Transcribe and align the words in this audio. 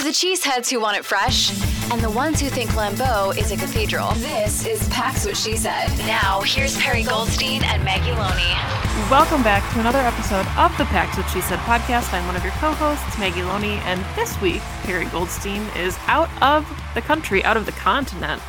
For 0.00 0.06
the 0.06 0.12
cheeseheads 0.12 0.70
who 0.70 0.80
want 0.80 0.96
it 0.96 1.04
fresh 1.04 1.50
and 1.92 2.00
the 2.00 2.08
ones 2.08 2.40
who 2.40 2.48
think 2.48 2.70
Lambeau 2.70 3.36
is 3.36 3.52
a 3.52 3.56
cathedral, 3.58 4.12
this 4.12 4.64
is 4.64 4.88
Pax 4.88 5.26
What 5.26 5.36
She 5.36 5.58
Said. 5.58 5.90
Now, 6.06 6.40
here's 6.40 6.74
Perry 6.78 7.02
Goldstein 7.02 7.62
and 7.64 7.84
Maggie 7.84 8.12
Loney. 8.12 9.10
Welcome 9.10 9.42
back 9.42 9.70
to 9.74 9.80
another 9.80 9.98
episode 9.98 10.46
of 10.56 10.74
the 10.78 10.86
Pax 10.86 11.18
What 11.18 11.28
She 11.28 11.42
Said 11.42 11.58
podcast. 11.58 12.14
I'm 12.14 12.26
one 12.26 12.34
of 12.34 12.42
your 12.42 12.54
co-hosts, 12.54 13.18
Maggie 13.18 13.42
Loney, 13.42 13.74
and 13.84 14.02
this 14.16 14.40
week, 14.40 14.62
Perry 14.84 15.04
Goldstein 15.04 15.60
is 15.76 15.98
out 16.06 16.30
of 16.42 16.66
the 16.94 17.02
country, 17.02 17.44
out 17.44 17.58
of 17.58 17.66
the 17.66 17.72
continent, 17.72 18.40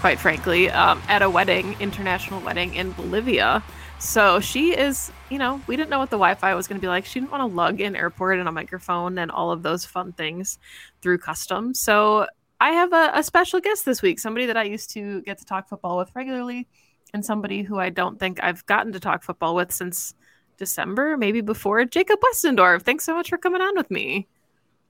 quite 0.00 0.18
frankly, 0.18 0.68
um, 0.70 1.00
at 1.08 1.22
a 1.22 1.30
wedding, 1.30 1.74
international 1.80 2.42
wedding 2.42 2.74
in 2.74 2.92
Bolivia. 2.92 3.62
So 4.00 4.38
she 4.38 4.76
is, 4.76 5.10
you 5.28 5.38
know, 5.38 5.60
we 5.66 5.76
didn't 5.76 5.90
know 5.90 5.98
what 5.98 6.10
the 6.10 6.16
Wi 6.16 6.34
Fi 6.34 6.54
was 6.54 6.68
going 6.68 6.78
to 6.78 6.80
be 6.80 6.88
like. 6.88 7.04
She 7.04 7.18
didn't 7.18 7.32
want 7.32 7.40
to 7.40 7.54
lug 7.54 7.80
in 7.80 7.96
airport 7.96 8.38
and 8.38 8.48
a 8.48 8.52
microphone 8.52 9.18
and 9.18 9.30
all 9.30 9.50
of 9.50 9.62
those 9.62 9.84
fun 9.84 10.12
things 10.12 10.58
through 11.02 11.18
customs. 11.18 11.80
So 11.80 12.26
I 12.60 12.70
have 12.70 12.92
a, 12.92 13.10
a, 13.14 13.22
special 13.22 13.60
guest 13.60 13.84
this 13.84 14.00
week, 14.00 14.20
somebody 14.20 14.46
that 14.46 14.56
I 14.56 14.64
used 14.64 14.90
to 14.90 15.20
get 15.22 15.38
to 15.38 15.44
talk 15.44 15.68
football 15.68 15.96
with 15.98 16.10
regularly, 16.14 16.68
and 17.12 17.24
somebody 17.24 17.62
who 17.62 17.78
I 17.78 17.90
don't 17.90 18.18
think 18.18 18.42
I've 18.42 18.64
gotten 18.66 18.92
to 18.92 19.00
talk 19.00 19.22
football 19.22 19.54
with 19.54 19.72
since 19.72 20.14
December, 20.58 21.16
maybe 21.16 21.40
before. 21.40 21.84
Jacob 21.84 22.20
Westendorf, 22.20 22.82
thanks 22.82 23.04
so 23.04 23.14
much 23.14 23.28
for 23.30 23.38
coming 23.38 23.60
on 23.60 23.76
with 23.76 23.90
me. 23.90 24.28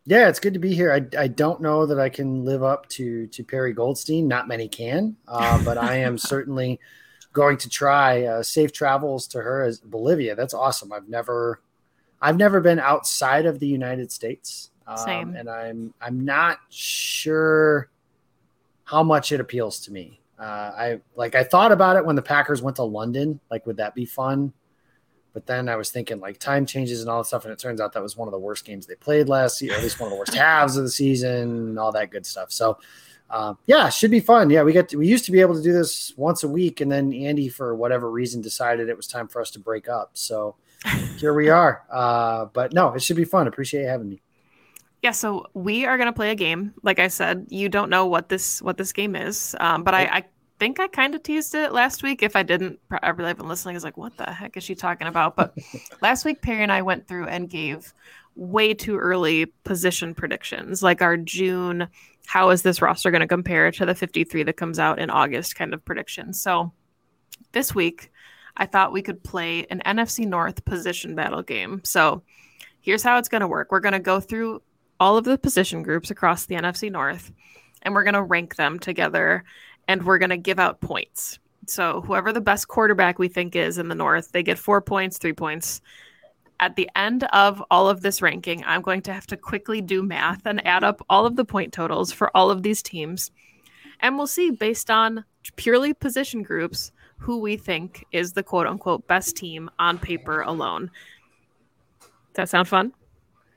Yeah, 0.05 0.29
it's 0.29 0.41
good 0.41 0.55
to 0.55 0.61
be 0.61 0.75
here. 0.75 0.93
I, 0.93 1.07
I 1.19 1.29
don't 1.29 1.61
know 1.61 1.85
that 1.87 2.01
I 2.01 2.09
can 2.09 2.45
live 2.45 2.63
up 2.63 2.89
to 2.91 3.27
to 3.27 3.45
Perry 3.45 3.73
Goldstein. 3.73 4.27
Not 4.27 4.49
many 4.49 4.69
can, 4.69 5.17
uh, 5.27 5.63
but 5.65 5.77
I 5.77 5.97
am 5.97 6.17
certainly 6.19 6.81
going 7.39 7.57
to 7.57 7.69
try 7.69 8.25
uh, 8.25 8.43
safe 8.43 8.73
travels 8.73 9.29
to 9.29 9.41
her 9.41 9.63
as 9.63 9.79
Bolivia. 9.79 10.35
That's 10.35 10.55
awesome. 10.55 10.93
I've 10.93 11.09
never, 11.09 11.61
I've 12.21 12.37
never 12.37 12.61
been 12.61 12.81
outside 12.81 13.47
of 13.47 13.61
the 13.61 13.67
United 13.69 14.11
States. 14.11 14.73
Um, 14.89 14.97
Same. 14.97 15.37
And 15.37 15.49
I'm, 15.49 15.95
I'm 16.01 16.25
not 16.25 16.59
sure 16.69 17.91
how 18.83 19.05
much 19.05 19.31
it 19.31 19.39
appeals 19.39 19.79
to 19.83 19.93
me. 19.93 20.21
Uh, 20.37 20.43
I 20.43 21.01
like, 21.15 21.37
I 21.37 21.45
thought 21.45 21.71
about 21.71 21.97
it 21.97 22.05
when 22.05 22.17
the 22.17 22.23
Packers 22.23 22.61
went 22.61 22.77
to 22.77 22.83
London. 22.83 23.39
Like, 23.53 23.67
would 23.67 23.77
that 23.77 23.95
be 23.95 24.05
fun? 24.05 24.53
But 25.33 25.47
then 25.47 25.69
I 25.69 25.77
was 25.77 25.91
thinking 25.91 26.19
like 26.19 26.41
time 26.41 26.67
changes 26.67 27.03
and 27.03 27.09
all 27.09 27.23
that 27.23 27.27
stuff, 27.27 27.45
and 27.45 27.53
it 27.53 27.61
turns 27.61 27.81
out 27.81 27.93
that 27.93 28.03
was 28.03 28.17
one 28.17 28.27
of 28.27 28.33
the 28.33 28.39
worst 28.41 28.65
games 28.65 28.87
they 28.87 28.97
played 28.97 29.29
last 29.29 29.63
year, 29.63 29.75
at 29.75 29.83
least 29.85 30.01
one 30.01 30.09
of 30.09 30.13
the 30.13 30.19
worst 30.19 30.35
halves 30.45 30.77
of 30.77 30.83
the 30.83 30.91
season, 30.91 31.69
and 31.69 31.79
all 31.79 31.93
that 31.93 32.11
good 32.11 32.27
stuff. 32.27 32.51
So 32.51 32.79
uh, 33.31 33.55
yeah, 33.67 33.89
should 33.89 34.11
be 34.11 34.21
fun. 34.21 34.51
Yeah, 34.51 34.63
we 34.63 34.73
get 34.73 34.89
to, 34.91 34.97
we 34.97 35.07
used 35.07 35.25
to 35.27 35.33
be 35.33 35.41
able 35.41 35.55
to 35.55 35.63
do 35.63 35.73
this 35.73 36.15
once 36.17 36.43
a 36.43 36.49
week, 36.49 36.81
and 36.81 36.91
then 36.91 37.13
Andy, 37.13 37.49
for 37.49 37.75
whatever 37.75 38.11
reason, 38.11 38.41
decided 38.41 38.89
it 38.89 38.97
was 38.97 39.07
time 39.07 39.29
for 39.29 39.41
us 39.41 39.51
to 39.53 39.59
break 39.59 39.89
up. 39.89 40.11
So 40.15 40.57
here 41.17 41.35
we 41.35 41.49
are. 41.49 41.85
Uh, 41.91 42.47
but 42.47 42.73
no, 42.73 42.95
it 42.95 43.03
should 43.03 43.17
be 43.17 43.25
fun. 43.25 43.47
Appreciate 43.47 43.85
having 43.85 44.09
me. 44.09 44.23
Yeah, 45.03 45.13
so 45.13 45.47
we 45.55 45.85
are 45.87 45.97
gonna 45.97 46.13
play 46.13 46.31
a 46.31 46.35
game. 46.35 46.75
Like 46.83 46.99
I 46.99 47.09
said, 47.09 47.47
you 47.51 47.69
don't 47.69 47.91
know 47.91 48.07
what 48.07 48.29
this 48.29 48.61
what 48.63 48.77
this 48.77 48.93
game 48.93 49.15
is, 49.15 49.55
um, 49.61 49.85
but 49.85 49.95
I, 49.95 50.03
I 50.07 50.25
think 50.59 50.81
I 50.81 50.89
kind 50.89 51.15
of 51.15 51.23
teased 51.23 51.55
it 51.55 51.73
last 51.73 52.03
week. 52.03 52.23
If 52.23 52.35
I 52.35 52.43
didn't, 52.43 52.81
everybody 53.03 53.35
been 53.35 53.49
listening 53.49 53.77
is 53.77 53.85
like, 53.85 53.97
what 53.97 54.17
the 54.17 54.31
heck 54.31 54.57
is 54.57 54.65
she 54.65 54.75
talking 54.75 55.07
about? 55.07 55.37
But 55.37 55.55
last 56.03 56.25
week, 56.25 56.43
Perry 56.43 56.63
and 56.63 56.73
I 56.73 56.83
went 56.83 57.07
through 57.07 57.27
and 57.27 57.49
gave 57.49 57.93
way 58.35 58.73
too 58.75 58.97
early 58.97 59.47
position 59.47 60.15
predictions, 60.15 60.83
like 60.83 61.03
our 61.03 61.17
June 61.17 61.89
how 62.29 62.51
is 62.51 62.61
this 62.61 62.83
roster 62.83 63.11
going 63.11 63.23
to 63.23 63.27
compare 63.27 63.71
to 63.73 63.87
the 63.87 63.95
53 63.95 64.43
that 64.43 64.59
comes 64.59 64.79
out 64.79 64.99
in 64.99 65.09
August 65.09 65.57
kind 65.57 65.73
of 65.73 65.83
prediction. 65.83 66.35
So 66.35 66.75
this 67.53 67.75
week, 67.75 68.13
I 68.55 68.67
thought 68.67 68.93
we 68.93 69.01
could 69.01 69.25
play 69.25 69.65
an 69.71 69.81
NFC 69.87 70.27
North 70.27 70.63
position 70.67 71.15
battle 71.15 71.43
game. 71.43 71.81
So 71.85 72.23
here's 72.83 73.03
how 73.03 73.17
it's 73.17 73.31
going 73.31 73.41
to 73.41 73.49
work 73.49 73.73
we're 73.73 73.81
going 73.81 73.95
to 73.95 73.99
go 73.99 74.21
through 74.21 74.61
all 75.01 75.17
of 75.17 75.25
the 75.25 75.39
position 75.39 75.83
groups 75.83 76.11
across 76.11 76.45
the 76.45 76.57
NFC 76.57 76.93
North, 76.93 77.33
and 77.81 77.95
we're 77.95 78.05
going 78.05 78.13
to 78.13 78.23
rank 78.23 78.57
them 78.57 78.79
together, 78.79 79.43
and 79.89 80.05
we're 80.05 80.19
going 80.19 80.29
to 80.29 80.37
give 80.37 80.59
out 80.59 80.83
points. 80.83 81.39
So 81.67 82.03
whoever 82.03 82.35
the 82.35 82.43
best 82.43 82.69
quarterback 82.69 83.19
we 83.19 83.29
think 83.29 83.57
is 83.57 83.79
in 83.79 83.89
the 83.89 83.95
North, 83.95 84.33
they 84.33 84.43
get 84.43 84.59
four 84.59 84.83
points, 84.83 85.17
three 85.17 85.33
points 85.33 85.81
at 86.61 86.77
the 86.77 86.89
end 86.97 87.25
of 87.25 87.63
all 87.71 87.89
of 87.89 88.01
this 88.01 88.21
ranking, 88.21 88.65
I'm 88.65 88.83
going 88.83 89.03
to 89.03 89.13
have 89.13 89.27
to 89.29 89.37
quickly 89.37 89.81
do 89.81 90.03
math 90.03 90.47
and 90.47 90.67
add 90.67 90.85
up 90.85 91.05
all 91.09 91.27
of 91.27 91.37
the 91.37 91.45
point 91.45 91.73
totals 91.73 92.13
for 92.13 92.37
all 92.37 92.51
of 92.51 92.63
these 92.63 92.83
teams. 92.83 93.31
And 94.01 94.17
we'll 94.17 94.27
see 94.27 94.51
based 94.51 94.91
on 94.91 95.25
purely 95.57 95.95
position 95.95 96.43
groups 96.43 96.93
who 97.19 97.39
we 97.39 97.57
think 97.57 98.05
is 98.13 98.33
the 98.33 98.43
quote 98.43 98.67
unquote 98.67 99.07
best 99.07 99.37
team 99.37 99.71
on 99.79 99.99
paper 99.99 100.43
alone. 100.43 100.91
Does 102.01 102.11
that 102.35 102.49
sound 102.49 102.69
fun? 102.69 102.93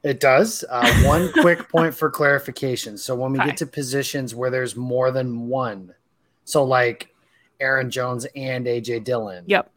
It 0.03 0.19
does. 0.19 0.63
Uh, 0.69 0.91
one 1.03 1.31
quick 1.31 1.69
point 1.69 1.93
for 1.93 2.09
clarification. 2.09 2.97
So 2.97 3.15
when 3.15 3.31
we 3.33 3.39
Hi. 3.39 3.47
get 3.47 3.57
to 3.57 3.67
positions 3.67 4.33
where 4.33 4.49
there's 4.49 4.75
more 4.75 5.11
than 5.11 5.47
one, 5.47 5.93
so 6.43 6.63
like 6.63 7.13
Aaron 7.59 7.91
Jones 7.91 8.25
and 8.35 8.65
AJ 8.65 9.03
Dillon. 9.03 9.43
Yep 9.47 9.71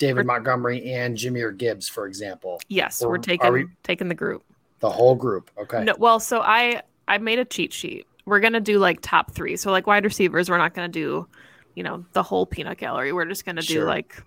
David 0.00 0.26
Montgomery 0.26 0.92
and 0.92 1.16
Jahmyr 1.16 1.56
Gibbs, 1.56 1.86
for 1.86 2.06
example. 2.06 2.58
Yes, 2.68 3.02
or, 3.02 3.10
we're 3.10 3.18
taking 3.18 3.52
we, 3.52 3.66
taking 3.82 4.08
the 4.08 4.14
group. 4.14 4.42
The 4.80 4.90
whole 4.90 5.14
group. 5.14 5.50
Okay. 5.58 5.84
No, 5.84 5.94
well, 5.98 6.18
so 6.18 6.40
I 6.40 6.82
I 7.06 7.18
made 7.18 7.38
a 7.38 7.44
cheat 7.44 7.72
sheet. 7.72 8.06
We're 8.24 8.40
gonna 8.40 8.60
do 8.60 8.78
like 8.78 9.00
top 9.02 9.30
three. 9.32 9.56
So 9.56 9.70
like 9.70 9.86
wide 9.86 10.04
receivers, 10.04 10.48
we're 10.48 10.58
not 10.58 10.72
gonna 10.72 10.88
do, 10.88 11.28
you 11.74 11.82
know, 11.82 12.04
the 12.14 12.22
whole 12.22 12.46
peanut 12.46 12.78
gallery. 12.78 13.12
We're 13.12 13.26
just 13.26 13.44
gonna 13.44 13.60
sure. 13.60 13.82
do 13.82 13.86
like, 13.86 14.20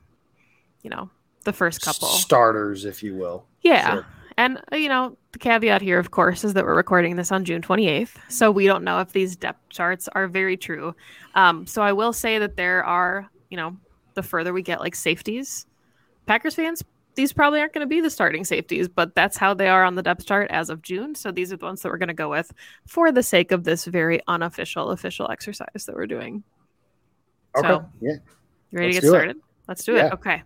you 0.83 0.91
know, 0.91 1.09
the 1.43 1.53
first 1.53 1.81
couple 1.81 2.07
starters, 2.07 2.85
if 2.85 3.01
you 3.01 3.15
will. 3.15 3.45
Yeah. 3.61 3.93
Sure. 3.93 4.05
And 4.37 4.61
uh, 4.71 4.75
you 4.75 4.89
know, 4.89 5.17
the 5.31 5.39
caveat 5.39 5.81
here, 5.81 5.97
of 5.97 6.11
course, 6.11 6.43
is 6.43 6.53
that 6.53 6.65
we're 6.65 6.75
recording 6.75 7.15
this 7.15 7.31
on 7.31 7.45
June 7.45 7.63
28th, 7.63 8.11
so 8.29 8.51
we 8.51 8.67
don't 8.67 8.83
know 8.83 8.99
if 8.99 9.11
these 9.11 9.35
depth 9.35 9.69
charts 9.69 10.07
are 10.09 10.27
very 10.27 10.55
true. 10.55 10.95
Um, 11.33 11.65
so 11.65 11.81
I 11.81 11.93
will 11.93 12.13
say 12.13 12.37
that 12.37 12.57
there 12.57 12.83
are, 12.83 13.27
you 13.49 13.57
know, 13.57 13.75
the 14.13 14.23
further 14.23 14.53
we 14.53 14.61
get 14.61 14.79
like 14.79 14.95
safeties. 14.95 15.65
Packers 16.25 16.55
fans, 16.55 16.83
these 17.15 17.33
probably 17.33 17.59
aren't 17.59 17.73
going 17.73 17.85
to 17.85 17.89
be 17.89 18.01
the 18.01 18.09
starting 18.09 18.43
safeties, 18.43 18.87
but 18.87 19.13
that's 19.15 19.37
how 19.37 19.53
they 19.53 19.67
are 19.67 19.83
on 19.83 19.95
the 19.95 20.01
depth 20.01 20.25
chart 20.25 20.49
as 20.51 20.69
of 20.69 20.81
June. 20.81 21.15
So 21.15 21.31
these 21.31 21.53
are 21.53 21.57
the 21.57 21.65
ones 21.65 21.81
that 21.81 21.89
we're 21.89 21.97
going 21.97 22.07
to 22.07 22.13
go 22.13 22.29
with 22.29 22.51
for 22.87 23.11
the 23.11 23.23
sake 23.23 23.51
of 23.51 23.63
this 23.63 23.85
very 23.85 24.19
unofficial 24.27 24.89
official 24.89 25.29
exercise 25.29 25.85
that 25.85 25.95
we're 25.95 26.07
doing. 26.07 26.43
Okay. 27.57 27.67
So, 27.67 27.85
yeah. 28.01 28.13
You 28.71 28.79
ready 28.79 28.93
Let's 28.93 28.97
to 28.97 29.01
get 29.01 29.09
started? 29.09 29.35
It. 29.37 29.43
Let's 29.67 29.83
do 29.83 29.93
yeah. 29.93 30.07
it. 30.07 30.13
Okay. 30.13 30.43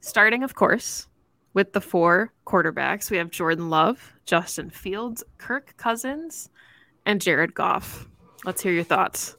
Starting, 0.00 0.42
of 0.42 0.54
course, 0.54 1.06
with 1.54 1.72
the 1.72 1.80
four 1.80 2.32
quarterbacks, 2.46 3.10
we 3.10 3.18
have 3.18 3.30
Jordan 3.30 3.70
Love, 3.70 4.12
Justin 4.24 4.70
Fields, 4.70 5.22
Kirk 5.38 5.76
Cousins, 5.76 6.50
and 7.06 7.20
Jared 7.20 7.54
Goff. 7.54 8.08
Let's 8.44 8.60
hear 8.60 8.72
your 8.72 8.82
thoughts. 8.82 9.36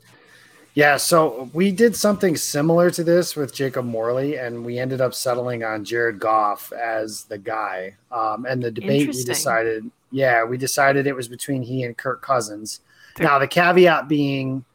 Yeah, 0.75 0.97
so 0.97 1.49
we 1.53 1.71
did 1.71 1.95
something 1.95 2.35
similar 2.35 2.89
to 2.91 3.03
this 3.03 3.35
with 3.35 3.53
Jacob 3.53 3.85
Morley, 3.85 4.37
and 4.37 4.65
we 4.65 4.79
ended 4.79 5.01
up 5.01 5.13
settling 5.13 5.63
on 5.63 5.85
Jared 5.85 6.19
Goff 6.19 6.71
as 6.71 7.25
the 7.25 7.37
guy. 7.37 7.95
Um, 8.11 8.45
and 8.45 8.61
the 8.63 8.71
debate 8.71 9.09
we 9.13 9.23
decided, 9.23 9.89
yeah, 10.11 10.43
we 10.43 10.57
decided 10.57 11.05
it 11.05 11.15
was 11.15 11.27
between 11.27 11.61
he 11.61 11.83
and 11.83 11.95
Kirk 11.95 12.23
Cousins. 12.23 12.79
Now, 13.19 13.37
the 13.37 13.47
caveat 13.47 14.07
being 14.07 14.65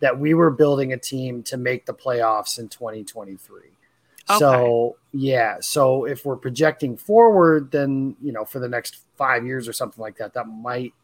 that 0.00 0.18
we 0.18 0.32
were 0.32 0.50
building 0.50 0.94
a 0.94 0.98
team 0.98 1.42
to 1.44 1.56
make 1.56 1.84
the 1.84 1.94
playoffs 1.94 2.58
in 2.58 2.68
2023. 2.68 3.60
Okay. 4.30 4.38
So 4.38 4.96
yeah, 5.12 5.58
so 5.60 6.06
if 6.06 6.24
we're 6.24 6.36
projecting 6.36 6.96
forward, 6.96 7.70
then 7.70 8.16
you 8.22 8.32
know 8.32 8.44
for 8.44 8.58
the 8.58 8.68
next 8.68 8.98
five 9.16 9.44
years 9.44 9.68
or 9.68 9.72
something 9.72 10.00
like 10.00 10.16
that, 10.16 10.34
that 10.34 10.46
might 10.48 10.94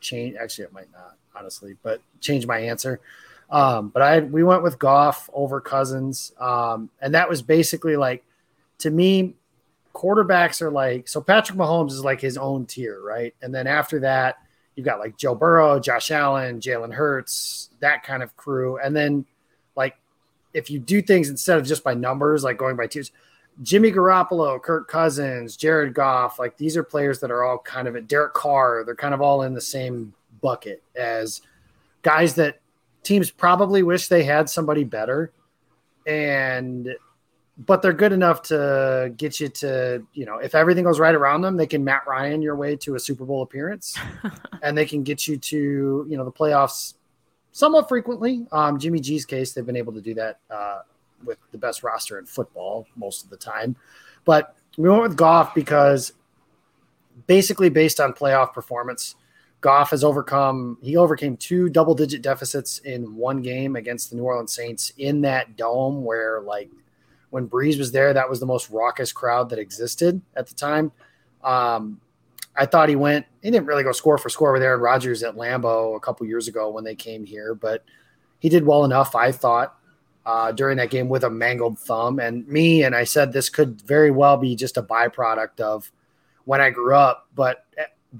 change. 0.00 0.36
Actually, 0.40 0.64
it 0.64 0.72
might 0.72 0.90
not, 0.92 1.16
honestly, 1.36 1.76
but 1.82 2.00
change 2.20 2.46
my 2.46 2.58
answer. 2.58 3.00
Um, 3.50 3.88
but 3.88 4.02
I 4.02 4.20
we 4.20 4.42
went 4.42 4.62
with 4.62 4.78
Goff 4.78 5.30
over 5.32 5.60
Cousins, 5.60 6.32
um, 6.38 6.90
and 7.00 7.14
that 7.14 7.28
was 7.28 7.42
basically 7.42 7.96
like 7.96 8.24
to 8.78 8.90
me, 8.90 9.34
quarterbacks 9.94 10.60
are 10.62 10.70
like 10.70 11.08
so. 11.08 11.20
Patrick 11.20 11.58
Mahomes 11.58 11.92
is 11.92 12.04
like 12.04 12.20
his 12.20 12.36
own 12.36 12.66
tier, 12.66 13.00
right? 13.00 13.34
And 13.42 13.54
then 13.54 13.66
after 13.66 14.00
that, 14.00 14.36
you've 14.74 14.84
got 14.84 14.98
like 14.98 15.16
Joe 15.16 15.34
Burrow, 15.34 15.80
Josh 15.80 16.10
Allen, 16.10 16.60
Jalen 16.60 16.92
Hurts, 16.92 17.70
that 17.80 18.02
kind 18.02 18.22
of 18.22 18.36
crew, 18.36 18.78
and 18.78 18.94
then 18.94 19.24
like 19.76 19.96
if 20.52 20.70
you 20.70 20.78
do 20.78 21.00
things 21.00 21.30
instead 21.30 21.58
of 21.58 21.66
just 21.66 21.82
by 21.82 21.94
numbers, 21.94 22.44
like 22.44 22.58
going 22.58 22.76
by 22.76 22.86
tiers, 22.86 23.12
Jimmy 23.62 23.90
Garoppolo, 23.90 24.60
Kirk 24.62 24.88
Cousins, 24.88 25.56
Jared 25.56 25.94
Goff, 25.94 26.38
like 26.38 26.56
these 26.58 26.76
are 26.76 26.84
players 26.84 27.20
that 27.20 27.30
are 27.30 27.44
all 27.44 27.58
kind 27.58 27.88
of 27.88 27.96
at 27.96 28.08
Derek 28.08 28.34
Carr. 28.34 28.84
They're 28.84 28.94
kind 28.94 29.14
of 29.14 29.20
all 29.20 29.42
in 29.42 29.54
the 29.54 29.60
same 29.60 30.12
bucket 30.40 30.82
as 30.94 31.42
guys 32.02 32.34
that 32.36 32.60
teams 33.08 33.30
probably 33.30 33.82
wish 33.82 34.08
they 34.08 34.22
had 34.22 34.48
somebody 34.48 34.84
better. 34.84 35.32
And 36.06 36.94
but 37.66 37.82
they're 37.82 37.92
good 37.92 38.12
enough 38.12 38.42
to 38.42 39.12
get 39.16 39.40
you 39.40 39.48
to, 39.48 40.06
you 40.12 40.24
know, 40.24 40.36
if 40.38 40.54
everything 40.54 40.84
goes 40.84 41.00
right 41.00 41.14
around 41.14 41.40
them, 41.40 41.56
they 41.56 41.66
can 41.66 41.82
Matt 41.82 42.06
Ryan 42.06 42.40
your 42.40 42.54
way 42.54 42.76
to 42.76 42.94
a 42.94 43.00
Super 43.00 43.24
Bowl 43.24 43.42
appearance 43.42 43.98
and 44.62 44.78
they 44.78 44.86
can 44.86 45.02
get 45.02 45.26
you 45.26 45.36
to, 45.38 46.06
you 46.08 46.16
know, 46.16 46.24
the 46.24 46.30
playoffs 46.30 46.94
somewhat 47.50 47.88
frequently. 47.88 48.46
Um, 48.52 48.78
Jimmy 48.78 49.00
G's 49.00 49.24
case, 49.24 49.54
they've 49.54 49.66
been 49.66 49.76
able 49.76 49.92
to 49.94 50.00
do 50.00 50.14
that 50.14 50.38
uh, 50.48 50.82
with 51.24 51.38
the 51.50 51.58
best 51.58 51.82
roster 51.82 52.20
in 52.20 52.26
football 52.26 52.86
most 52.94 53.24
of 53.24 53.30
the 53.30 53.36
time. 53.36 53.74
But 54.24 54.54
we 54.76 54.88
went 54.88 55.02
with 55.02 55.16
Goff 55.16 55.52
because 55.52 56.12
basically 57.26 57.70
based 57.70 57.98
on 57.98 58.12
playoff 58.12 58.52
performance, 58.52 59.16
Goff 59.60 59.90
has 59.90 60.04
overcome, 60.04 60.78
he 60.80 60.96
overcame 60.96 61.36
two 61.36 61.68
double 61.68 61.94
digit 61.94 62.22
deficits 62.22 62.78
in 62.78 63.16
one 63.16 63.42
game 63.42 63.76
against 63.76 64.10
the 64.10 64.16
New 64.16 64.22
Orleans 64.22 64.52
Saints 64.52 64.92
in 64.98 65.20
that 65.22 65.56
dome 65.56 66.04
where, 66.04 66.40
like, 66.40 66.70
when 67.30 67.48
Brees 67.48 67.78
was 67.78 67.92
there, 67.92 68.14
that 68.14 68.30
was 68.30 68.40
the 68.40 68.46
most 68.46 68.70
raucous 68.70 69.12
crowd 69.12 69.50
that 69.50 69.58
existed 69.58 70.22
at 70.36 70.46
the 70.46 70.54
time. 70.54 70.92
Um, 71.42 72.00
I 72.56 72.66
thought 72.66 72.88
he 72.88 72.96
went. 72.96 73.26
He 73.42 73.50
didn't 73.50 73.66
really 73.66 73.82
go 73.82 73.92
score 73.92 74.18
for 74.18 74.28
score 74.28 74.52
with 74.52 74.62
Aaron 74.62 74.80
Rodgers 74.80 75.22
at 75.22 75.36
Lambeau 75.36 75.96
a 75.96 76.00
couple 76.00 76.26
years 76.26 76.48
ago 76.48 76.70
when 76.70 76.84
they 76.84 76.94
came 76.94 77.24
here, 77.24 77.54
but 77.54 77.84
he 78.38 78.48
did 78.48 78.66
well 78.66 78.84
enough. 78.84 79.14
I 79.14 79.30
thought 79.32 79.76
uh, 80.26 80.52
during 80.52 80.76
that 80.78 80.90
game 80.90 81.08
with 81.08 81.24
a 81.24 81.30
mangled 81.30 81.78
thumb, 81.78 82.18
and 82.18 82.46
me 82.48 82.82
and 82.82 82.94
I 82.94 83.04
said 83.04 83.32
this 83.32 83.48
could 83.48 83.80
very 83.82 84.10
well 84.10 84.36
be 84.36 84.56
just 84.56 84.76
a 84.76 84.82
byproduct 84.82 85.60
of 85.60 85.90
when 86.44 86.60
I 86.60 86.70
grew 86.70 86.94
up. 86.94 87.28
But 87.34 87.64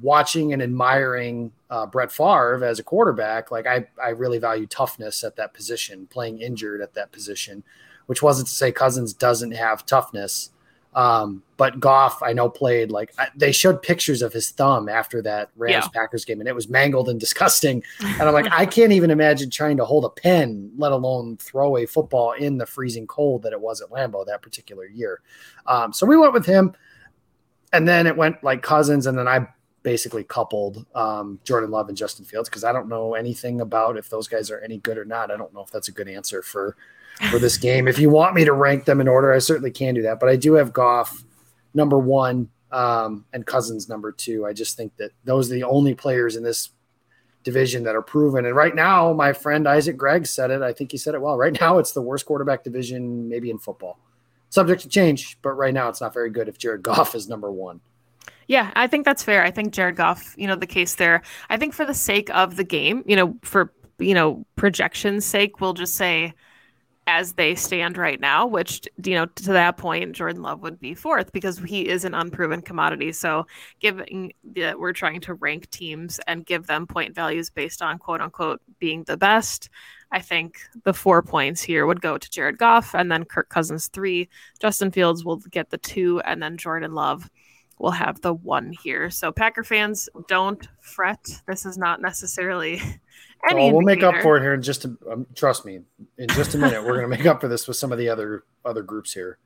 watching 0.03 0.53
and 0.53 0.63
admiring 0.63 1.53
uh, 1.71 1.87
Brett 1.87 2.13
Favre 2.13 2.65
as 2.65 2.79
a 2.79 2.83
quarterback, 2.83 3.51
like 3.51 3.67
I, 3.67 3.87
I 4.03 4.11
really 4.11 4.39
value 4.39 4.67
toughness 4.67 5.25
at 5.25 5.37
that 5.37 5.55
position, 5.55 6.07
playing 6.11 6.41
injured 6.41 6.81
at 6.81 6.95
that 6.95 7.13
position, 7.13 7.63
which 8.07 8.23
wasn't 8.23 8.49
to 8.49 8.55
say 8.55 8.73
Cousins 8.73 9.13
doesn't 9.13 9.53
have 9.53 9.87
toughness. 9.87 10.51
Um, 10.95 11.43
but 11.59 11.81
Goff, 11.81 12.23
I 12.23 12.33
know, 12.33 12.49
played 12.49 12.91
like 12.91 13.15
they 13.37 13.53
showed 13.53 13.83
pictures 13.83 14.23
of 14.23 14.33
his 14.33 14.51
thumb 14.51 14.89
after 14.89 15.21
that 15.23 15.51
Rams 15.57 15.85
yeah. 15.85 16.01
Packers 16.01 16.25
game, 16.25 16.41
and 16.41 16.49
it 16.49 16.55
was 16.55 16.69
mangled 16.69 17.09
and 17.09 17.21
disgusting. 17.29 17.83
And 18.01 18.23
I'm 18.23 18.33
like, 18.33 18.51
I 18.51 18.67
can't 18.67 18.93
even 18.93 19.11
imagine 19.11 19.51
trying 19.51 19.77
to 19.77 19.85
hold 19.85 20.05
a 20.05 20.09
pen, 20.09 20.73
let 20.77 20.93
alone 20.93 21.37
throw 21.37 21.77
a 21.77 21.87
football 21.87 22.33
in 22.33 22.59
the 22.59 22.67
freezing 22.67 23.07
cold 23.07 23.43
that 23.43 23.53
it 23.53 23.61
was 23.61 23.81
at 23.81 23.91
Lambeau 23.91 24.27
that 24.27 24.43
particular 24.43 24.87
year. 24.87 25.21
Um, 25.67 25.93
so 25.93 26.07
we 26.07 26.17
went 26.17 26.33
with 26.33 26.47
him, 26.47 26.75
and 27.73 27.87
then 27.87 28.07
it 28.07 28.17
went 28.17 28.43
like 28.43 28.63
Cousins, 28.63 29.07
and 29.07 29.17
then 29.17 29.29
I 29.29 29.47
basically 29.83 30.25
coupled 30.25 30.85
um, 30.95 31.39
Jordan 31.45 31.71
Love 31.71 31.89
and 31.89 31.97
Justin 31.97 32.25
Fields 32.25 32.49
because 32.49 32.65
I 32.65 32.73
don't 32.73 32.89
know 32.89 33.15
anything 33.15 33.61
about 33.61 33.97
if 33.97 34.11
those 34.11 34.29
guys 34.29 34.51
are 34.51 34.61
any 34.61 34.79
good 34.79 34.99
or 34.99 35.05
not. 35.05 35.31
I 35.31 35.37
don't 35.37 35.53
know 35.55 35.61
if 35.61 35.71
that's 35.71 35.89
a 35.89 35.93
good 35.93 36.09
answer 36.09 36.43
for 36.43 36.77
for 37.31 37.39
this 37.39 37.57
game. 37.59 37.89
If 37.89 37.99
you 37.99 38.11
want 38.11 38.35
me 38.35 38.45
to 38.45 38.53
rank 38.53 38.85
them 38.85 39.01
in 39.01 39.09
order, 39.09 39.33
I 39.33 39.39
certainly 39.39 39.71
can 39.71 39.95
do 39.95 40.03
that. 40.03 40.21
But 40.21 40.29
I 40.29 40.37
do 40.37 40.55
have 40.55 40.73
Goff 40.73 41.25
number 41.75 41.99
one 41.99 42.49
um, 42.71 43.25
and 43.33 43.47
Cousins 43.47 43.89
number 43.89 44.13
two. 44.13 44.47
I 44.47 44.53
just 44.53 44.77
think 44.77 44.97
that 44.97 45.13
those 45.25 45.51
are 45.51 45.55
the 45.55 45.65
only 45.65 45.95
players 45.95 46.37
in 46.37 46.43
this 46.43 46.71
division 47.45 47.85
that 47.85 47.97
are 47.97 48.03
proven. 48.03 48.45
And 48.45 48.55
right 48.55 48.75
now, 48.75 49.13
my 49.13 49.33
friend 49.33 49.67
Isaac 49.67 49.97
Gregg 49.97 50.27
said 50.27 50.51
it. 50.51 50.61
I 50.61 50.73
think 50.73 50.93
he 50.93 50.99
said 50.99 51.15
it 51.15 51.23
well. 51.23 51.39
Right 51.39 51.59
now, 51.61 51.79
it's 51.79 51.93
the 51.93 52.03
worst 52.03 52.27
quarterback 52.27 52.65
division 52.65 53.29
maybe 53.29 53.51
in 53.51 53.59
football. 53.59 53.99
Subject 54.51 54.83
to 54.83 54.89
change, 54.89 55.39
but 55.43 55.53
right 55.53 55.75
now 55.75 55.89
it's 55.89 56.01
not 56.01 56.15
very 56.15 56.31
good 56.31 56.49
if 56.49 56.59
Jared 56.59 56.83
Goff 56.83 57.15
is 57.15 57.29
number 57.29 57.51
one. 57.51 57.81
Yeah, 58.49 58.73
I 58.75 58.87
think 58.87 59.05
that's 59.05 59.23
fair. 59.23 59.45
I 59.45 59.51
think 59.51 59.73
Jared 59.75 59.97
Goff, 59.97 60.35
you 60.39 60.47
know, 60.47 60.57
the 60.57 60.67
case 60.67 60.95
there. 60.97 61.23
I 61.51 61.57
think 61.59 61.75
for 61.75 61.85
the 61.85 61.95
sake 61.95 62.31
of 62.35 62.57
the 62.57 62.65
game, 62.65 63.05
you 63.07 63.17
know, 63.17 63.37
for 63.43 63.73
you 63.99 64.15
know 64.15 64.47
projection's 64.57 65.25
sake, 65.27 65.61
we'll 65.61 65.75
just 65.75 65.95
say 65.97 66.35
as 67.09 67.35
they 67.35 67.55
stand 67.55 67.99
right 67.99 68.21
now, 68.21 68.47
which, 68.47 68.89
you 69.05 69.15
know, 69.15 69.27
to 69.27 69.53
that 69.53 69.79
point, 69.79 70.15
Jordan 70.15 70.43
Love 70.43 70.63
would 70.63 70.81
be 70.81 70.95
fourth 70.95 71.33
because 71.33 71.59
he 71.59 71.89
is 71.89 72.05
an 72.05 72.15
unproven 72.15 72.63
commodity. 72.63 73.13
So, 73.13 73.47
giving 73.81 74.33
that 74.57 74.79
we're 74.81 74.93
trying 74.93 75.21
to 75.23 75.35
rank 75.35 75.71
teams 75.71 76.21
and 76.29 76.47
give 76.47 76.67
them 76.67 76.87
point 76.87 77.15
values 77.15 77.51
based 77.51 77.83
on 77.83 77.99
quote 77.99 78.21
unquote 78.23 78.61
being 78.81 79.05
the 79.05 79.17
best, 79.19 79.71
I 80.13 80.21
think 80.21 80.59
the 80.85 80.95
four 80.95 81.23
points 81.23 81.63
here 81.63 81.87
would 81.87 82.01
go 82.03 82.19
to 82.19 82.31
Jared 82.31 82.59
Goff 82.59 82.95
and 82.95 83.11
then 83.13 83.25
Kirk 83.25 83.49
Cousins 83.51 83.89
three. 83.89 84.29
Justin 84.61 84.91
Fields 84.91 85.25
will 85.25 85.37
get 85.37 85.71
the 85.71 85.79
two, 85.79 86.21
and 86.23 86.43
then 86.43 86.57
Jordan 86.57 86.95
Love 86.95 87.31
will 87.79 87.91
have 87.91 88.21
the 88.21 88.35
one 88.35 88.73
here. 88.83 89.11
So, 89.11 89.33
Packer 89.33 89.65
fans, 89.65 90.09
don't 90.29 90.67
fret. 90.81 91.41
This 91.47 91.67
is 91.67 91.79
not 91.79 92.01
necessarily 92.01 92.81
Any 93.49 93.71
oh, 93.71 93.73
we'll 93.75 93.83
make 93.83 94.03
up 94.03 94.21
for 94.21 94.37
it 94.37 94.41
here 94.41 94.55
in 94.55 94.63
just 94.63 94.85
a, 94.85 94.97
um, 95.11 95.27
trust 95.35 95.65
me. 95.65 95.81
In 96.19 96.29
just 96.29 96.55
a 96.55 96.59
minute, 96.59 96.83
we're 96.83 96.99
going 96.99 97.09
to 97.09 97.17
make 97.17 97.27
up 97.27 97.41
for 97.41 97.49
this 97.49 97.69
with 97.69 97.77
some 97.77 97.93
of 97.93 97.99
the 97.99 98.09
other 98.09 98.45
other 98.65 98.83
groups 98.83 99.13
here. 99.13 99.39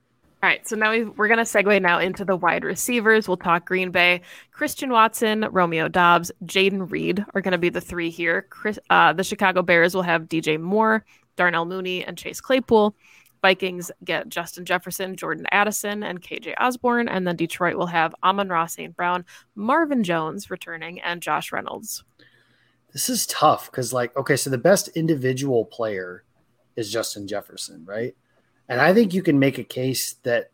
All 0.43 0.49
right, 0.49 0.67
so 0.67 0.75
now 0.75 0.91
we 0.91 1.03
are 1.03 1.29
going 1.29 1.37
to 1.37 1.45
segue 1.45 1.81
now 1.81 2.01
into 2.01 2.25
the 2.25 2.35
wide 2.35 2.65
receivers. 2.65 3.29
We'll 3.29 3.37
talk 3.37 3.65
Green 3.65 3.93
Bay. 3.93 4.23
Christian 4.51 4.91
Watson, 4.91 5.47
Romeo 5.53 5.87
Doubs, 5.87 6.33
Jayden 6.45 6.91
Reed 6.91 7.25
are 7.33 7.41
going 7.41 7.53
to 7.53 7.59
be 7.59 7.69
the 7.69 7.81
three 7.81 8.11
here. 8.11 8.43
Chris, 8.51 8.77
uh, 8.91 9.13
the 9.13 9.23
Chicago 9.23 9.63
Bears 9.63 9.95
will 9.95 10.03
have 10.03 10.23
DJ 10.23 10.59
Moore, 10.59 11.05
Darnell 11.37 11.65
Mooney, 11.65 12.05
and 12.05 12.19
Chase 12.19 12.41
Claypool. 12.41 12.97
Vikings 13.43 13.91
get 14.05 14.29
Justin 14.29 14.65
Jefferson, 14.65 15.17
Jordan 15.17 15.47
Addison, 15.51 16.03
and 16.03 16.23
KJ 16.23 16.55
Osborn. 16.59 17.09
And 17.09 17.27
then 17.27 17.37
Detroit 17.37 17.77
will 17.77 17.87
have 17.87 18.15
Amon-Ra 18.23 18.67
St. 18.67 18.97
Brown, 18.97 19.25
Marvin 19.55 20.05
Jones 20.05 20.51
returning, 20.51 21.01
and 21.01 21.21
Josh 21.21 21.53
Reynolds. 21.53 22.05
This 22.93 23.09
is 23.09 23.27
tough 23.27 23.71
because, 23.71 23.93
like, 23.93 24.17
okay, 24.17 24.37
so 24.37 24.49
the 24.49 24.59
best 24.59 24.89
individual 24.89 25.65
player 25.65 26.25
is 26.77 26.91
Justin 26.91 27.27
Jefferson, 27.27 27.85
right? 27.85 28.15
And 28.69 28.81
I 28.81 28.95
think 28.95 29.13
you 29.13 29.23
can 29.23 29.39
make 29.39 29.59
a 29.59 29.65
case 29.65 30.15
that 30.23 30.51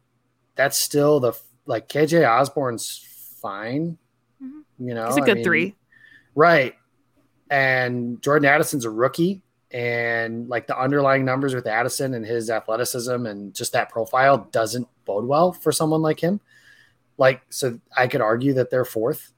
that's 0.54 0.78
still 0.78 1.20
the 1.20 1.32
like 1.66 1.88
KJ 1.88 2.28
Osborn's 2.28 3.06
fine. 3.40 3.98
Mm-hmm. 4.42 4.88
You 4.88 4.94
know, 4.94 5.06
he's 5.06 5.16
a 5.16 5.20
good 5.20 5.30
I 5.30 5.34
mean, 5.34 5.44
three, 5.44 5.76
right? 6.34 6.74
And 7.50 8.20
Jordan 8.22 8.48
Addison's 8.48 8.84
a 8.84 8.90
rookie, 8.90 9.42
and 9.70 10.48
like 10.48 10.66
the 10.66 10.78
underlying 10.78 11.24
numbers 11.24 11.54
with 11.54 11.66
Addison 11.66 12.14
and 12.14 12.24
his 12.24 12.50
athleticism 12.50 13.26
and 13.26 13.54
just 13.54 13.72
that 13.72 13.90
profile 13.90 14.48
doesn't 14.50 14.88
bode 15.04 15.26
well 15.26 15.52
for 15.52 15.72
someone 15.72 16.02
like 16.02 16.20
him. 16.20 16.40
Like, 17.18 17.42
so 17.50 17.78
I 17.96 18.06
could 18.06 18.20
argue 18.20 18.54
that 18.54 18.70
they're 18.70 18.84
fourth. 18.84 19.32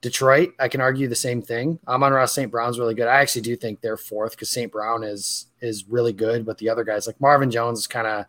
Detroit, 0.00 0.54
I 0.58 0.68
can 0.68 0.80
argue 0.80 1.08
the 1.08 1.14
same 1.14 1.42
thing. 1.42 1.78
Amon-Ra 1.88 2.26
St. 2.26 2.50
Brown's 2.50 2.78
really 2.78 2.94
good. 2.94 3.08
I 3.08 3.20
actually 3.20 3.42
do 3.42 3.56
think 3.56 3.80
they're 3.80 3.96
fourth 3.96 4.32
because 4.32 4.50
St. 4.50 4.70
Brown 4.70 5.02
is 5.02 5.46
is 5.60 5.88
really 5.88 6.12
good, 6.12 6.44
but 6.44 6.58
the 6.58 6.68
other 6.68 6.84
guys 6.84 7.06
like 7.06 7.20
Marvin 7.20 7.50
Jones 7.50 7.80
is 7.80 7.86
kind 7.86 8.06
of 8.06 8.26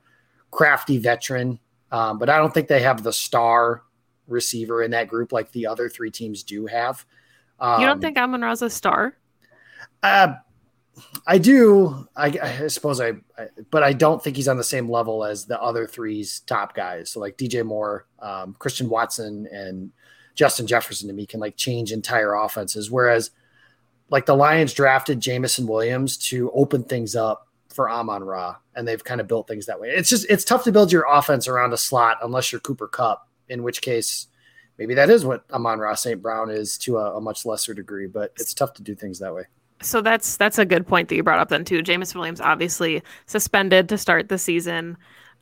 crafty 0.49 0.97
veteran, 0.97 1.59
um, 1.91 2.17
but 2.17 2.29
I 2.29 2.37
don't 2.37 2.53
think 2.53 2.67
they 2.67 2.81
have 2.81 3.03
the 3.03 3.13
star 3.13 3.83
receiver 4.27 4.83
in 4.83 4.91
that 4.91 5.07
group 5.07 5.31
like 5.31 5.51
the 5.51 5.67
other 5.67 5.89
three 5.89 6.09
teams 6.09 6.43
do 6.43 6.65
have. 6.67 7.05
Um, 7.59 7.81
you 7.81 7.87
don't 7.87 7.97
um, 7.97 8.01
think 8.01 8.17
Amon-Ra's 8.17 8.61
a 8.61 8.69
star? 8.69 9.17
Uh, 10.03 10.33
I 11.25 11.37
do. 11.37 12.07
I, 12.15 12.27
I 12.41 12.67
suppose 12.67 12.99
I, 12.99 13.13
I, 13.37 13.47
but 13.69 13.83
I 13.83 13.93
don't 13.93 14.23
think 14.23 14.35
he's 14.35 14.47
on 14.47 14.57
the 14.57 14.63
same 14.63 14.89
level 14.89 15.23
as 15.23 15.45
the 15.45 15.61
other 15.61 15.85
three's 15.85 16.39
top 16.41 16.75
guys. 16.75 17.11
So 17.11 17.19
like 17.19 17.37
DJ 17.37 17.65
Moore, 17.65 18.07
um, 18.19 18.55
Christian 18.59 18.89
Watson, 18.89 19.47
and 19.51 19.91
Justin 20.35 20.67
Jefferson 20.67 21.07
to 21.07 21.13
me 21.13 21.25
can 21.25 21.39
like 21.39 21.55
change 21.55 21.91
entire 21.91 22.33
offenses. 22.33 22.89
Whereas 22.89 23.31
like 24.09 24.25
the 24.25 24.35
Lions 24.35 24.73
drafted 24.73 25.19
Jameson 25.19 25.67
Williams 25.67 26.17
to 26.29 26.51
open 26.51 26.83
things 26.83 27.15
up 27.15 27.47
for 27.67 27.89
Amon 27.89 28.23
Ra, 28.23 28.55
and 28.75 28.87
they've 28.87 29.03
kind 29.03 29.21
of 29.21 29.27
built 29.27 29.47
things 29.47 29.65
that 29.65 29.79
way. 29.79 29.89
It's 29.89 30.09
just 30.09 30.25
it's 30.29 30.45
tough 30.45 30.63
to 30.63 30.71
build 30.71 30.91
your 30.91 31.05
offense 31.09 31.47
around 31.47 31.73
a 31.73 31.77
slot 31.77 32.17
unless 32.23 32.51
you're 32.51 32.61
Cooper 32.61 32.87
Kupp, 32.87 33.27
in 33.49 33.63
which 33.63 33.81
case 33.81 34.27
maybe 34.77 34.93
that 34.93 35.09
is 35.09 35.25
what 35.25 35.43
Amon-Ra 35.51 35.95
St. 35.95 36.21
Brown 36.21 36.49
is 36.49 36.77
to 36.79 36.97
a, 36.97 37.17
a, 37.17 37.21
much 37.21 37.45
lesser 37.45 37.73
degree, 37.73 38.07
but 38.07 38.31
it's 38.39 38.53
tough 38.53 38.73
to 38.75 38.83
do 38.83 38.95
things 38.95 39.19
that 39.19 39.33
way. 39.33 39.43
So 39.81 40.01
that's 40.01 40.37
that's 40.37 40.57
a 40.57 40.65
good 40.65 40.87
point 40.87 41.09
that 41.09 41.15
you 41.15 41.23
brought 41.23 41.39
up 41.39 41.49
then 41.49 41.63
too. 41.63 41.81
Jameson 41.81 42.19
Williams 42.19 42.41
obviously 42.41 43.03
suspended 43.25 43.89
to 43.89 43.97
start 43.97 44.29
the 44.29 44.37
season. 44.37 44.97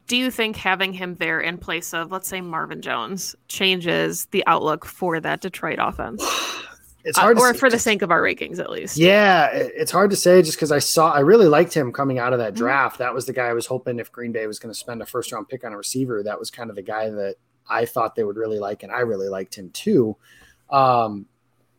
do 0.07 0.17
you 0.17 0.29
think 0.29 0.55
having 0.55 0.93
him 0.93 1.15
there 1.15 1.39
in 1.39 1.57
place 1.57 1.93
of, 1.93 2.11
let's 2.11 2.27
say, 2.27 2.39
Marvin 2.41 2.81
Jones 2.81 3.35
changes 3.47 4.27
the 4.27 4.43
outlook 4.45 4.85
for 4.85 5.19
that 5.19 5.41
Detroit 5.41 5.79
offense? 5.79 6.23
It's 7.07 7.19
hard, 7.19 7.37
uh, 7.37 7.41
or 7.41 7.53
for 7.53 7.69
the 7.69 7.77
sake 7.77 8.01
of 8.01 8.09
our 8.09 8.19
rankings, 8.19 8.57
at 8.57 8.71
least. 8.71 8.97
Yeah, 8.97 9.49
it's 9.53 9.91
hard 9.91 10.09
to 10.09 10.15
say 10.15 10.41
just 10.41 10.57
because 10.57 10.71
I 10.71 10.79
saw 10.79 11.11
I 11.11 11.19
really 11.19 11.47
liked 11.47 11.71
him 11.71 11.93
coming 11.93 12.17
out 12.17 12.33
of 12.33 12.39
that 12.39 12.53
mm-hmm. 12.53 12.63
draft. 12.63 12.95
Mm-hmm. 12.95 13.03
That 13.03 13.13
was 13.13 13.27
the 13.27 13.33
guy 13.33 13.45
I 13.45 13.53
was 13.53 13.67
hoping 13.67 13.99
if 13.99 14.11
Green 14.11 14.31
Bay 14.31 14.47
was 14.47 14.57
going 14.57 14.73
to 14.73 14.77
spend 14.77 15.03
a 15.03 15.05
first 15.05 15.31
round 15.31 15.47
pick 15.47 15.63
on 15.63 15.71
a 15.71 15.77
receiver, 15.77 16.23
that 16.23 16.39
was 16.39 16.49
kind 16.49 16.71
of 16.71 16.75
the 16.75 16.81
guy 16.81 17.11
that 17.11 17.35
I 17.69 17.85
thought 17.85 18.15
they 18.15 18.23
would 18.23 18.37
really 18.37 18.57
like, 18.57 18.81
and 18.81 18.91
I 18.91 19.01
really 19.01 19.29
liked 19.29 19.53
him 19.53 19.69
too. 19.69 20.17
Um, 20.71 21.27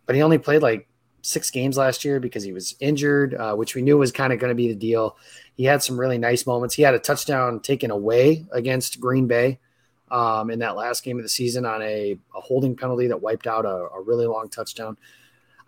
but 0.06 0.14
he 0.14 0.22
only 0.22 0.38
played 0.38 0.62
like 0.62 0.88
six 1.26 1.50
games 1.50 1.76
last 1.76 2.04
year 2.04 2.20
because 2.20 2.44
he 2.44 2.52
was 2.52 2.76
injured, 2.80 3.34
uh, 3.34 3.54
which 3.54 3.74
we 3.74 3.82
knew 3.82 3.98
was 3.98 4.12
kind 4.12 4.32
of 4.32 4.38
going 4.38 4.50
to 4.50 4.54
be 4.54 4.68
the 4.68 4.74
deal. 4.74 5.16
He 5.56 5.64
had 5.64 5.82
some 5.82 5.98
really 5.98 6.18
nice 6.18 6.46
moments. 6.46 6.74
He 6.74 6.82
had 6.82 6.94
a 6.94 6.98
touchdown 6.98 7.60
taken 7.60 7.90
away 7.90 8.46
against 8.52 9.00
Green 9.00 9.26
Bay 9.26 9.58
um, 10.10 10.50
in 10.50 10.60
that 10.60 10.76
last 10.76 11.02
game 11.02 11.16
of 11.18 11.24
the 11.24 11.28
season 11.28 11.66
on 11.66 11.82
a, 11.82 12.16
a 12.34 12.40
holding 12.40 12.76
penalty 12.76 13.08
that 13.08 13.20
wiped 13.20 13.46
out 13.46 13.64
a, 13.64 13.68
a, 13.68 14.00
really 14.00 14.26
long 14.26 14.48
touchdown. 14.48 14.96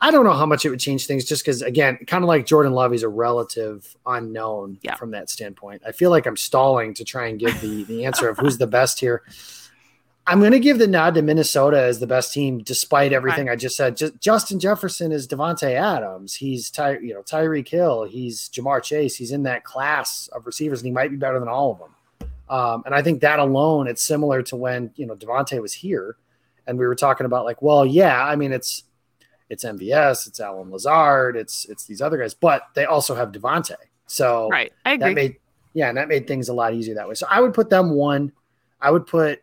I 0.00 0.12
don't 0.12 0.24
know 0.24 0.32
how 0.32 0.46
much 0.46 0.64
it 0.64 0.70
would 0.70 0.78
change 0.78 1.06
things 1.06 1.24
just 1.24 1.44
because, 1.44 1.60
again, 1.60 1.98
kind 2.06 2.22
of 2.22 2.28
like 2.28 2.46
Jordan 2.46 2.72
Love, 2.72 2.92
he's 2.92 3.02
a 3.02 3.08
relative 3.08 3.96
unknown 4.06 4.78
yeah. 4.82 4.94
from 4.94 5.10
that 5.10 5.28
standpoint. 5.28 5.82
I 5.84 5.90
feel 5.90 6.10
like 6.10 6.24
I'm 6.26 6.36
stalling 6.36 6.94
to 6.94 7.04
try 7.04 7.26
and 7.26 7.38
give 7.38 7.60
the, 7.60 7.82
the 7.84 8.04
answer 8.04 8.28
of 8.28 8.38
who's 8.38 8.58
the 8.58 8.68
best 8.68 9.00
here. 9.00 9.22
I'm 10.28 10.40
going 10.40 10.52
to 10.52 10.60
give 10.60 10.78
the 10.78 10.86
nod 10.86 11.14
to 11.14 11.22
Minnesota 11.22 11.80
as 11.80 12.00
the 12.00 12.06
best 12.06 12.34
team, 12.34 12.58
despite 12.58 13.14
everything 13.14 13.46
right. 13.46 13.54
I 13.54 13.56
just 13.56 13.78
said. 13.78 13.96
Just, 13.96 14.20
Justin 14.20 14.60
Jefferson 14.60 15.10
is 15.10 15.26
Davante 15.26 15.72
Adams. 15.72 16.34
He's 16.34 16.68
Ty, 16.68 16.98
you 16.98 17.14
know 17.14 17.22
Tyreek 17.22 17.66
Hill. 17.66 18.04
He's 18.04 18.50
Ja'Marr 18.50 18.82
Chase. 18.82 19.16
He's 19.16 19.32
in 19.32 19.44
that 19.44 19.64
class 19.64 20.28
of 20.28 20.44
receivers, 20.44 20.80
and 20.80 20.86
he 20.86 20.92
might 20.92 21.10
be 21.10 21.16
better 21.16 21.40
than 21.40 21.48
all 21.48 21.72
of 21.72 21.78
them. 21.78 22.28
Um, 22.50 22.82
and 22.84 22.94
I 22.94 23.00
think 23.00 23.22
that 23.22 23.38
alone, 23.38 23.88
it's 23.88 24.02
similar 24.02 24.42
to 24.42 24.56
when 24.56 24.90
you 24.96 25.06
know 25.06 25.16
Davante 25.16 25.62
was 25.62 25.72
here, 25.72 26.16
and 26.66 26.78
we 26.78 26.86
were 26.86 26.94
talking 26.94 27.24
about 27.24 27.46
like, 27.46 27.62
well, 27.62 27.86
yeah, 27.86 28.22
I 28.22 28.36
mean, 28.36 28.52
it's 28.52 28.84
it's 29.48 29.64
MVS, 29.64 30.28
it's 30.28 30.40
Allen 30.40 30.70
Lazard, 30.70 31.36
it's 31.36 31.64
it's 31.70 31.86
these 31.86 32.02
other 32.02 32.18
guys, 32.18 32.34
but 32.34 32.64
they 32.74 32.84
also 32.84 33.14
have 33.14 33.32
Devonte. 33.32 33.76
So 34.06 34.50
right, 34.50 34.74
I 34.84 34.92
agree. 34.92 35.08
That 35.08 35.14
made 35.14 35.36
yeah, 35.72 35.88
and 35.88 35.96
that 35.96 36.08
made 36.08 36.26
things 36.26 36.50
a 36.50 36.54
lot 36.54 36.74
easier 36.74 36.94
that 36.96 37.08
way. 37.08 37.14
So 37.14 37.26
I 37.30 37.40
would 37.40 37.54
put 37.54 37.70
them 37.70 37.92
one. 37.92 38.30
I 38.78 38.90
would 38.90 39.06
put 39.06 39.42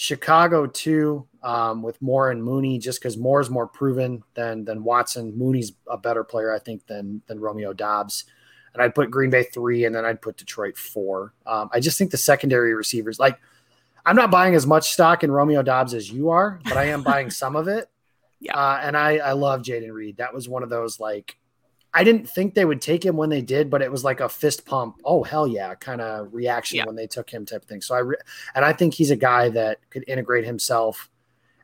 Chicago 0.00 0.64
two 0.64 1.26
um, 1.42 1.82
with 1.82 2.00
Moore 2.00 2.30
and 2.30 2.40
Mooney, 2.40 2.78
just 2.78 3.00
because 3.00 3.16
Moore 3.16 3.40
is 3.40 3.50
more 3.50 3.66
proven 3.66 4.22
than 4.34 4.64
than 4.64 4.84
Watson. 4.84 5.36
Mooney's 5.36 5.72
a 5.88 5.98
better 5.98 6.22
player, 6.22 6.54
I 6.54 6.60
think, 6.60 6.86
than 6.86 7.20
than 7.26 7.40
Romeo 7.40 7.72
Doubs. 7.72 8.24
And 8.72 8.80
I'd 8.80 8.94
put 8.94 9.10
Green 9.10 9.30
Bay 9.30 9.42
three, 9.42 9.86
and 9.86 9.92
then 9.92 10.04
I'd 10.04 10.22
put 10.22 10.36
Detroit 10.36 10.76
four. 10.76 11.34
Um, 11.44 11.68
I 11.72 11.80
just 11.80 11.98
think 11.98 12.12
the 12.12 12.16
secondary 12.16 12.74
receivers, 12.74 13.18
like, 13.18 13.40
I'm 14.06 14.14
not 14.14 14.30
buying 14.30 14.54
as 14.54 14.68
much 14.68 14.92
stock 14.92 15.24
in 15.24 15.32
Romeo 15.32 15.64
Doubs 15.64 15.94
as 15.94 16.08
you 16.08 16.28
are, 16.28 16.60
but 16.62 16.76
I 16.76 16.84
am 16.84 17.02
buying 17.02 17.28
some 17.28 17.56
of 17.56 17.66
it. 17.66 17.90
Yeah. 18.40 18.56
Uh, 18.56 18.78
and 18.80 18.96
I 18.96 19.16
I 19.16 19.32
love 19.32 19.62
Jayden 19.62 19.92
Reed. 19.92 20.18
That 20.18 20.32
was 20.32 20.48
one 20.48 20.62
of 20.62 20.70
those 20.70 21.00
like 21.00 21.36
I 21.94 22.04
didn't 22.04 22.28
think 22.28 22.54
they 22.54 22.64
would 22.64 22.82
take 22.82 23.04
him 23.04 23.16
when 23.16 23.30
they 23.30 23.40
did, 23.40 23.70
but 23.70 23.80
it 23.80 23.90
was 23.90 24.04
like 24.04 24.20
a 24.20 24.28
fist 24.28 24.66
pump. 24.66 25.00
Oh 25.04 25.22
hell 25.22 25.46
yeah, 25.46 25.74
kind 25.74 26.00
of 26.00 26.32
reaction 26.34 26.78
yeah. 26.78 26.84
when 26.84 26.96
they 26.96 27.06
took 27.06 27.30
him 27.30 27.46
type 27.46 27.62
of 27.62 27.68
thing. 27.68 27.80
So 27.80 27.94
I 27.94 28.00
re- 28.00 28.16
and 28.54 28.64
I 28.64 28.72
think 28.72 28.94
he's 28.94 29.10
a 29.10 29.16
guy 29.16 29.48
that 29.50 29.78
could 29.90 30.04
integrate 30.06 30.44
himself 30.44 31.10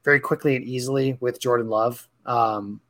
very 0.03 0.21
quickly 0.21 0.57
and 0.57 0.65
easily 0.65 1.19
with 1.21 1.41
Jordan 1.41 1.69
Love. 1.69 2.09
Um, 2.25 2.81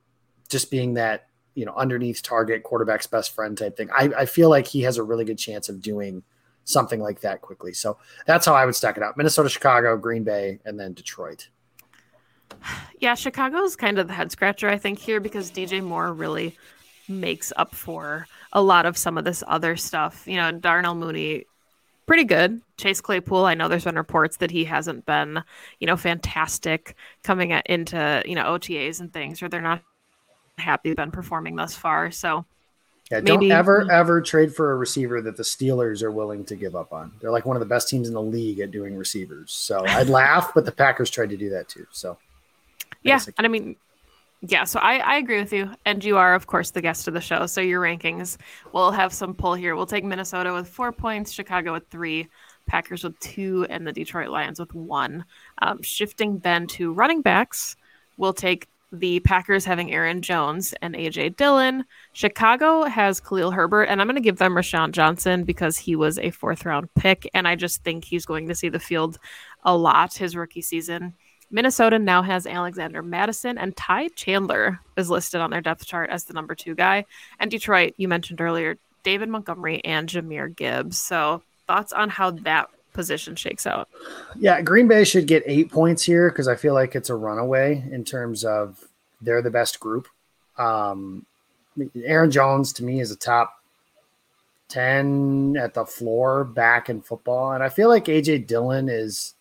just 0.49 0.71
being 0.71 0.95
that 0.95 1.27
you 1.55 1.65
know 1.65 1.75
underneath 1.75 2.23
target 2.23 2.63
quarterback's 2.63 3.07
best 3.07 3.35
friend 3.35 3.59
type 3.59 3.77
thing. 3.77 3.89
I, 3.95 4.11
I 4.17 4.27
feel 4.27 4.49
like 4.49 4.67
he 4.67 4.83
has 4.83 4.97
a 4.97 5.03
really 5.03 5.25
good 5.25 5.39
chance 5.39 5.69
of 5.69 5.83
doing 5.83 6.23
something 6.65 7.01
like 7.01 7.21
that 7.21 7.41
quickly. 7.41 7.73
So 7.73 7.99
that's 8.27 8.47
how 8.47 8.55
I 8.55 8.65
would 8.65 8.77
stack 8.77 8.97
it 8.97 9.03
up: 9.03 9.17
Minnesota, 9.17 9.49
Chicago, 9.49 9.97
Green 9.97 10.23
Bay, 10.23 10.61
and 10.65 10.79
then 10.79 10.95
Detroit. 10.95 11.49
Yeah, 13.01 13.17
Chicago's 13.17 13.77
kind 13.77 13.99
of 13.99 14.09
the 14.09 14.15
head 14.15 14.33
scratcher, 14.33 14.67
I 14.67 14.79
think, 14.79 14.99
here 14.99 15.21
because 15.21 15.51
DJ 15.51 15.83
Moore 15.83 16.11
really 16.15 16.57
makes 17.09 17.53
up 17.57 17.75
for 17.75 18.27
a 18.53 18.63
lot 18.63 18.87
of 18.87 18.97
some 18.97 19.19
of 19.19 19.25
this 19.25 19.43
other 19.47 19.77
stuff. 19.77 20.25
You 20.27 20.37
know, 20.37 20.53
Darnell 20.53 20.95
Mooney, 20.95 21.47
pretty 22.07 22.25
good. 22.25 22.61
Chase 22.77 23.01
Claypool, 23.01 23.45
I 23.45 23.55
know 23.55 23.69
there's 23.69 23.85
been 23.85 23.97
reports 23.97 24.39
that 24.39 24.51
he 24.51 24.65
hasn't 24.65 25.07
been, 25.07 25.43
you 25.81 25.87
know, 25.87 25.97
fantastic 25.97 26.97
coming 27.23 27.53
at, 27.53 27.67
into, 27.67 28.23
you 28.25 28.35
know, 28.35 28.45
OTAs 28.45 29.01
and 29.01 29.13
things, 29.13 29.43
or 29.43 29.49
they're 29.49 29.61
not 29.61 29.83
happy 30.59 30.95
been 30.95 31.11
performing 31.11 31.57
thus 31.57 31.75
far. 31.75 32.11
So, 32.11 32.45
yeah, 33.11 33.21
maybe, 33.21 33.49
don't 33.49 33.59
ever, 33.59 33.91
ever 33.91 34.21
trade 34.21 34.55
for 34.55 34.73
a 34.73 34.77
receiver 34.77 35.21
that 35.23 35.37
the 35.37 35.43
Steelers 35.43 36.03
are 36.03 36.11
willing 36.11 36.45
to 36.47 36.57
give 36.57 36.75
up 36.75 36.93
on. 36.93 37.13
They're 37.21 37.31
like 37.31 37.45
one 37.45 37.57
of 37.57 37.61
the 37.61 37.67
best 37.67 37.89
teams 37.89 38.09
in 38.09 38.15
the 38.15 38.23
league 38.23 38.61
at 38.61 38.71
doing 38.71 38.97
receivers. 38.97 39.53
So 39.53 39.85
I'd 39.87 40.09
laugh, 40.09 40.53
but 40.55 40.65
the 40.65 40.73
Packers 40.73 41.11
tried 41.11 41.31
to 41.31 41.37
do 41.37 41.51
that 41.51 41.69
too. 41.69 41.87
So, 41.91 42.19
yeah. 43.03 43.21
And 43.37 43.47
I 43.47 43.49
mean, 43.49 43.77
yeah, 44.47 44.65
so 44.65 44.79
I, 44.81 44.99
I 44.99 45.17
agree 45.17 45.41
with 45.41 45.53
you. 45.53 45.71
And 45.87 46.05
you 46.05 46.17
are, 46.17 46.35
of 46.35 46.47
course, 46.47 46.71
the 46.71 46.83
guest 46.83 47.09
of 47.09 47.15
the 47.15 47.21
show. 47.21 47.47
So 47.47 47.61
your 47.61 47.81
rankings 47.83 48.37
will 48.73 48.91
have 48.91 49.13
some 49.13 49.35
pull 49.35 49.55
here. 49.55 49.75
We'll 49.75 49.87
take 49.87 50.05
Minnesota 50.05 50.53
with 50.53 50.69
four 50.69 50.93
points, 50.93 51.33
Chicago 51.33 51.73
with 51.73 51.89
three, 51.89 52.29
Packers 52.67 53.05
with 53.05 53.19
two, 53.21 53.67
and 53.71 53.87
the 53.87 53.93
Detroit 53.93 54.29
Lions 54.29 54.61
with 54.61 54.75
one. 54.75 55.25
Um, 55.63 55.83
shifting 55.83 56.39
then 56.41 56.67
to 56.69 56.93
running 56.93 57.23
backs, 57.23 57.77
we'll 58.19 58.35
take 58.35 58.69
the 58.93 59.21
Packers 59.21 59.65
having 59.65 59.93
Aaron 59.93 60.23
Jones 60.23 60.75
and 60.83 60.95
AJ 60.95 61.37
Dillon. 61.37 61.85
Chicago 62.13 62.85
has 62.85 63.21
Khalil 63.21 63.51
Herbert, 63.51 63.85
and 63.85 64.01
I'm 64.01 64.07
going 64.07 64.15
to 64.17 64.21
give 64.21 64.39
them 64.39 64.55
Roschon 64.55 64.93
Johnson 64.93 65.45
because 65.45 65.77
he 65.77 65.97
was 65.97 66.19
a 66.19 66.31
fourth 66.31 66.65
round 66.65 66.93
pick, 66.95 67.29
and 67.35 67.49
I 67.49 67.57
just 67.57 67.83
think 67.83 68.05
he's 68.05 68.27
going 68.27 68.49
to 68.49 68.55
see 68.55 68.69
the 68.69 68.79
field 68.79 69.19
a 69.65 69.77
lot 69.77 70.15
his 70.15 70.37
rookie 70.37 70.63
season. 70.63 71.15
Minnesota 71.55 72.01
now 72.01 72.21
has 72.23 72.49
Alexander 72.49 73.01
Mattison 73.01 73.59
and 73.59 73.77
Ty 73.77 74.09
Chandler 74.09 74.81
is 74.97 75.09
listed 75.09 75.41
on 75.41 75.51
their 75.51 75.61
depth 75.61 75.87
chart 75.87 76.11
as 76.11 76.25
the 76.25 76.35
number 76.35 76.57
two 76.57 76.75
guy. 76.75 77.05
And 77.39 77.49
Detroit, 77.49 77.95
you 77.97 78.09
mentioned 78.09 78.41
earlier, 78.41 78.77
David 79.05 79.29
Montgomery 79.29 79.81
and 79.85 80.09
Jahmyr 80.09 80.55
Gibbs. 80.55 80.99
So 80.99 81.43
thoughts 81.69 81.93
on 81.93 82.09
how 82.09 82.33
that 82.33 82.71
position 82.93 83.37
shakes 83.37 83.69
out? 83.69 83.89
Yeah, 84.37 84.63
Green 84.63 84.89
Bay 84.89 85.05
should 85.05 85.29
get 85.29 85.45
eight 85.47 85.71
points 85.71 86.03
here 86.03 86.29
because 86.29 86.49
I 86.49 86.57
feel 86.57 86.75
like 86.75 86.97
it's 86.97 87.09
a 87.09 87.15
runaway 87.15 87.85
in 87.89 88.05
terms 88.05 88.45
of 88.45 88.89
they're 89.21 89.41
the 89.41 89.49
best 89.49 89.79
group. 89.79 90.09
Um, 90.59 91.25
Aaron 92.05 92.33
Jones 92.33 92.73
to 92.75 92.85
me 92.85 92.99
is 92.99 93.13
a 93.13 93.17
top 93.17 93.63
10 94.71 95.57
at 95.57 95.75
the 95.75 95.87
floor 95.87 96.43
back 96.43 96.91
in 96.91 97.01
football. 97.01 97.53
And 97.53 97.63
I 97.63 97.69
feel 97.69 97.89
like 97.89 98.07
AJ 98.07 98.49
Dillon 98.49 98.89
is 98.89 99.35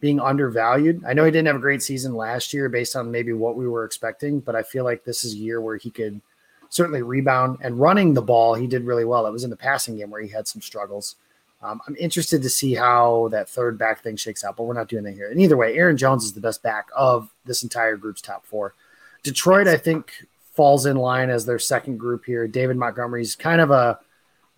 being 0.00 0.20
undervalued. 0.20 1.02
I 1.06 1.14
know 1.14 1.24
he 1.24 1.30
didn't 1.30 1.46
have 1.46 1.56
a 1.56 1.60
great 1.60 1.82
season 1.82 2.14
last 2.14 2.52
year 2.52 2.68
based 2.68 2.96
on 2.96 3.10
maybe 3.10 3.32
what 3.32 3.56
we 3.56 3.66
were 3.66 3.84
expecting, 3.84 4.40
but 4.40 4.54
I 4.54 4.62
feel 4.62 4.84
like 4.84 5.04
this 5.04 5.24
is 5.24 5.34
a 5.34 5.38
year 5.38 5.60
where 5.60 5.76
he 5.76 5.90
could 5.90 6.20
certainly 6.68 7.02
rebound 7.02 7.58
and 7.62 7.80
running 7.80 8.12
the 8.12 8.22
ball. 8.22 8.54
He 8.54 8.66
did 8.66 8.84
really 8.84 9.04
well. 9.04 9.26
It 9.26 9.32
was 9.32 9.44
in 9.44 9.50
the 9.50 9.56
passing 9.56 9.96
game 9.96 10.10
where 10.10 10.20
he 10.20 10.28
had 10.28 10.46
some 10.46 10.60
struggles. 10.60 11.16
Um, 11.62 11.80
I'm 11.86 11.96
interested 11.96 12.42
to 12.42 12.50
see 12.50 12.74
how 12.74 13.28
that 13.30 13.48
third 13.48 13.78
back 13.78 14.02
thing 14.02 14.16
shakes 14.16 14.44
out, 14.44 14.56
but 14.56 14.64
we're 14.64 14.74
not 14.74 14.88
doing 14.88 15.04
that 15.04 15.14
here. 15.14 15.30
And 15.30 15.40
either 15.40 15.56
way, 15.56 15.74
Aaron 15.74 15.96
Jones 15.96 16.24
is 16.24 16.34
the 16.34 16.40
best 16.40 16.62
back 16.62 16.88
of 16.94 17.30
this 17.46 17.62
entire 17.62 17.96
group's 17.96 18.20
top 18.20 18.44
four. 18.44 18.74
Detroit, 19.22 19.66
I 19.66 19.76
think, 19.76 20.12
falls 20.52 20.86
in 20.86 20.96
line 20.96 21.30
as 21.30 21.46
their 21.46 21.58
second 21.58 21.98
group 21.98 22.24
here. 22.26 22.46
David 22.46 22.76
Montgomery's 22.76 23.34
kind 23.34 23.60
of 23.60 23.70
a 23.70 23.98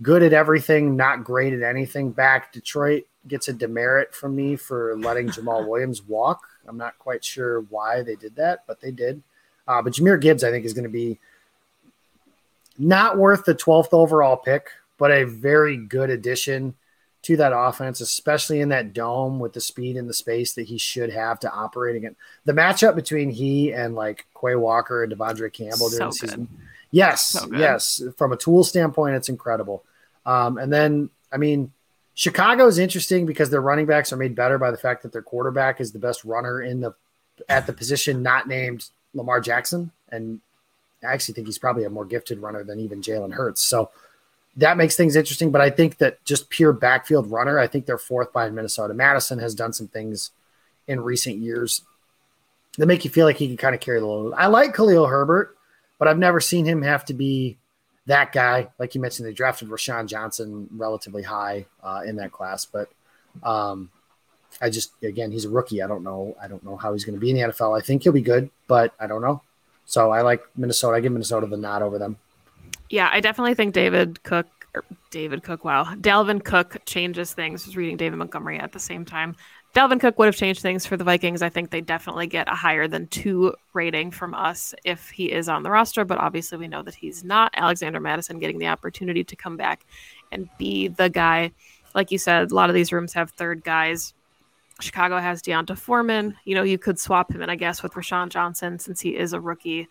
good 0.03 0.23
at 0.23 0.33
everything, 0.33 0.97
not 0.97 1.25
great 1.25 1.53
at 1.53 1.63
anything 1.63 2.11
back. 2.11 2.53
Detroit 2.53 3.05
gets 3.27 3.49
a 3.49 3.53
demerit 3.53 4.15
from 4.15 4.35
me 4.35 4.57
for 4.57 4.97
letting 4.97 5.31
Jamal 5.31 5.65
Williams 5.69 6.03
walk. 6.03 6.43
I'm 6.67 6.79
not 6.79 6.99
quite 6.99 7.25
sure 7.25 7.61
why 7.63 8.03
they 8.03 8.17
did 8.17 8.37
that, 8.37 8.65
but 8.67 8.81
they 8.81 8.91
did. 8.91 9.23
Uh, 9.67 9.83
but 9.83 9.93
Jahmyr 9.93 10.21
Gibbs, 10.21 10.45
I 10.45 10.51
think, 10.51 10.65
is 10.65 10.73
going 10.73 10.85
to 10.85 10.91
be 10.91 11.19
not 12.79 13.19
worth 13.19 13.45
the 13.45 13.55
12th 13.55 13.93
overall 13.93 14.37
pick, 14.37 14.69
but 14.99 15.11
a 15.11 15.25
very 15.25 15.77
good 15.77 16.11
addition 16.11 16.75
to 17.23 17.37
that 17.37 17.53
offense, 17.55 18.01
especially 18.01 18.61
in 18.61 18.69
that 18.69 18.93
dome 18.93 19.41
with 19.41 19.53
the 19.53 19.61
speed 19.61 19.97
and 19.97 20.09
the 20.09 20.15
space 20.15 20.55
that 20.55 20.67
he 20.67 20.79
should 20.79 21.13
have 21.13 21.41
to 21.41 21.53
operate 21.53 21.97
again. 21.97 22.17
The 22.45 22.53
matchup 22.53 22.95
between 22.95 23.31
he 23.31 23.73
and 23.73 23.95
like 23.95 24.27
Quay 24.41 24.55
Walker 24.55 25.03
and 25.03 25.13
De'Vondre 25.13 25.53
Campbell 25.53 25.91
during 25.91 26.13
so 26.13 26.27
the 26.27 26.31
season. 26.31 26.49
Yes, 26.91 27.31
so 27.31 27.49
yes. 27.53 28.03
From 28.17 28.33
a 28.33 28.37
tool 28.37 28.65
standpoint, 28.65 29.17
it's 29.17 29.29
incredible. 29.29 29.85
Um, 30.29 30.59
and 30.59 30.71
then, 30.71 31.09
I 31.33 31.39
mean, 31.39 31.73
Chicago 32.13 32.67
is 32.67 32.79
interesting 32.79 33.25
because 33.25 33.49
their 33.49 33.63
running 33.63 33.87
backs 33.87 34.13
are 34.13 34.17
made 34.19 34.35
better 34.35 34.59
by 34.59 34.71
the 34.71 34.77
fact 34.77 35.03
that 35.03 35.13
their 35.13 35.23
quarterback 35.23 35.81
is 35.81 35.91
the 35.91 35.99
best 35.99 36.23
runner 36.23 36.61
in 36.61 36.81
the 36.81 36.95
at 37.49 37.67
the 37.67 37.73
position 37.73 38.23
not 38.23 38.47
named 38.47 38.91
Lamar 39.15 39.41
Jackson, 39.41 39.91
and 40.11 40.41
I 41.03 41.15
actually 41.15 41.35
think 41.35 41.47
he's 41.47 41.59
probably 41.59 41.85
a 41.85 41.91
more 41.91 42.05
gifted 42.05 42.41
runner 42.41 42.63
than 42.63 42.79
even 42.79 43.01
Jalen 43.01 43.33
Hurts. 43.33 43.63
So 43.63 43.91
that 44.57 44.77
makes 44.77 44.97
things 44.97 45.17
interesting. 45.17 45.51
But 45.51 45.63
I 45.63 45.71
think 45.71 45.97
that 45.99 46.23
just 46.25 46.51
pure 46.51 46.75
backfield 46.75 47.31
runner, 47.31 47.59
I 47.59 47.67
think 47.67 47.87
they're 47.87 47.97
fourth 47.97 48.31
behind 48.33 48.55
Minnesota. 48.55 48.93
Mattison 48.93 49.39
has 49.39 49.55
done 49.55 49.73
some 49.73 49.89
things 49.89 50.33
in 50.87 51.01
recent 51.01 51.37
years 51.37 51.83
that 52.77 52.87
make 52.87 53.05
you 53.05 53.11
feel 53.11 53.25
like 53.25 53.37
he 53.37 53.47
can 53.47 53.57
kind 53.57 53.75
of 53.75 53.81
carry 53.81 54.01
the 54.01 54.07
load. 54.07 54.35
I 54.37 54.49
like 54.49 54.75
Khalil 54.75 55.07
Herbert, 55.07 55.57
but 55.99 56.07
I've 56.07 56.19
never 56.19 56.41
seen 56.41 56.67
him 56.67 56.83
have 56.83 57.07
to 57.07 57.15
be 57.15 57.57
that 58.09 58.33
guy, 58.33 58.69
like 58.79 58.95
you 58.95 59.01
mentioned, 59.01 59.29
they 59.29 59.33
drafted 59.33 59.69
Roschon 59.69 60.07
Johnson 60.07 60.69
relatively 60.73 61.23
high 61.23 61.67
uh, 61.83 62.01
in 62.05 62.17
that 62.17 62.33
class. 62.33 62.65
But 62.65 62.89
Um, 63.43 63.91
I 64.61 64.71
just 64.71 64.93
again, 65.03 65.31
he's 65.31 65.45
a 65.45 65.51
rookie. 65.51 65.83
I 65.83 65.87
don't 65.87 66.03
know. 66.03 66.35
I 66.43 66.49
don't 66.49 66.65
know 66.65 66.77
how 66.77 66.93
he's 66.93 67.05
going 67.05 67.15
to 67.15 67.21
be 67.21 67.31
in 67.31 67.37
the 67.37 67.43
NFL. 67.43 67.79
I 67.79 67.83
think 67.83 68.03
he'll 68.03 68.13
be 68.13 68.23
good, 68.23 68.51
but 68.67 68.95
I 68.99 69.07
don't 69.07 69.23
know. 69.23 69.43
So 69.85 70.11
I 70.11 70.23
like 70.23 70.43
Minnesota. 70.57 70.97
I 70.97 71.01
give 71.01 71.13
Minnesota 71.13 71.47
the 71.47 71.57
nod 71.57 71.83
over 71.83 71.99
them. 71.99 72.17
Yeah, 72.91 73.09
I 73.13 73.21
definitely 73.21 73.55
think 73.55 73.75
David 73.75 74.23
Cook 74.23 74.47
David 75.11 75.43
Cook. 75.43 75.65
Wow, 75.65 75.85
Dalvin 75.95 76.43
Cook 76.43 76.79
changes 76.87 77.33
things. 77.35 77.65
I 77.65 77.69
was 77.69 77.77
reading 77.77 77.97
David 77.97 78.19
Montgomery 78.19 78.59
at 78.59 78.73
the 78.73 78.79
same 78.81 79.05
time. 79.05 79.37
Dalvin 79.75 80.01
Cook 80.01 80.19
would 80.19 80.27
have 80.27 80.37
changed 80.37 80.63
things 80.63 80.87
for 80.87 80.97
the 80.97 81.05
Vikings. 81.05 81.43
I 81.43 81.51
think 81.51 81.71
they 81.71 81.81
definitely 81.81 82.27
get 82.27 82.51
a 82.51 82.55
higher 82.55 82.89
than 82.89 83.07
two 83.09 83.55
rating 83.75 84.11
from 84.11 84.35
us 84.35 84.75
if 84.85 85.11
he 85.11 85.31
is 85.31 85.49
on 85.49 85.63
the 85.63 85.71
roster, 85.71 86.05
but 86.05 86.19
obviously 86.19 86.59
we 86.59 86.69
know 86.69 86.83
that 86.83 86.95
he's 86.95 87.23
not. 87.23 87.53
Alexander 87.55 88.01
Mattison 88.01 88.39
getting 88.39 88.59
the 88.59 88.67
opportunity 88.67 89.23
to 89.25 89.37
come 89.37 89.57
back 89.57 89.85
and 90.33 90.49
be 90.59 90.89
the 90.89 91.11
guy. 91.11 91.53
Like 91.95 92.11
you 92.11 92.19
said, 92.19 92.51
a 92.51 92.55
lot 92.55 92.71
of 92.71 92.75
these 92.75 92.93
rooms 92.93 93.13
have 93.13 93.31
third 93.31 93.63
guys. 93.63 94.15
Chicago 94.81 95.19
has 95.19 95.43
D'Onta 95.43 95.77
Foreman. 95.77 96.37
You 96.45 96.55
know, 96.55 96.63
you 96.63 96.79
could 96.79 96.99
swap 96.99 97.33
him 97.33 97.43
in, 97.43 97.51
I 97.51 97.57
guess, 97.57 97.83
with 97.83 97.93
Roschon 97.93 98.31
Johnson 98.31 98.79
since 98.79 99.01
he 99.01 99.17
is 99.17 99.33
a 99.33 99.41
rookie. 99.41 99.89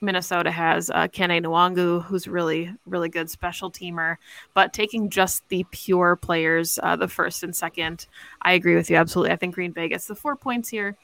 Minnesota 0.00 0.50
has 0.50 0.90
uh, 0.90 1.08
Kene 1.08 1.42
Nwangwu, 1.44 2.04
who's 2.04 2.26
really, 2.26 2.74
really 2.86 3.08
good 3.08 3.30
special 3.30 3.70
teamer. 3.70 4.16
But 4.54 4.72
taking 4.72 5.10
just 5.10 5.46
the 5.48 5.64
pure 5.70 6.16
players, 6.16 6.78
uh, 6.82 6.96
the 6.96 7.08
first 7.08 7.42
and 7.42 7.54
second, 7.54 8.06
I 8.42 8.52
agree 8.52 8.76
with 8.76 8.88
you 8.90 8.96
absolutely. 8.96 9.32
I 9.32 9.36
think 9.36 9.54
Green 9.54 9.72
Bay 9.72 9.88
gets 9.88 10.06
the 10.06 10.14
four 10.14 10.36
points 10.36 10.68
here. 10.68 10.96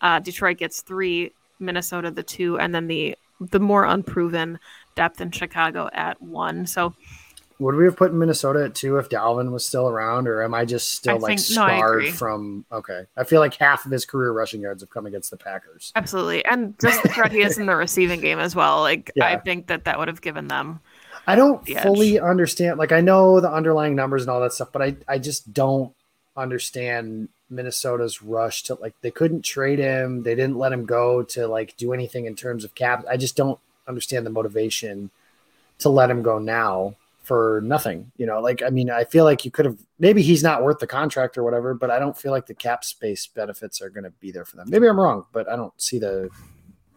Uh, 0.00 0.20
Detroit 0.20 0.58
gets 0.58 0.82
three, 0.82 1.32
Minnesota 1.58 2.10
the 2.10 2.22
two, 2.22 2.58
and 2.58 2.74
then 2.74 2.86
the 2.86 3.16
the 3.40 3.60
more 3.60 3.84
unproven 3.84 4.58
depth 4.94 5.20
in 5.20 5.30
Chicago 5.30 5.90
at 5.92 6.20
one. 6.22 6.66
So 6.66 6.94
would 7.58 7.76
we 7.76 7.84
have 7.84 7.96
put 7.96 8.12
Minnesota 8.12 8.64
at 8.64 8.74
two 8.74 8.96
if 8.96 9.08
Dalvin 9.08 9.52
was 9.52 9.64
still 9.64 9.88
around, 9.88 10.26
or 10.26 10.42
am 10.42 10.54
I 10.54 10.64
just 10.64 10.92
still 10.92 11.16
I 11.16 11.18
like 11.18 11.28
think, 11.38 11.40
scarred 11.40 12.04
no, 12.04 12.10
from? 12.10 12.64
Okay, 12.72 13.04
I 13.16 13.24
feel 13.24 13.40
like 13.40 13.54
half 13.54 13.86
of 13.86 13.92
his 13.92 14.04
career 14.04 14.32
rushing 14.32 14.60
yards 14.60 14.82
have 14.82 14.90
come 14.90 15.06
against 15.06 15.30
the 15.30 15.36
Packers. 15.36 15.92
Absolutely, 15.94 16.44
and 16.44 16.78
just 16.80 17.02
the 17.02 17.08
threat 17.10 17.30
he 17.30 17.42
is 17.42 17.56
in 17.58 17.66
the 17.66 17.76
receiving 17.76 18.20
game 18.20 18.40
as 18.40 18.56
well. 18.56 18.80
Like 18.80 19.12
yeah. 19.14 19.26
I 19.26 19.38
think 19.38 19.68
that 19.68 19.84
that 19.84 19.98
would 19.98 20.08
have 20.08 20.20
given 20.20 20.48
them. 20.48 20.80
I 21.26 21.36
don't 21.36 21.66
fully 21.66 22.18
understand. 22.18 22.78
Like 22.78 22.92
I 22.92 23.00
know 23.00 23.40
the 23.40 23.52
underlying 23.52 23.94
numbers 23.94 24.22
and 24.22 24.30
all 24.30 24.40
that 24.40 24.52
stuff, 24.52 24.70
but 24.72 24.82
I 24.82 24.96
I 25.06 25.18
just 25.18 25.52
don't 25.52 25.94
understand 26.36 27.28
Minnesota's 27.48 28.20
rush 28.20 28.64
to 28.64 28.74
like 28.74 28.94
they 29.00 29.12
couldn't 29.12 29.42
trade 29.42 29.78
him. 29.78 30.24
They 30.24 30.34
didn't 30.34 30.58
let 30.58 30.72
him 30.72 30.86
go 30.86 31.22
to 31.22 31.46
like 31.46 31.76
do 31.76 31.92
anything 31.92 32.26
in 32.26 32.34
terms 32.34 32.64
of 32.64 32.74
cap. 32.74 33.04
I 33.08 33.16
just 33.16 33.36
don't 33.36 33.60
understand 33.86 34.26
the 34.26 34.30
motivation 34.30 35.10
to 35.78 35.88
let 35.88 36.10
him 36.10 36.22
go 36.22 36.38
now 36.38 36.96
for 37.24 37.62
nothing. 37.64 38.12
You 38.16 38.26
know, 38.26 38.40
like 38.40 38.62
I 38.62 38.70
mean, 38.70 38.90
I 38.90 39.04
feel 39.04 39.24
like 39.24 39.44
you 39.44 39.50
could 39.50 39.64
have 39.64 39.78
maybe 39.98 40.22
he's 40.22 40.42
not 40.42 40.62
worth 40.62 40.78
the 40.78 40.86
contract 40.86 41.36
or 41.36 41.42
whatever, 41.42 41.74
but 41.74 41.90
I 41.90 41.98
don't 41.98 42.16
feel 42.16 42.30
like 42.30 42.46
the 42.46 42.54
cap 42.54 42.84
space 42.84 43.26
benefits 43.26 43.82
are 43.82 43.90
going 43.90 44.04
to 44.04 44.10
be 44.10 44.30
there 44.30 44.44
for 44.44 44.56
them. 44.56 44.70
Maybe 44.70 44.86
I'm 44.86 45.00
wrong, 45.00 45.24
but 45.32 45.48
I 45.48 45.56
don't 45.56 45.72
see 45.80 45.98
the 45.98 46.28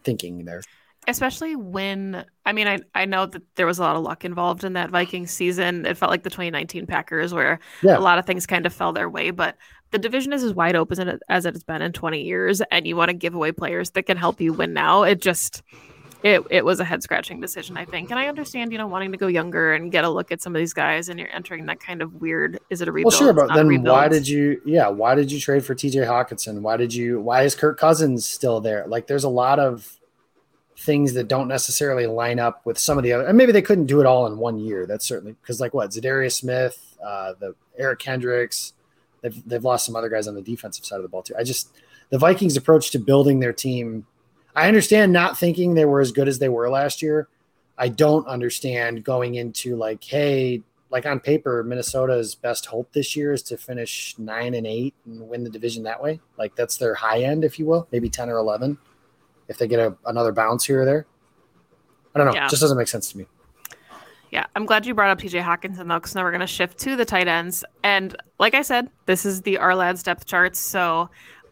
thinking 0.04 0.44
there. 0.44 0.62
Especially 1.06 1.56
when 1.56 2.26
I 2.44 2.52
mean, 2.52 2.68
I 2.68 2.78
I 2.94 3.06
know 3.06 3.24
that 3.24 3.42
there 3.56 3.66
was 3.66 3.78
a 3.78 3.82
lot 3.82 3.96
of 3.96 4.02
luck 4.02 4.24
involved 4.24 4.62
in 4.62 4.74
that 4.74 4.90
Vikings 4.90 5.30
season. 5.30 5.86
It 5.86 5.96
felt 5.96 6.10
like 6.10 6.22
the 6.22 6.30
2019 6.30 6.86
Packers, 6.86 7.32
where 7.32 7.58
yeah. 7.82 7.96
a 7.96 8.00
lot 8.00 8.18
of 8.18 8.26
things 8.26 8.46
kind 8.46 8.66
of 8.66 8.74
fell 8.74 8.92
their 8.92 9.08
way, 9.08 9.30
but 9.30 9.56
the 9.90 9.98
division 9.98 10.34
is 10.34 10.44
as 10.44 10.52
wide 10.52 10.76
open 10.76 11.18
as 11.30 11.46
it 11.46 11.54
has 11.54 11.64
been 11.64 11.80
in 11.80 11.92
20 11.92 12.22
years, 12.22 12.60
and 12.70 12.86
you 12.86 12.94
want 12.94 13.08
to 13.08 13.14
give 13.14 13.34
away 13.34 13.52
players 13.52 13.92
that 13.92 14.02
can 14.02 14.18
help 14.18 14.38
you 14.42 14.52
win 14.52 14.74
now. 14.74 15.02
It 15.02 15.22
just 15.22 15.62
it 16.22 16.42
it 16.50 16.64
was 16.64 16.80
a 16.80 16.84
head 16.84 17.02
scratching 17.02 17.40
decision, 17.40 17.76
I 17.76 17.84
think. 17.84 18.10
And 18.10 18.18
I 18.18 18.26
understand, 18.26 18.72
you 18.72 18.78
know, 18.78 18.86
wanting 18.86 19.12
to 19.12 19.18
go 19.18 19.28
younger 19.28 19.74
and 19.74 19.92
get 19.92 20.04
a 20.04 20.08
look 20.08 20.32
at 20.32 20.42
some 20.42 20.54
of 20.54 20.58
these 20.58 20.72
guys, 20.72 21.08
and 21.08 21.18
you're 21.18 21.32
entering 21.32 21.66
that 21.66 21.80
kind 21.80 22.02
of 22.02 22.20
weird. 22.20 22.58
Is 22.70 22.80
it 22.80 22.88
a 22.88 22.92
rebuild? 22.92 23.12
Well, 23.12 23.18
sure, 23.18 23.32
but 23.32 23.54
then 23.54 23.82
why 23.84 24.08
did 24.08 24.26
you? 24.26 24.60
Yeah, 24.64 24.88
why 24.88 25.14
did 25.14 25.30
you 25.30 25.38
trade 25.38 25.64
for 25.64 25.74
T.J. 25.74 26.00
Hockenson? 26.00 26.60
Why 26.60 26.76
did 26.76 26.92
you? 26.92 27.20
Why 27.20 27.42
is 27.42 27.54
Kirk 27.54 27.78
Cousins 27.78 28.28
still 28.28 28.60
there? 28.60 28.84
Like, 28.86 29.06
there's 29.06 29.24
a 29.24 29.28
lot 29.28 29.58
of 29.58 29.98
things 30.76 31.14
that 31.14 31.28
don't 31.28 31.48
necessarily 31.48 32.06
line 32.06 32.38
up 32.38 32.64
with 32.64 32.78
some 32.78 32.98
of 32.98 33.04
the 33.04 33.12
other. 33.12 33.26
And 33.26 33.36
maybe 33.36 33.52
they 33.52 33.62
couldn't 33.62 33.86
do 33.86 34.00
it 34.00 34.06
all 34.06 34.26
in 34.26 34.38
one 34.38 34.58
year. 34.58 34.86
That's 34.86 35.06
certainly 35.06 35.36
because, 35.40 35.60
like, 35.60 35.74
what 35.74 35.90
Za'Darius 35.90 36.32
Smith, 36.32 36.96
uh, 37.04 37.34
the 37.38 37.54
Eric 37.78 38.00
Kendricks, 38.00 38.72
they've 39.22 39.48
they've 39.48 39.64
lost 39.64 39.86
some 39.86 39.94
other 39.94 40.08
guys 40.08 40.26
on 40.26 40.34
the 40.34 40.42
defensive 40.42 40.84
side 40.84 40.96
of 40.96 41.02
the 41.02 41.08
ball 41.08 41.22
too. 41.22 41.34
I 41.38 41.44
just 41.44 41.70
the 42.10 42.18
Vikings' 42.18 42.56
approach 42.56 42.90
to 42.90 42.98
building 42.98 43.38
their 43.38 43.52
team 43.52 44.06
I 44.58 44.66
understand 44.66 45.12
not 45.12 45.38
thinking 45.38 45.74
they 45.74 45.84
were 45.84 46.00
as 46.00 46.10
good 46.10 46.26
as 46.26 46.40
they 46.40 46.48
were 46.48 46.68
last 46.68 47.00
year. 47.00 47.28
I 47.78 47.88
don't 47.88 48.26
understand 48.26 49.04
going 49.04 49.36
into 49.36 49.76
like, 49.76 50.02
hey, 50.02 50.62
like 50.90 51.06
on 51.06 51.20
paper, 51.20 51.62
Minnesota's 51.62 52.34
best 52.34 52.66
hope 52.66 52.90
this 52.92 53.14
year 53.14 53.32
is 53.32 53.42
to 53.44 53.56
finish 53.56 54.16
nine 54.18 54.54
and 54.54 54.66
eight 54.66 54.94
and 55.06 55.28
win 55.28 55.44
the 55.44 55.50
division 55.50 55.84
that 55.84 56.02
way. 56.02 56.18
Like 56.36 56.56
that's 56.56 56.76
their 56.76 56.92
high 56.92 57.22
end, 57.22 57.44
if 57.44 57.60
you 57.60 57.66
will, 57.66 57.86
maybe 57.92 58.08
10 58.08 58.28
or 58.28 58.38
11 58.38 58.76
if 59.46 59.58
they 59.58 59.68
get 59.68 59.78
a, 59.78 59.96
another 60.06 60.32
bounce 60.32 60.64
here 60.64 60.82
or 60.82 60.84
there. 60.84 61.06
I 62.16 62.18
don't 62.18 62.26
know. 62.26 62.34
Yeah. 62.34 62.46
It 62.46 62.50
just 62.50 62.60
doesn't 62.60 62.76
make 62.76 62.88
sense 62.88 63.12
to 63.12 63.18
me. 63.18 63.26
Yeah, 64.30 64.44
I'm 64.56 64.66
glad 64.66 64.86
you 64.86 64.94
brought 64.94 65.10
up 65.10 65.20
TJ 65.20 65.40
Hockenson 65.42 65.88
though, 65.88 65.98
because 65.98 66.16
now 66.16 66.24
we're 66.24 66.32
going 66.32 66.40
to 66.40 66.48
shift 66.48 66.78
to 66.80 66.96
the 66.96 67.04
tight 67.04 67.28
ends. 67.28 67.64
And 67.84 68.16
like 68.40 68.54
I 68.54 68.62
said, 68.62 68.90
this 69.06 69.24
is 69.24 69.42
the 69.42 69.54
Ourlads 69.54 70.02
depth 70.02 70.26
charts. 70.26 70.58
So 70.58 71.08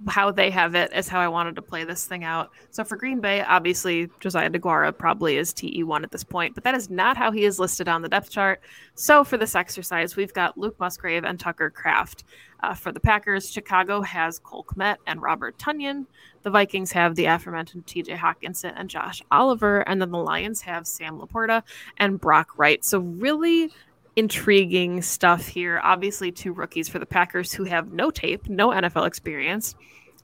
how 0.08 0.30
they 0.30 0.50
have 0.50 0.74
it 0.74 0.92
is 0.92 1.08
how 1.08 1.20
I 1.20 1.28
wanted 1.28 1.56
to 1.56 1.62
play 1.62 1.84
this 1.84 2.06
thing 2.06 2.24
out. 2.24 2.50
So 2.70 2.84
for 2.84 2.96
Green 2.96 3.20
Bay, 3.20 3.42
obviously 3.42 4.10
Josiah 4.20 4.50
DeGuara 4.50 4.96
probably 4.96 5.36
is 5.36 5.52
TE1 5.52 6.02
at 6.02 6.10
this 6.10 6.24
point, 6.24 6.54
but 6.54 6.64
that 6.64 6.74
is 6.74 6.90
not 6.90 7.16
how 7.16 7.30
he 7.30 7.44
is 7.44 7.58
listed 7.58 7.88
on 7.88 8.02
the 8.02 8.08
depth 8.08 8.30
chart. 8.30 8.60
So 8.94 9.24
for 9.24 9.36
this 9.36 9.54
exercise, 9.54 10.16
we've 10.16 10.32
got 10.32 10.58
Luke 10.58 10.78
Musgrave 10.78 11.24
and 11.24 11.38
Tucker 11.38 11.70
Kraft. 11.70 12.24
Uh, 12.60 12.74
for 12.74 12.90
the 12.90 13.00
Packers, 13.00 13.50
Chicago 13.50 14.00
has 14.00 14.38
Cole 14.38 14.64
Kmet 14.64 14.96
and 15.06 15.20
Robert 15.20 15.58
Tonyan. 15.58 16.06
The 16.42 16.50
Vikings 16.50 16.90
have 16.92 17.14
the 17.14 17.26
aforementioned 17.26 17.86
TJ 17.86 18.16
Hockenson 18.16 18.72
and 18.76 18.88
Josh 18.88 19.22
Oliver. 19.30 19.80
And 19.80 20.00
then 20.00 20.10
the 20.10 20.18
Lions 20.18 20.62
have 20.62 20.86
Sam 20.86 21.18
LaPorta 21.18 21.62
and 21.98 22.20
Brock 22.20 22.56
Wright. 22.56 22.84
So 22.84 23.00
really 23.00 23.70
intriguing 24.16 25.02
stuff 25.02 25.46
here. 25.46 25.80
Obviously, 25.84 26.32
two 26.32 26.52
rookies 26.52 26.88
for 26.88 26.98
the 26.98 27.06
Packers 27.06 27.52
who 27.52 27.64
have 27.64 27.92
no 27.92 28.10
tape, 28.10 28.48
no 28.48 28.70
NFL 28.70 29.06
experience. 29.06 29.74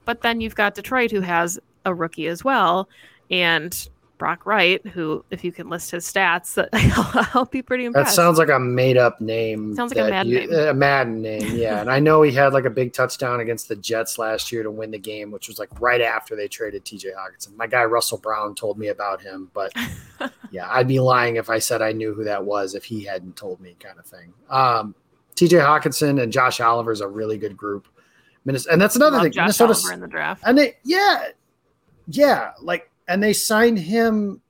But 0.05 0.21
then 0.21 0.41
you've 0.41 0.55
got 0.55 0.75
Detroit 0.75 1.11
who 1.11 1.21
has 1.21 1.59
a 1.85 1.93
rookie 1.93 2.27
as 2.27 2.43
well. 2.43 2.89
And 3.29 3.89
Brock 4.17 4.45
Wright, 4.45 4.85
who, 4.87 5.25
if 5.31 5.43
you 5.43 5.51
can 5.51 5.69
list 5.69 5.91
his 5.91 6.05
stats, 6.05 6.57
I'll 7.33 7.45
be 7.45 7.61
pretty 7.61 7.85
impressed. 7.85 8.11
That 8.11 8.15
sounds 8.15 8.37
like 8.37 8.49
a 8.49 8.59
made 8.59 8.97
up 8.97 9.19
name. 9.19 9.75
Sounds 9.75 9.93
like 9.93 10.05
a 10.05 10.09
Madden 10.09 10.31
you, 10.31 10.47
name. 10.47 10.67
A 10.67 10.73
Madden 10.73 11.21
name, 11.21 11.55
yeah. 11.57 11.81
and 11.81 11.89
I 11.89 11.99
know 11.99 12.21
he 12.21 12.31
had 12.31 12.53
like 12.53 12.65
a 12.65 12.69
big 12.69 12.93
touchdown 12.93 13.39
against 13.39 13.67
the 13.67 13.75
Jets 13.75 14.17
last 14.17 14.51
year 14.51 14.63
to 14.63 14.71
win 14.71 14.91
the 14.91 14.99
game, 14.99 15.31
which 15.31 15.47
was 15.47 15.59
like 15.59 15.69
right 15.81 16.01
after 16.01 16.35
they 16.35 16.47
traded 16.47 16.85
TJ 16.85 17.07
Hockenson. 17.15 17.55
My 17.57 17.67
guy 17.67 17.83
Russell 17.83 18.17
Brown 18.17 18.55
told 18.55 18.77
me 18.77 18.87
about 18.87 19.21
him, 19.21 19.49
but 19.53 19.73
yeah, 20.51 20.67
I'd 20.69 20.87
be 20.87 20.99
lying 20.99 21.37
if 21.37 21.49
I 21.49 21.59
said 21.59 21.81
I 21.81 21.91
knew 21.91 22.13
who 22.13 22.23
that 22.23 22.43
was 22.43 22.75
if 22.75 22.83
he 22.83 23.03
hadn't 23.03 23.35
told 23.35 23.59
me, 23.59 23.75
kind 23.79 23.99
of 23.99 24.05
thing. 24.05 24.33
Um, 24.49 24.95
TJ 25.35 25.59
Hockenson 25.65 26.21
and 26.21 26.31
Josh 26.31 26.59
Oliver 26.59 26.91
is 26.91 27.01
a 27.01 27.07
really 27.07 27.37
good 27.37 27.57
group. 27.57 27.87
Minnesota, 28.45 28.73
and 28.73 28.81
that's 28.81 28.95
another 28.95 29.19
thing. 29.21 29.31
Josh 29.31 29.59
Minnesota 29.59 29.93
in 29.93 29.99
the 30.01 30.07
draft, 30.07 30.43
and 30.45 30.57
they, 30.57 30.75
yeah, 30.83 31.29
yeah, 32.07 32.51
like 32.61 32.89
and 33.07 33.21
they 33.21 33.33
signed 33.33 33.79
him 33.79 34.41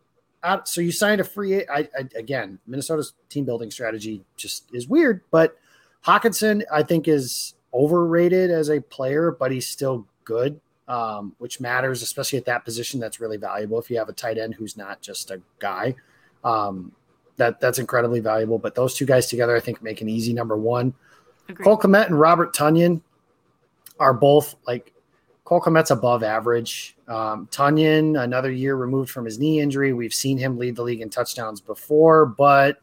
out. 0.43 0.67
So 0.67 0.81
you 0.81 0.91
signed 0.91 1.21
a 1.21 1.23
free. 1.23 1.67
I, 1.67 1.87
I, 1.97 2.07
again, 2.15 2.59
Minnesota's 2.67 3.13
team 3.29 3.45
building 3.45 3.71
strategy 3.71 4.23
just 4.35 4.65
is 4.73 4.87
weird. 4.87 5.21
But 5.31 5.57
Hockenson, 6.05 6.63
I 6.71 6.83
think, 6.83 7.07
is 7.07 7.55
overrated 7.73 8.51
as 8.51 8.69
a 8.69 8.81
player, 8.81 9.31
but 9.31 9.51
he's 9.51 9.67
still 9.67 10.05
good, 10.25 10.59
um, 10.87 11.35
which 11.39 11.59
matters, 11.59 12.01
especially 12.01 12.37
at 12.37 12.45
that 12.45 12.65
position. 12.65 12.99
That's 12.99 13.19
really 13.19 13.37
valuable 13.37 13.79
if 13.79 13.89
you 13.89 13.97
have 13.97 14.09
a 14.09 14.13
tight 14.13 14.37
end 14.37 14.53
who's 14.55 14.77
not 14.77 15.01
just 15.01 15.31
a 15.31 15.41
guy. 15.59 15.95
Um, 16.43 16.91
that 17.37 17.59
that's 17.59 17.79
incredibly 17.79 18.19
valuable. 18.19 18.59
But 18.59 18.75
those 18.75 18.93
two 18.93 19.05
guys 19.05 19.27
together, 19.27 19.55
I 19.55 19.59
think, 19.59 19.81
make 19.81 20.01
an 20.01 20.09
easy 20.09 20.33
number 20.33 20.57
one. 20.57 20.93
Agreed. 21.49 21.63
Cole 21.63 21.77
Kmet 21.77 22.07
and 22.07 22.19
Robert 22.19 22.55
Tonyan 22.55 23.01
are 23.99 24.13
both 24.13 24.55
like 24.67 24.92
Cole 25.45 25.62
Kmet's 25.62 25.91
above 25.91 26.23
average. 26.23 26.95
Um, 27.08 27.47
Tonyan, 27.51 28.21
another 28.21 28.51
year 28.51 28.75
removed 28.75 29.10
from 29.10 29.25
his 29.25 29.39
knee 29.39 29.60
injury. 29.60 29.91
We've 29.91 30.13
seen 30.13 30.38
him 30.38 30.58
lead 30.58 30.75
the 30.75 30.84
league 30.84 31.01
in 31.01 31.10
touchdowns 31.10 31.60
before, 31.60 32.25
but 32.25 32.77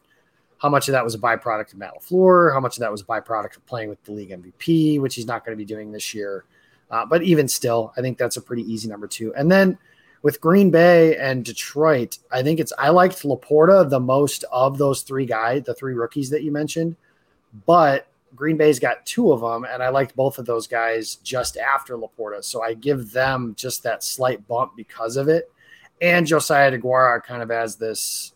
how 0.59 0.69
much 0.69 0.87
of 0.87 0.91
that 0.91 1.03
was 1.03 1.15
a 1.15 1.19
byproduct 1.19 1.73
of 1.73 1.79
Matt 1.79 1.93
LaFleur? 1.99 2.53
How 2.53 2.59
much 2.59 2.77
of 2.77 2.81
that 2.81 2.91
was 2.91 3.01
a 3.01 3.05
byproduct 3.05 3.57
of 3.57 3.65
playing 3.65 3.89
with 3.89 4.03
the 4.03 4.11
league 4.11 4.29
MVP, 4.29 5.01
which 5.01 5.15
he's 5.15 5.25
not 5.25 5.43
going 5.43 5.57
to 5.57 5.61
be 5.61 5.65
doing 5.65 5.91
this 5.91 6.13
year? 6.13 6.45
Uh, 6.91 7.03
but 7.03 7.23
even 7.23 7.47
still, 7.47 7.93
I 7.97 8.01
think 8.01 8.19
that's 8.19 8.37
a 8.37 8.41
pretty 8.41 8.71
easy 8.71 8.87
number 8.87 9.07
two. 9.07 9.33
And 9.33 9.51
then 9.51 9.77
with 10.21 10.39
Green 10.39 10.69
Bay 10.69 11.17
and 11.17 11.43
Detroit, 11.43 12.19
I 12.31 12.43
think 12.43 12.59
it's 12.59 12.71
I 12.77 12.89
liked 12.89 13.23
LaPorta 13.23 13.89
the 13.89 13.99
most 13.99 14.43
of 14.51 14.77
those 14.77 15.01
three 15.01 15.25
guys, 15.25 15.63
the 15.63 15.73
three 15.73 15.95
rookies 15.95 16.29
that 16.29 16.43
you 16.43 16.51
mentioned. 16.51 16.95
But 17.65 18.07
Green 18.35 18.57
Bay's 18.57 18.79
got 18.79 19.05
two 19.05 19.31
of 19.31 19.41
them, 19.41 19.65
and 19.69 19.83
I 19.83 19.89
liked 19.89 20.15
both 20.15 20.37
of 20.39 20.45
those 20.45 20.67
guys 20.67 21.15
just 21.17 21.57
after 21.57 21.97
LaPorta. 21.97 22.43
So 22.43 22.63
I 22.63 22.73
give 22.73 23.11
them 23.11 23.53
just 23.57 23.83
that 23.83 24.03
slight 24.03 24.47
bump 24.47 24.75
because 24.75 25.17
of 25.17 25.27
it. 25.27 25.51
And 26.01 26.25
Josiah 26.25 26.71
DeGuara 26.71 27.23
kind 27.23 27.43
of 27.43 27.49
has 27.49 27.75
this 27.75 28.33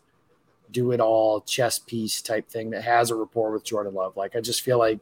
do 0.70 0.92
it 0.92 1.00
all 1.00 1.40
chess 1.42 1.78
piece 1.78 2.20
type 2.20 2.48
thing 2.48 2.70
that 2.70 2.82
has 2.82 3.10
a 3.10 3.14
rapport 3.14 3.50
with 3.52 3.64
Jordan 3.64 3.94
Love. 3.94 4.16
Like 4.16 4.36
I 4.36 4.40
just 4.40 4.62
feel 4.62 4.78
like 4.78 4.98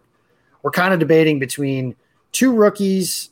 we're 0.62 0.70
kind 0.70 0.94
of 0.94 1.00
debating 1.00 1.38
between 1.38 1.96
two 2.33 2.52
rookies 2.52 3.30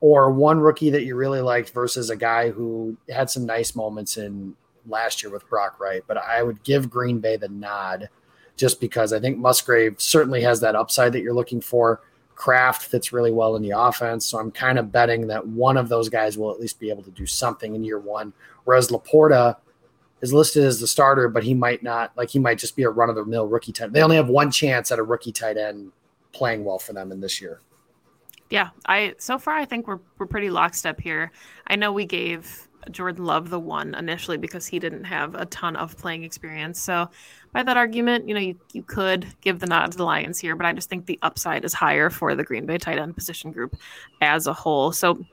or 0.00 0.30
one 0.30 0.60
rookie 0.60 0.90
that 0.90 1.04
you 1.04 1.14
really 1.14 1.40
liked 1.40 1.70
versus 1.70 2.10
a 2.10 2.16
guy 2.16 2.50
who 2.50 2.96
had 3.08 3.30
some 3.30 3.46
nice 3.46 3.74
moments 3.74 4.16
in 4.16 4.54
last 4.86 5.22
year 5.22 5.32
with 5.32 5.48
Brock 5.48 5.80
Wright. 5.80 6.02
But 6.06 6.18
I 6.18 6.42
would 6.42 6.62
give 6.62 6.90
Green 6.90 7.18
Bay 7.18 7.36
the 7.36 7.48
nod 7.48 8.08
just 8.56 8.80
because 8.80 9.12
I 9.12 9.20
think 9.20 9.38
Musgrave 9.38 10.00
certainly 10.00 10.42
has 10.42 10.60
that 10.60 10.76
upside 10.76 11.12
that 11.12 11.22
you're 11.22 11.34
looking 11.34 11.60
for. 11.60 12.00
Kraft 12.34 12.82
fits 12.82 13.12
really 13.12 13.32
well 13.32 13.56
in 13.56 13.62
the 13.62 13.70
offense. 13.70 14.26
So 14.26 14.38
I'm 14.38 14.50
kind 14.50 14.78
of 14.78 14.90
betting 14.90 15.26
that 15.28 15.46
one 15.46 15.76
of 15.76 15.88
those 15.88 16.08
guys 16.08 16.36
will 16.36 16.50
at 16.50 16.60
least 16.60 16.80
be 16.80 16.90
able 16.90 17.02
to 17.04 17.10
do 17.10 17.26
something 17.26 17.74
in 17.74 17.84
year 17.84 17.98
one. 17.98 18.32
Whereas 18.64 18.88
Laporta 18.88 19.56
is 20.20 20.32
listed 20.32 20.64
as 20.64 20.80
the 20.80 20.86
starter, 20.86 21.28
but 21.28 21.42
he 21.42 21.54
might 21.54 21.82
not, 21.82 22.12
like, 22.16 22.30
he 22.30 22.38
might 22.38 22.58
just 22.58 22.76
be 22.76 22.84
a 22.84 22.90
run 22.90 23.08
of 23.08 23.16
the 23.16 23.24
mill 23.24 23.46
rookie 23.46 23.72
tight. 23.72 23.86
End. 23.86 23.94
They 23.94 24.02
only 24.02 24.16
have 24.16 24.28
one 24.28 24.50
chance 24.50 24.90
at 24.92 24.98
a 24.98 25.02
rookie 25.02 25.32
tight 25.32 25.56
end 25.56 25.92
playing 26.32 26.64
well 26.64 26.78
for 26.78 26.92
them 26.92 27.12
in 27.12 27.20
this 27.20 27.40
year. 27.40 27.60
Yeah, 28.50 28.68
I 28.84 29.14
so 29.18 29.38
far 29.38 29.54
I 29.54 29.64
think 29.64 29.86
we're 29.86 30.00
we're 30.18 30.26
pretty 30.26 30.50
lockstep 30.50 31.00
here. 31.00 31.32
I 31.68 31.76
know 31.76 31.90
we 31.90 32.04
gave 32.04 32.68
Jordan 32.90 33.24
Love 33.24 33.50
the 33.50 33.60
one 33.60 33.94
initially 33.94 34.36
because 34.36 34.66
he 34.66 34.78
didn't 34.78 35.04
have 35.04 35.34
a 35.34 35.46
ton 35.46 35.76
of 35.76 35.96
playing 35.96 36.24
experience. 36.24 36.80
So 36.80 37.08
by 37.52 37.62
that 37.62 37.76
argument, 37.76 38.28
you 38.28 38.34
know, 38.34 38.40
you, 38.40 38.58
you 38.72 38.82
could 38.82 39.26
give 39.40 39.60
the 39.60 39.66
nod 39.66 39.92
to 39.92 39.98
the 39.98 40.04
Lions 40.04 40.38
here, 40.38 40.56
but 40.56 40.66
I 40.66 40.72
just 40.72 40.88
think 40.88 41.06
the 41.06 41.18
upside 41.22 41.64
is 41.64 41.74
higher 41.74 42.10
for 42.10 42.34
the 42.34 42.44
Green 42.44 42.66
Bay 42.66 42.78
tight 42.78 42.98
end 42.98 43.14
position 43.14 43.52
group 43.52 43.76
as 44.20 44.46
a 44.46 44.52
whole. 44.52 44.92
So 44.92 45.24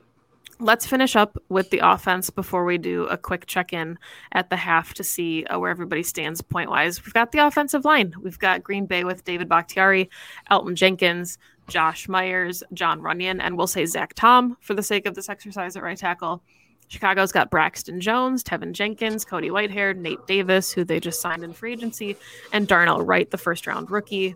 let's 0.60 0.86
finish 0.86 1.16
up 1.16 1.38
with 1.48 1.70
the 1.70 1.80
offense 1.82 2.28
before 2.28 2.64
we 2.64 2.76
do 2.78 3.04
a 3.04 3.16
quick 3.16 3.46
check 3.46 3.72
in 3.72 3.98
at 4.32 4.50
the 4.50 4.56
half 4.56 4.94
to 4.94 5.02
see 5.02 5.44
uh, 5.44 5.58
where 5.58 5.70
everybody 5.70 6.02
stands 6.02 6.42
point 6.42 6.70
wise. 6.70 7.04
We've 7.04 7.14
got 7.14 7.32
the 7.32 7.38
offensive 7.38 7.84
line. 7.84 8.14
We've 8.20 8.38
got 8.38 8.62
Green 8.62 8.86
Bay 8.86 9.04
with 9.04 9.24
David 9.24 9.48
Bakhtiari, 9.48 10.10
Elgton 10.50 10.74
Jenkins, 10.74 11.38
Josh 11.68 12.08
Myers, 12.08 12.62
John 12.74 13.00
Runyan, 13.00 13.40
and 13.40 13.56
we'll 13.56 13.66
say 13.66 13.86
Zach 13.86 14.12
Tom 14.14 14.56
for 14.60 14.74
the 14.74 14.82
sake 14.82 15.06
of 15.06 15.14
this 15.14 15.28
exercise 15.28 15.76
at 15.76 15.82
right 15.82 15.96
tackle. 15.96 16.42
Chicago's 16.90 17.30
got 17.30 17.50
Braxton 17.50 18.00
Jones, 18.00 18.42
Teven 18.42 18.72
Jenkins, 18.72 19.24
Cody 19.24 19.48
Whitehair, 19.48 19.96
Nate 19.96 20.26
Davis, 20.26 20.72
who 20.72 20.82
they 20.82 20.98
just 20.98 21.20
signed 21.20 21.44
in 21.44 21.52
free 21.52 21.72
agency, 21.72 22.16
and 22.52 22.66
Darnell 22.66 23.00
Wright, 23.00 23.30
the 23.30 23.38
first 23.38 23.68
round 23.68 23.92
rookie. 23.92 24.34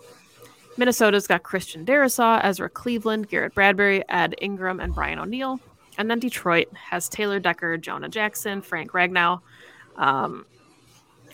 Minnesota's 0.77 1.27
got 1.27 1.43
Christian 1.43 1.85
Darrisaw, 1.85 2.41
Ezra 2.45 2.71
Cleveland, 2.71 3.29
Garrett 3.29 3.55
Bradbury, 3.55 4.09
Ed 4.09 4.37
Ingram, 4.41 4.79
and 4.79 4.95
Brian 4.95 5.19
O'Neill. 5.19 5.59
And 5.99 6.09
then 6.09 6.21
Detroit 6.21 6.69
has 6.75 7.09
Taylor 7.09 7.41
Decker, 7.41 7.77
Jonah 7.77 8.09
Jackson, 8.09 8.63
Frank 8.63 8.93
Ragnow, 8.93 9.41
um, 9.97 10.47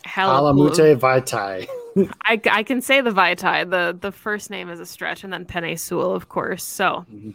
Halamute 0.06 0.98
Vaitai. 0.98 1.66
I, 2.22 2.40
I 2.50 2.62
can 2.62 2.80
say 2.80 3.02
the 3.02 3.10
Vaitai. 3.10 3.68
The 3.68 3.96
the 3.98 4.12
first 4.12 4.48
name 4.48 4.70
is 4.70 4.80
a 4.80 4.86
stretch, 4.86 5.22
and 5.22 5.32
then 5.32 5.44
Penei 5.44 5.78
Sewell, 5.78 6.14
of 6.14 6.30
course. 6.30 6.64
So, 6.64 7.04
mm-hmm. 7.12 7.32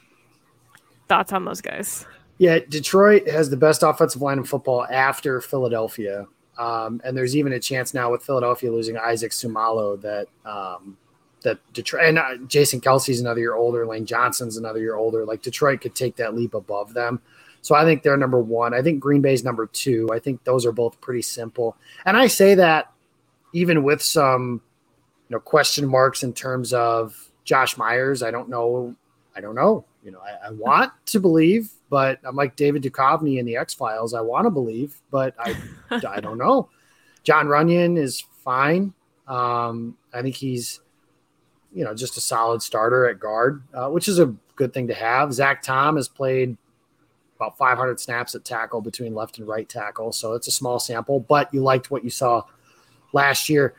thoughts 1.08 1.34
on 1.34 1.46
those 1.46 1.62
guys? 1.62 2.06
Yeah, 2.38 2.60
Detroit 2.68 3.28
has 3.30 3.50
the 3.50 3.58
best 3.58 3.84
offensive 3.84 4.22
line 4.22 4.38
in 4.38 4.44
football 4.44 4.86
after 4.86 5.40
Philadelphia. 5.42 6.28
Um, 6.58 7.02
and 7.04 7.16
there's 7.16 7.36
even 7.36 7.54
a 7.54 7.60
chance 7.60 7.94
now 7.94 8.12
with 8.12 8.24
Philadelphia 8.24 8.72
losing 8.72 8.98
Isaac 8.98 9.32
Seumalo 9.32 10.00
that 10.02 10.28
um, 10.50 10.98
that 11.44 11.60
Detroit 11.74 12.06
and 12.06 12.20
uh, 12.20 12.38
Jason 12.48 12.82
Kelce's 12.82 13.20
another 13.20 13.40
year 13.40 13.56
older, 13.56 13.86
Lane 13.86 14.06
Johnson's 14.06 14.58
another 14.58 14.80
year 14.80 14.96
older. 14.96 15.26
Like 15.26 15.42
Detroit 15.42 15.82
could 15.82 15.96
take 15.96 16.16
that 16.18 16.36
leap 16.36 16.54
above 16.54 16.94
them. 16.94 17.22
So 17.62 17.76
I 17.76 17.84
think 17.84 18.04
they're 18.04 18.18
number 18.18 18.40
one. 18.40 18.74
I 18.74 18.82
think 18.82 19.00
Green 19.00 19.22
Bay's 19.22 19.44
number 19.44 19.66
two. 19.66 20.08
I 20.14 20.20
think 20.20 20.44
those 20.44 20.66
are 20.66 20.72
both 20.72 21.00
pretty 21.02 21.22
simple. 21.22 21.76
And 22.06 22.16
I 22.16 22.28
say 22.28 22.56
that 22.56 22.92
even 23.54 23.84
with 23.84 24.02
some 24.02 24.62
you 25.30 25.36
know 25.36 25.40
question 25.40 25.88
marks 25.88 26.24
in 26.24 26.34
terms 26.34 26.74
of 26.74 27.30
Josh 27.46 27.78
Myers. 27.78 28.24
I 28.24 28.32
don't 28.32 28.50
know. 28.50 28.96
I 29.36 29.42
don't 29.42 29.56
know. 29.56 29.86
You 30.04 30.12
know, 30.12 30.20
I, 30.20 30.48
I 30.48 30.52
want 30.52 30.92
to 31.08 31.20
believe 31.20 31.72
but 31.90 32.20
I'm 32.24 32.36
like 32.36 32.56
David 32.56 32.84
Duchovny 32.84 33.40
in 33.40 33.46
the 33.46 33.58
X 33.58 33.74
Files. 33.74 34.14
I 34.14 34.22
want 34.22 34.46
to 34.46 34.52
believe, 34.52 35.02
but 35.12 35.36
I 35.40 35.56
I 36.08 36.20
don't 36.20 36.38
know. 36.38 36.70
John 37.24 37.48
Runyan 37.48 37.98
is 37.98 38.22
fine. 38.44 38.94
Um, 39.28 39.98
I 40.14 40.22
think 40.22 40.36
he's 40.36 40.80
you 41.74 41.84
know 41.84 41.94
just 41.94 42.18
a 42.18 42.22
solid 42.22 42.62
starter 42.62 43.08
at 43.08 43.20
guard, 43.20 43.64
uh, 43.74 43.90
which 43.90 44.08
is 44.08 44.20
a 44.20 44.34
good 44.56 44.74
thing 44.74 44.88
to 44.88 44.94
have. 44.94 45.34
Zach 45.34 45.62
Tom 45.62 45.96
has 45.96 46.08
played 46.08 46.58
about 47.36 47.58
500 47.58 48.00
snaps 48.00 48.34
at 48.34 48.46
tackle 48.46 48.80
between 48.80 49.14
left 49.14 49.38
and 49.40 49.48
right 49.48 49.68
tackle, 49.68 50.12
so 50.12 50.34
it's 50.34 50.48
a 50.48 50.52
small 50.52 50.80
sample. 50.80 51.20
But 51.20 51.54
you 51.54 51.62
liked 51.62 51.92
what 51.92 52.04
you 52.04 52.10
saw 52.10 52.44
last 53.14 53.50
year. 53.50 53.76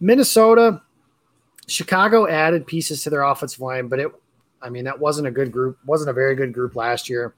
Minnesota, 0.00 0.82
Chicago 1.68 2.26
added 2.26 2.66
pieces 2.66 3.02
to 3.04 3.10
their 3.10 3.22
offensive 3.22 3.60
line, 3.60 3.88
but 3.88 4.00
it 4.00 4.10
I 4.62 4.70
mean, 4.70 4.84
that 4.84 4.98
wasn't 4.98 5.28
a 5.28 5.30
good 5.30 5.52
group, 5.52 5.78
wasn't 5.84 6.10
a 6.10 6.12
very 6.12 6.34
good 6.34 6.52
group 6.52 6.74
last 6.74 7.08
year. 7.08 7.34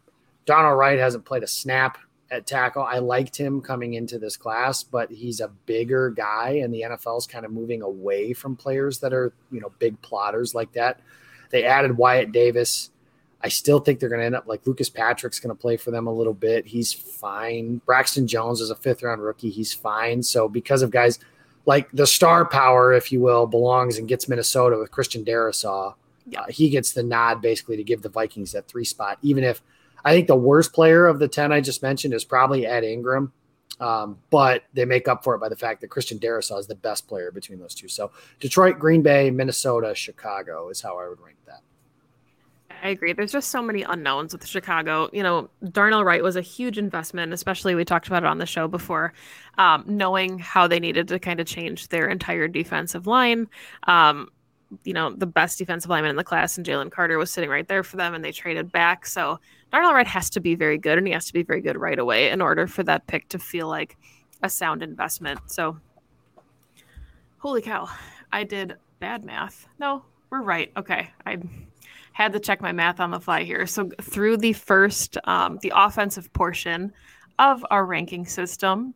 Darnell 0.48 0.76
Wright 0.76 0.98
hasn't 0.98 1.26
played 1.26 1.42
a 1.42 1.46
snap 1.46 1.98
at 2.30 2.46
tackle. 2.46 2.82
I 2.82 3.00
liked 3.00 3.36
him 3.36 3.60
coming 3.60 3.94
into 3.94 4.18
this 4.18 4.38
class, 4.38 4.82
but 4.82 5.10
he's 5.10 5.40
a 5.40 5.48
bigger 5.48 6.08
guy, 6.08 6.60
and 6.62 6.72
the 6.72 6.86
NFL 6.88 7.18
is 7.18 7.26
kind 7.26 7.44
of 7.44 7.52
moving 7.52 7.82
away 7.82 8.32
from 8.32 8.56
players 8.56 8.98
that 9.00 9.12
are, 9.12 9.34
you 9.52 9.60
know, 9.60 9.70
big 9.78 10.00
plotters 10.00 10.54
like 10.54 10.72
that. 10.72 11.00
They 11.50 11.64
added 11.64 11.98
Wyatt 11.98 12.32
Davis. 12.32 12.88
I 13.42 13.50
still 13.50 13.78
think 13.78 14.00
they're 14.00 14.08
going 14.08 14.22
to 14.22 14.24
end 14.24 14.36
up 14.36 14.46
like 14.46 14.66
Lucas 14.66 14.88
Patrick's 14.88 15.38
going 15.38 15.54
to 15.54 15.60
play 15.60 15.76
for 15.76 15.90
them 15.90 16.06
a 16.06 16.12
little 16.12 16.32
bit. 16.32 16.66
He's 16.66 16.94
fine. 16.94 17.82
Braxton 17.84 18.26
Jones 18.26 18.62
is 18.62 18.70
a 18.70 18.74
fifth 18.74 19.02
round 19.02 19.22
rookie. 19.22 19.50
He's 19.50 19.74
fine. 19.74 20.22
So 20.22 20.48
because 20.48 20.80
of 20.80 20.90
guys 20.90 21.18
like 21.66 21.90
the 21.92 22.06
star 22.06 22.46
power, 22.46 22.94
if 22.94 23.12
you 23.12 23.20
will, 23.20 23.46
belongs 23.46 23.98
and 23.98 24.08
gets 24.08 24.30
Minnesota 24.30 24.78
with 24.78 24.90
Christian 24.90 25.26
Darrisaw. 25.26 25.92
Yeah. 26.26 26.40
Uh, 26.40 26.46
he 26.48 26.70
gets 26.70 26.92
the 26.92 27.02
nod 27.02 27.42
basically 27.42 27.76
to 27.76 27.84
give 27.84 28.00
the 28.00 28.08
Vikings 28.08 28.52
that 28.52 28.66
three 28.66 28.84
spot, 28.84 29.18
even 29.20 29.44
if– 29.44 29.62
I 30.04 30.12
think 30.12 30.26
the 30.26 30.36
worst 30.36 30.72
player 30.72 31.06
of 31.06 31.18
the 31.18 31.28
10 31.28 31.52
I 31.52 31.60
just 31.60 31.82
mentioned 31.82 32.14
is 32.14 32.24
probably 32.24 32.66
Ed 32.66 32.84
Ingram. 32.84 33.32
Um, 33.80 34.18
but 34.30 34.64
they 34.72 34.84
make 34.84 35.06
up 35.06 35.22
for 35.22 35.34
it 35.34 35.38
by 35.38 35.48
the 35.48 35.56
fact 35.56 35.80
that 35.82 35.88
Christian 35.88 36.18
Darrisaw 36.18 36.58
is 36.58 36.66
the 36.66 36.74
best 36.74 37.06
player 37.06 37.30
between 37.30 37.60
those 37.60 37.74
two. 37.74 37.86
So 37.86 38.10
Detroit, 38.40 38.78
Green 38.78 39.02
Bay, 39.02 39.30
Minnesota, 39.30 39.94
Chicago 39.94 40.68
is 40.68 40.80
how 40.80 40.98
I 40.98 41.08
would 41.08 41.20
rank 41.20 41.36
that. 41.46 41.62
I 42.82 42.90
agree. 42.90 43.12
There's 43.12 43.32
just 43.32 43.50
so 43.50 43.62
many 43.62 43.82
unknowns 43.82 44.32
with 44.32 44.46
Chicago. 44.46 45.10
You 45.12 45.22
know, 45.22 45.50
Darnell 45.70 46.04
Wright 46.04 46.22
was 46.22 46.36
a 46.36 46.40
huge 46.40 46.78
investment, 46.78 47.32
especially 47.32 47.74
we 47.74 47.84
talked 47.84 48.06
about 48.06 48.22
it 48.22 48.26
on 48.26 48.38
the 48.38 48.46
show 48.46 48.68
before, 48.68 49.12
um, 49.58 49.84
knowing 49.86 50.38
how 50.38 50.66
they 50.66 50.78
needed 50.78 51.08
to 51.08 51.18
kind 51.18 51.40
of 51.40 51.46
change 51.46 51.88
their 51.88 52.08
entire 52.08 52.46
defensive 52.46 53.06
line. 53.06 53.48
Um, 53.84 54.28
you 54.84 54.92
know, 54.92 55.10
the 55.10 55.26
best 55.26 55.58
defensive 55.58 55.90
lineman 55.90 56.10
in 56.10 56.16
the 56.16 56.24
class, 56.24 56.56
and 56.56 56.66
Jalen 56.66 56.90
Carter 56.90 57.18
was 57.18 57.30
sitting 57.30 57.50
right 57.50 57.66
there 57.66 57.82
for 57.82 57.96
them, 57.96 58.14
and 58.14 58.24
they 58.24 58.32
traded 58.32 58.70
back. 58.70 59.06
So 59.06 59.40
Darnell 59.72 59.92
Wright 59.92 60.06
has 60.06 60.30
to 60.30 60.40
be 60.40 60.54
very 60.54 60.78
good, 60.78 60.98
and 60.98 61.06
he 61.06 61.12
has 61.12 61.26
to 61.26 61.32
be 61.32 61.42
very 61.42 61.60
good 61.60 61.76
right 61.76 61.98
away 61.98 62.30
in 62.30 62.40
order 62.40 62.66
for 62.66 62.82
that 62.84 63.06
pick 63.06 63.28
to 63.28 63.38
feel 63.38 63.68
like 63.68 63.96
a 64.42 64.48
sound 64.48 64.82
investment. 64.82 65.40
So, 65.46 65.78
holy 67.38 67.62
cow, 67.62 67.88
I 68.32 68.44
did 68.44 68.76
bad 69.00 69.24
math. 69.24 69.66
No, 69.78 70.04
we're 70.30 70.42
right. 70.42 70.70
Okay, 70.76 71.10
I 71.26 71.38
had 72.12 72.32
to 72.32 72.40
check 72.40 72.60
my 72.60 72.72
math 72.72 73.00
on 73.00 73.10
the 73.10 73.20
fly 73.20 73.44
here. 73.44 73.66
So, 73.66 73.90
through 74.00 74.38
the 74.38 74.52
first, 74.52 75.18
um, 75.24 75.58
the 75.62 75.72
offensive 75.74 76.32
portion 76.32 76.92
of 77.38 77.64
our 77.70 77.84
ranking 77.84 78.26
system, 78.26 78.94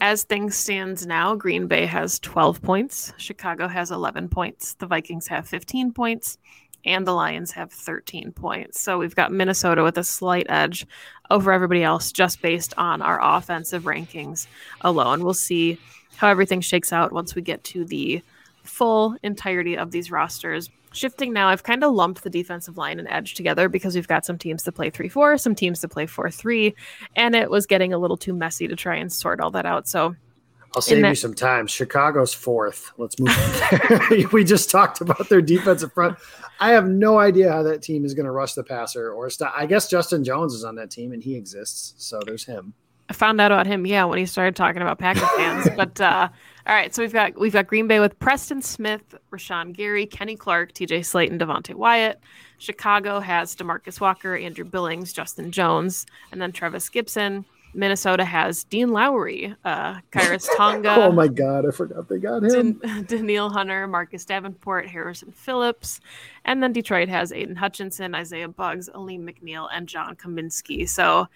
as 0.00 0.24
things 0.24 0.56
stands 0.56 1.06
now, 1.06 1.34
Green 1.34 1.66
Bay 1.66 1.86
has 1.86 2.18
12 2.20 2.62
points, 2.62 3.12
Chicago 3.18 3.68
has 3.68 3.90
11 3.90 4.28
points, 4.28 4.74
the 4.74 4.86
Vikings 4.86 5.28
have 5.28 5.46
15 5.46 5.92
points, 5.92 6.38
and 6.84 7.06
the 7.06 7.12
Lions 7.12 7.52
have 7.52 7.70
13 7.70 8.32
points. 8.32 8.80
So 8.80 8.98
we've 8.98 9.14
got 9.14 9.32
Minnesota 9.32 9.82
with 9.82 9.98
a 9.98 10.04
slight 10.04 10.46
edge 10.48 10.86
over 11.30 11.52
everybody 11.52 11.82
else 11.82 12.12
just 12.12 12.40
based 12.40 12.74
on 12.78 13.02
our 13.02 13.20
offensive 13.22 13.82
rankings 13.84 14.46
alone. 14.80 15.22
We'll 15.22 15.34
see 15.34 15.78
how 16.16 16.28
everything 16.28 16.60
shakes 16.60 16.92
out 16.92 17.12
once 17.12 17.34
we 17.34 17.42
get 17.42 17.62
to 17.64 17.84
the 17.84 18.22
full 18.64 19.16
entirety 19.22 19.76
of 19.76 19.90
these 19.90 20.10
rosters. 20.10 20.70
Shifting 20.92 21.32
now, 21.32 21.48
I've 21.48 21.62
kind 21.62 21.84
of 21.84 21.92
lumped 21.92 22.24
the 22.24 22.30
defensive 22.30 22.76
line 22.76 22.98
and 22.98 23.06
edge 23.08 23.34
together 23.34 23.68
because 23.68 23.94
we've 23.94 24.08
got 24.08 24.24
some 24.24 24.38
teams 24.38 24.64
to 24.64 24.72
play 24.72 24.90
3 24.90 25.08
4, 25.08 25.38
some 25.38 25.54
teams 25.54 25.80
to 25.80 25.88
play 25.88 26.06
4 26.06 26.30
3, 26.30 26.74
and 27.14 27.36
it 27.36 27.50
was 27.50 27.66
getting 27.66 27.92
a 27.92 27.98
little 27.98 28.16
too 28.16 28.32
messy 28.32 28.66
to 28.66 28.74
try 28.74 28.96
and 28.96 29.12
sort 29.12 29.40
all 29.40 29.52
that 29.52 29.66
out. 29.66 29.86
So 29.86 30.16
I'll 30.74 30.82
save 30.82 31.02
that- 31.02 31.08
you 31.08 31.14
some 31.14 31.34
time. 31.34 31.66
Chicago's 31.66 32.32
fourth. 32.32 32.92
Let's 32.96 33.18
move. 33.18 33.30
on. 33.30 34.28
we 34.32 34.44
just 34.44 34.70
talked 34.70 35.00
about 35.00 35.28
their 35.28 35.42
defensive 35.42 35.92
front. 35.92 36.16
I 36.60 36.70
have 36.70 36.88
no 36.88 37.18
idea 37.18 37.50
how 37.50 37.62
that 37.64 37.82
team 37.82 38.04
is 38.04 38.14
going 38.14 38.26
to 38.26 38.32
rush 38.32 38.54
the 38.54 38.62
passer 38.62 39.12
or 39.12 39.30
stop. 39.30 39.52
I 39.56 39.66
guess 39.66 39.88
Justin 39.88 40.22
Jones 40.22 40.54
is 40.54 40.64
on 40.64 40.74
that 40.76 40.90
team 40.90 41.12
and 41.12 41.22
he 41.22 41.34
exists. 41.34 41.94
So 41.96 42.20
there's 42.24 42.44
him. 42.44 42.74
I 43.08 43.12
found 43.12 43.40
out 43.40 43.50
about 43.50 43.66
him, 43.66 43.86
yeah, 43.86 44.04
when 44.04 44.18
he 44.18 44.26
started 44.26 44.54
talking 44.54 44.82
about 44.82 44.98
Packers 44.98 45.28
fans. 45.30 45.68
but 45.76 46.00
uh, 46.00 46.28
all 46.66 46.74
right, 46.74 46.94
so 46.94 47.02
we've 47.02 47.12
got 47.12 47.38
we've 47.38 47.52
got 47.52 47.66
Green 47.66 47.88
Bay 47.88 48.00
with 48.00 48.18
Preston 48.18 48.62
Smith, 48.62 49.14
Rashan 49.32 49.72
Gary, 49.72 50.06
Kenny 50.06 50.36
Clark, 50.36 50.72
T.J. 50.72 51.00
Slaton, 51.00 51.38
Devonte 51.40 51.74
Wyatt. 51.74 52.20
Chicago 52.58 53.20
has 53.20 53.56
Demarcus 53.56 54.00
Walker, 54.00 54.36
Andrew 54.36 54.64
Billings, 54.64 55.12
Justin 55.12 55.50
Jones, 55.50 56.06
and 56.30 56.40
then 56.40 56.52
Trevis 56.52 56.90
Gipson. 56.90 57.44
Minnesota 57.72 58.24
has 58.24 58.64
Dean 58.64 58.88
Lowry, 58.88 59.54
uh, 59.64 60.00
Khyiris 60.10 60.48
Tonga. 60.56 60.96
oh 60.96 61.12
my 61.12 61.28
God, 61.28 61.66
I 61.66 61.70
forgot 61.70 62.08
they 62.08 62.18
got 62.18 62.42
him. 62.42 62.72
Dan- 62.72 63.04
Danielle 63.08 63.48
Hunter, 63.48 63.86
Marcus 63.86 64.24
Davenport, 64.24 64.88
Harrison 64.88 65.30
Phillips, 65.32 66.00
and 66.44 66.62
then 66.62 66.72
Detroit 66.72 67.08
has 67.08 67.32
Aidan 67.32 67.56
Hutchinson, 67.56 68.14
Isaiah 68.14 68.48
Buggs, 68.48 68.88
Alim 68.92 69.26
McNeill, 69.26 69.68
and 69.72 69.88
John 69.88 70.16
Cominsky. 70.16 70.88
So 70.88 71.28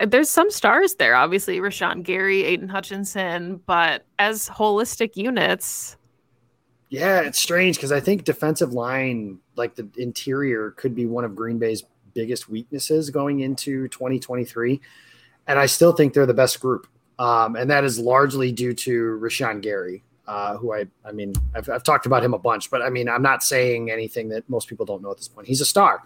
there's 0.00 0.30
some 0.30 0.50
stars 0.50 0.96
there, 0.96 1.14
obviously 1.14 1.58
Rashan 1.58 2.02
Gary, 2.02 2.44
Aidan 2.44 2.68
Hutchinson, 2.68 3.60
but 3.66 4.04
as 4.18 4.48
holistic 4.48 5.16
units, 5.16 5.96
Yeah, 6.90 7.20
it's 7.20 7.40
strange 7.40 7.76
because 7.76 7.92
I 7.92 8.00
think 8.00 8.24
defensive 8.24 8.72
line, 8.72 9.38
like 9.56 9.74
the 9.74 9.88
interior, 9.96 10.72
could 10.72 10.94
be 10.94 11.06
one 11.06 11.24
of 11.24 11.34
Green 11.34 11.58
Bay's 11.58 11.82
biggest 12.14 12.48
weaknesses 12.48 13.10
going 13.10 13.40
into 13.40 13.88
2023. 13.88 14.80
And 15.46 15.58
I 15.58 15.66
still 15.66 15.92
think 15.92 16.14
they're 16.14 16.26
the 16.26 16.34
best 16.34 16.60
group. 16.60 16.86
Um, 17.18 17.56
and 17.56 17.70
that 17.70 17.84
is 17.84 17.98
largely 17.98 18.52
due 18.52 18.74
to 18.74 19.18
Rashan 19.20 19.60
Gary, 19.60 20.02
uh, 20.26 20.56
who 20.56 20.72
I, 20.72 20.86
I 21.04 21.12
mean, 21.12 21.34
I've, 21.54 21.68
I've 21.68 21.82
talked 21.82 22.06
about 22.06 22.24
him 22.24 22.34
a 22.34 22.38
bunch, 22.38 22.70
but 22.70 22.82
I 22.82 22.90
mean, 22.90 23.08
I'm 23.08 23.22
not 23.22 23.42
saying 23.42 23.90
anything 23.90 24.28
that 24.30 24.48
most 24.48 24.68
people 24.68 24.86
don't 24.86 25.02
know 25.02 25.10
at 25.10 25.16
this 25.16 25.28
point. 25.28 25.46
He's 25.46 25.60
a 25.60 25.66
star. 25.66 26.02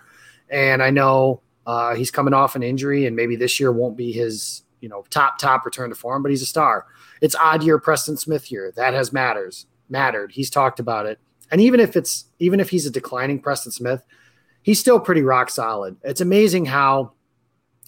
And 0.51 0.83
I 0.83 0.91
know 0.91 1.41
uh, 1.69 1.95
he's 1.95 2.11
coming 2.11 2.33
off 2.33 2.57
an 2.57 2.63
injury, 2.63 3.05
and 3.05 3.15
maybe 3.15 3.37
this 3.37 3.61
year 3.61 3.71
won't 3.71 3.95
be 3.95 4.11
his, 4.11 4.63
you 4.81 4.89
know, 4.89 5.05
top, 5.11 5.39
top 5.39 5.67
return 5.67 5.91
to 5.91 5.95
form, 5.95 6.23
but 6.23 6.31
he's 6.31 6.41
a 6.41 6.47
star. 6.47 6.87
It's 7.21 7.37
odd 7.37 7.63
year 7.63 7.79
Preston 7.79 8.17
Smith 8.17 8.51
year. 8.51 8.73
That 8.75 8.95
has 8.95 9.13
matters 9.13 9.67
mattered. 9.91 10.33
He's 10.33 10.49
talked 10.49 10.81
about 10.81 11.05
it. 11.05 11.19
And 11.51 11.61
even 11.61 11.79
if 11.79 11.95
it's 11.95 12.25
even 12.39 12.59
if 12.59 12.71
he's 12.71 12.87
a 12.87 12.91
declining 12.91 13.41
Preston 13.41 13.71
Smith, 13.71 14.03
he's 14.63 14.81
still 14.81 14.99
pretty 14.99 15.21
rock 15.21 15.51
solid. 15.51 15.97
It's 16.03 16.23
amazing 16.23 16.65
how, 16.65 17.13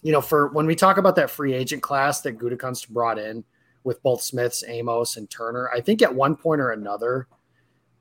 you 0.02 0.12
know, 0.12 0.20
for 0.20 0.48
when 0.48 0.66
we 0.66 0.74
talk 0.74 0.98
about 0.98 1.16
that 1.16 1.30
free 1.30 1.54
agent 1.54 1.82
class 1.82 2.20
that 2.22 2.38
Gutekunst 2.38 2.90
brought 2.90 3.18
in 3.18 3.44
with 3.82 4.02
both 4.02 4.20
Smiths, 4.20 4.62
Amos, 4.66 5.16
and 5.16 5.30
Turner, 5.30 5.70
I 5.74 5.80
think 5.80 6.02
at 6.02 6.14
one 6.14 6.36
point 6.36 6.60
or 6.60 6.70
another, 6.70 7.28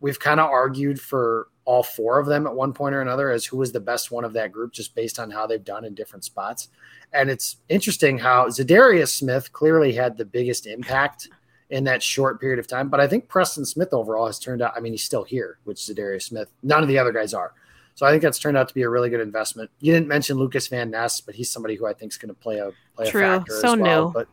we've 0.01 0.19
kind 0.19 0.41
of 0.41 0.49
argued 0.49 0.99
for 0.99 1.47
all 1.69 1.83
four 1.83 2.17
of 2.17 2.25
them 2.25 2.47
at 2.47 2.55
one 2.55 2.73
point 2.73 2.95
or 2.95 3.01
another 3.03 3.29
as 3.29 3.45
who 3.45 3.55
was 3.55 3.71
the 3.71 3.79
best 3.79 4.09
one 4.09 4.23
of 4.23 4.33
that 4.33 4.51
group, 4.51 4.73
just 4.73 4.95
based 4.95 5.19
on 5.19 5.29
how 5.29 5.45
they've 5.45 5.63
done 5.63 5.85
in 5.85 5.93
different 5.93 6.23
spots. 6.25 6.69
And 7.13 7.29
it's 7.29 7.57
interesting 7.69 8.17
how 8.17 8.47
Za'Darius 8.47 9.09
Smith 9.09 9.53
clearly 9.53 9.93
had 9.93 10.17
the 10.17 10.25
biggest 10.25 10.65
impact 10.65 11.29
in 11.69 11.83
that 11.83 12.01
short 12.01 12.41
period 12.41 12.57
of 12.57 12.65
time. 12.65 12.89
But 12.89 12.99
I 12.99 13.07
think 13.07 13.27
Preston 13.27 13.65
Smith 13.65 13.89
overall 13.93 14.25
has 14.25 14.39
turned 14.39 14.63
out, 14.63 14.73
I 14.75 14.79
mean, 14.79 14.93
he's 14.93 15.03
still 15.03 15.23
here, 15.23 15.59
which 15.65 15.87
is 15.87 15.95
Darius 15.95 16.25
Smith. 16.25 16.51
None 16.63 16.81
of 16.81 16.87
the 16.89 16.97
other 16.97 17.11
guys 17.11 17.35
are. 17.35 17.53
So 17.93 18.03
I 18.07 18.09
think 18.09 18.23
that's 18.23 18.39
turned 18.39 18.57
out 18.57 18.67
to 18.69 18.73
be 18.73 18.81
a 18.81 18.89
really 18.89 19.11
good 19.11 19.21
investment. 19.21 19.69
You 19.79 19.93
didn't 19.93 20.07
mention 20.07 20.37
Lukas 20.37 20.67
Van 20.69 20.89
Ness, 20.89 21.21
but 21.21 21.35
he's 21.35 21.51
somebody 21.51 21.75
who 21.75 21.85
I 21.85 21.93
think 21.93 22.11
is 22.11 22.17
going 22.17 22.33
to 22.33 22.41
play 22.41 22.57
a 22.57 22.71
play 22.95 23.11
True. 23.11 23.21
a 23.23 23.37
factor 23.37 23.59
So 23.59 23.73
as 23.73 23.79
well. 23.79 24.05
new. 24.07 24.13
But 24.13 24.27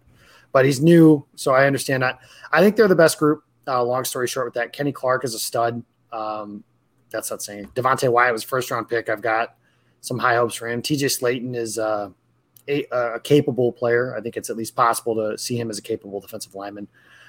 but 0.52 0.64
he's 0.64 0.80
new, 0.80 1.26
so 1.34 1.52
I 1.52 1.66
understand 1.66 2.02
that. 2.02 2.18
I 2.50 2.62
think 2.62 2.76
they're 2.76 2.88
the 2.88 2.96
best 2.96 3.18
group. 3.18 3.42
Uh, 3.66 3.82
long 3.84 4.04
story 4.04 4.26
short, 4.26 4.46
with 4.46 4.54
that, 4.54 4.72
Kenny 4.72 4.92
Clark 4.92 5.22
is 5.22 5.34
a 5.34 5.38
stud. 5.38 5.82
Um, 6.12 6.64
that's 7.10 7.30
not 7.30 7.42
saying 7.42 7.70
Devonte 7.74 8.10
Wyatt 8.10 8.32
was 8.32 8.44
first 8.44 8.70
round 8.70 8.88
pick. 8.88 9.08
I've 9.08 9.22
got 9.22 9.56
some 10.00 10.18
high 10.18 10.36
hopes 10.36 10.54
for 10.54 10.68
him. 10.68 10.82
TJ 10.82 11.20
Slaton 11.20 11.54
is 11.56 11.78
uh, 11.78 12.10
a, 12.68 12.84
a 12.90 13.20
capable 13.20 13.72
player. 13.72 14.14
I 14.16 14.20
think 14.20 14.36
it's 14.36 14.50
at 14.50 14.56
least 14.56 14.76
possible 14.76 15.14
to 15.16 15.38
see 15.38 15.58
him 15.58 15.70
as 15.70 15.78
a 15.78 15.82
capable 15.82 16.20
defensive 16.20 16.54
lineman. 16.54 16.88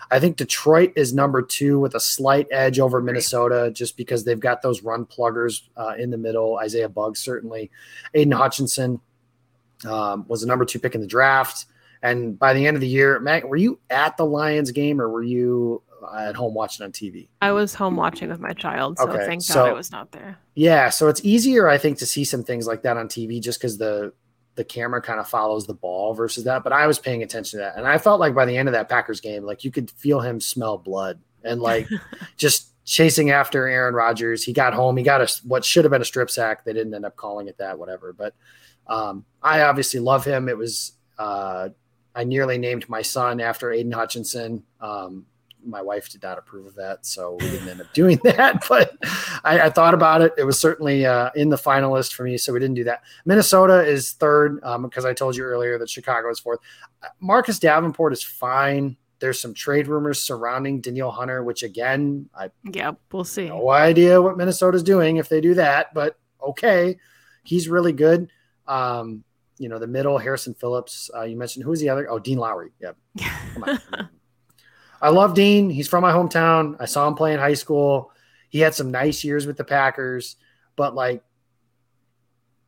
I 0.10 0.20
think 0.20 0.38
Detroit 0.38 0.94
is 0.96 1.14
number 1.14 1.42
two 1.42 1.80
with 1.80 1.96
a 1.96 2.00
slight 2.00 2.48
edge 2.50 2.80
over 2.80 3.02
Minnesota 3.02 3.72
just 3.72 3.98
because 3.98 4.24
they've 4.24 4.40
got 4.40 4.62
those 4.62 4.82
run 4.82 5.06
pluggers 5.06 5.64
uh, 5.76 5.96
in 5.98 6.12
the 6.12 6.18
middle. 6.18 6.58
Isaiah 6.60 6.88
Buggs, 6.88 7.20
certainly. 7.20 7.70
Aidan 8.14 8.32
Hutchinson 8.32 9.02
um, 9.86 10.26
was 10.28 10.42
the 10.42 10.48
number 10.48 10.66
two 10.66 10.80
pick 10.80 10.96
in 10.96 11.02
the 11.02 11.08
draft. 11.08 11.66
And 12.02 12.38
by 12.38 12.54
the 12.54 12.66
end 12.66 12.78
of 12.78 12.82
the 12.82 12.88
year, 12.88 13.20
Matt, 13.20 13.50
were 13.50 13.58
you 13.58 13.80
at 13.90 14.16
the 14.18 14.26
Lions 14.26 14.72
game 14.72 15.02
or 15.02 15.10
were 15.10 15.24
you 15.24 15.82
at 16.18 16.36
home 16.36 16.54
watching 16.54 16.84
on 16.86 16.92
TV? 16.92 17.28
I 17.42 17.52
was 17.52 17.74
home 17.74 17.96
watching 17.96 18.30
with 18.30 18.40
my 18.40 18.54
child, 18.54 18.98
so 18.98 19.10
Okay, 19.10 19.26
thank 19.26 19.42
so- 19.42 19.56
God 19.56 19.70
I 19.70 19.74
was 19.74 19.92
not 19.92 20.12
there. 20.12 20.38
Yeah, 20.56 20.90
so 20.90 21.08
it's 21.08 21.24
easier, 21.24 21.68
I 21.70 21.78
think, 21.78 21.98
to 22.00 22.06
see 22.06 22.24
some 22.24 22.44
things 22.44 22.66
like 22.68 22.82
that 22.84 22.98
on 22.98 23.08
TV 23.08 23.42
just 23.42 23.60
because 23.60 23.78
the 23.78 24.14
the 24.56 24.64
camera 24.64 25.00
kind 25.00 25.20
of 25.20 25.30
follows 25.30 25.68
the 25.68 25.74
ball 25.76 26.16
versus 26.16 26.46
that. 26.46 26.64
But 26.64 26.74
I 26.74 26.88
was 26.88 26.98
paying 26.98 27.22
attention 27.22 27.60
to 27.60 27.66
that, 27.66 27.78
and 27.78 27.88
I 27.88 28.00
felt 28.00 28.20
like 28.20 28.34
by 28.34 28.46
the 28.46 28.58
end 28.58 28.68
of 28.68 28.74
that 28.74 28.90
Packers 28.90 29.22
game, 29.22 29.44
like 29.44 29.64
you 29.64 29.70
could 29.72 29.92
feel 29.92 30.20
him 30.20 30.42
smell 30.42 30.78
blood 30.80 31.20
and 31.44 31.62
like 31.62 31.88
just 32.38 32.74
chasing 32.84 33.30
after 33.30 33.68
Aaron 33.68 33.94
Rodgers. 33.94 34.44
He 34.44 34.54
got 34.54 34.74
home, 34.74 34.98
he 34.98 35.04
got 35.04 35.22
a 35.22 35.42
what 35.44 35.64
should 35.64 35.84
have 35.86 35.92
been 35.92 36.02
a 36.02 36.06
strip 36.06 36.32
sack. 36.32 36.66
They 36.66 36.74
didn't 36.74 36.94
end 36.96 37.06
up 37.06 37.16
calling 37.16 37.48
it 37.48 37.58
that, 37.60 37.78
whatever. 37.78 38.14
But 38.14 38.34
um, 38.88 39.26
I 39.44 39.62
obviously 39.62 40.00
love 40.00 40.26
him. 40.26 40.50
It 40.50 40.58
was 40.58 40.94
uh, 41.20 41.70
I 42.16 42.24
nearly 42.24 42.58
named 42.58 42.90
my 42.90 43.04
son 43.04 43.40
after 43.40 43.72
Aidan 43.72 43.92
Hutchinson. 43.92 44.64
Um, 44.82 45.28
my 45.66 45.82
wife 45.82 46.10
did 46.10 46.24
not 46.24 46.38
approve 46.38 46.66
of 46.66 46.76
that, 46.76 47.06
so 47.06 47.38
we 47.40 47.50
didn't 47.50 47.68
end 47.70 47.82
up 47.82 47.92
doing 47.94 48.20
that. 48.24 48.66
But 48.70 48.96
I, 49.44 49.62
I 49.62 49.70
thought 49.70 49.94
about 49.94 50.22
it. 50.22 50.34
It 50.38 50.44
was 50.44 50.60
certainly 50.60 51.06
uh, 51.06 51.30
in 51.36 51.50
the 51.50 51.56
finalist 51.58 52.14
for 52.14 52.24
me, 52.24 52.38
so 52.38 52.54
we 52.54 52.60
didn't 52.60 52.76
do 52.76 52.84
that. 52.86 53.02
Minnesota 53.26 53.84
is 53.86 54.12
third 54.14 54.62
because 54.84 55.06
I 55.06 55.14
told 55.14 55.36
you 55.36 55.44
earlier 55.44 55.78
that 55.80 55.90
Chicago 55.90 56.30
is 56.30 56.40
fourth. 56.40 56.60
Marcus 57.20 57.60
Davenport 57.60 58.14
is 58.14 58.24
fine. 58.24 58.98
There's 59.20 59.42
some 59.42 59.54
trade 59.54 59.88
rumors 59.88 60.22
surrounding 60.22 60.80
Danielle 60.80 61.12
Hunter, 61.12 61.44
which 61.44 61.64
again, 61.64 62.30
I 62.38 62.52
Yeah, 62.64 62.92
we'll 63.12 63.24
see. 63.24 63.48
no 63.50 63.70
idea 63.72 64.22
what 64.22 64.38
Minnesota's 64.38 64.84
doing 64.84 65.18
if 65.18 65.28
they 65.28 65.42
do 65.42 65.56
that, 65.56 65.94
but 65.94 66.18
okay, 66.42 66.98
he's 67.44 67.68
really 67.68 67.94
good. 67.94 68.30
Um, 68.68 69.24
you 69.58 69.70
know, 69.70 69.80
the 69.80 69.88
middle, 69.88 70.20
Harrison 70.20 70.54
Phillips. 70.54 71.10
Uh, 71.16 71.24
you 71.24 71.36
mentioned 71.36 71.66
who's 71.66 71.80
the 71.80 71.90
other? 71.90 72.08
Oh, 72.12 72.20
Dean 72.20 72.38
Lowry. 72.38 72.70
Yep. 72.80 72.98
Come 73.56 73.64
on. 73.64 74.10
I 75.02 75.10
love 75.10 75.34
Dean. 75.34 75.70
He's 75.70 75.88
from 75.88 76.02
my 76.02 76.12
hometown. 76.12 76.76
I 76.80 76.86
saw 76.86 77.08
him 77.08 77.16
play 77.16 77.34
in 77.34 77.40
high 77.40 77.54
school. 77.54 78.12
He 78.50 78.60
had 78.60 78.74
some 78.74 78.92
nice 78.92 79.24
years 79.24 79.46
with 79.46 79.58
the 79.58 79.64
Packers, 79.64 80.38
but 80.76 80.96
like, 80.96 81.24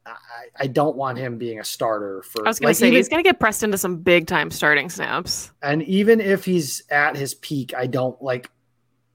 I, 0.06 0.12
I 0.58 0.68
don't 0.68 0.96
want 0.96 1.18
him 1.18 1.38
being 1.38 1.60
a 1.60 1.64
starter 1.64 2.24
for. 2.24 2.46
I 2.46 2.50
was 2.50 2.60
gonna 2.60 2.74
say 2.74 2.88
even- 2.88 2.98
he's 2.98 3.10
gonna 3.10 3.24
get 3.24 3.40
pressed 3.40 3.64
into 3.64 3.78
some 3.78 3.98
big 3.98 4.28
time 4.28 4.50
starting 4.52 4.90
snaps. 4.90 5.52
and 5.62 5.84
even 5.84 6.20
if 6.20 6.46
he's 6.46 6.84
at 6.90 7.16
his 7.16 7.34
peak, 7.36 7.74
I 7.76 7.88
don't 7.88 8.20
like 8.22 8.50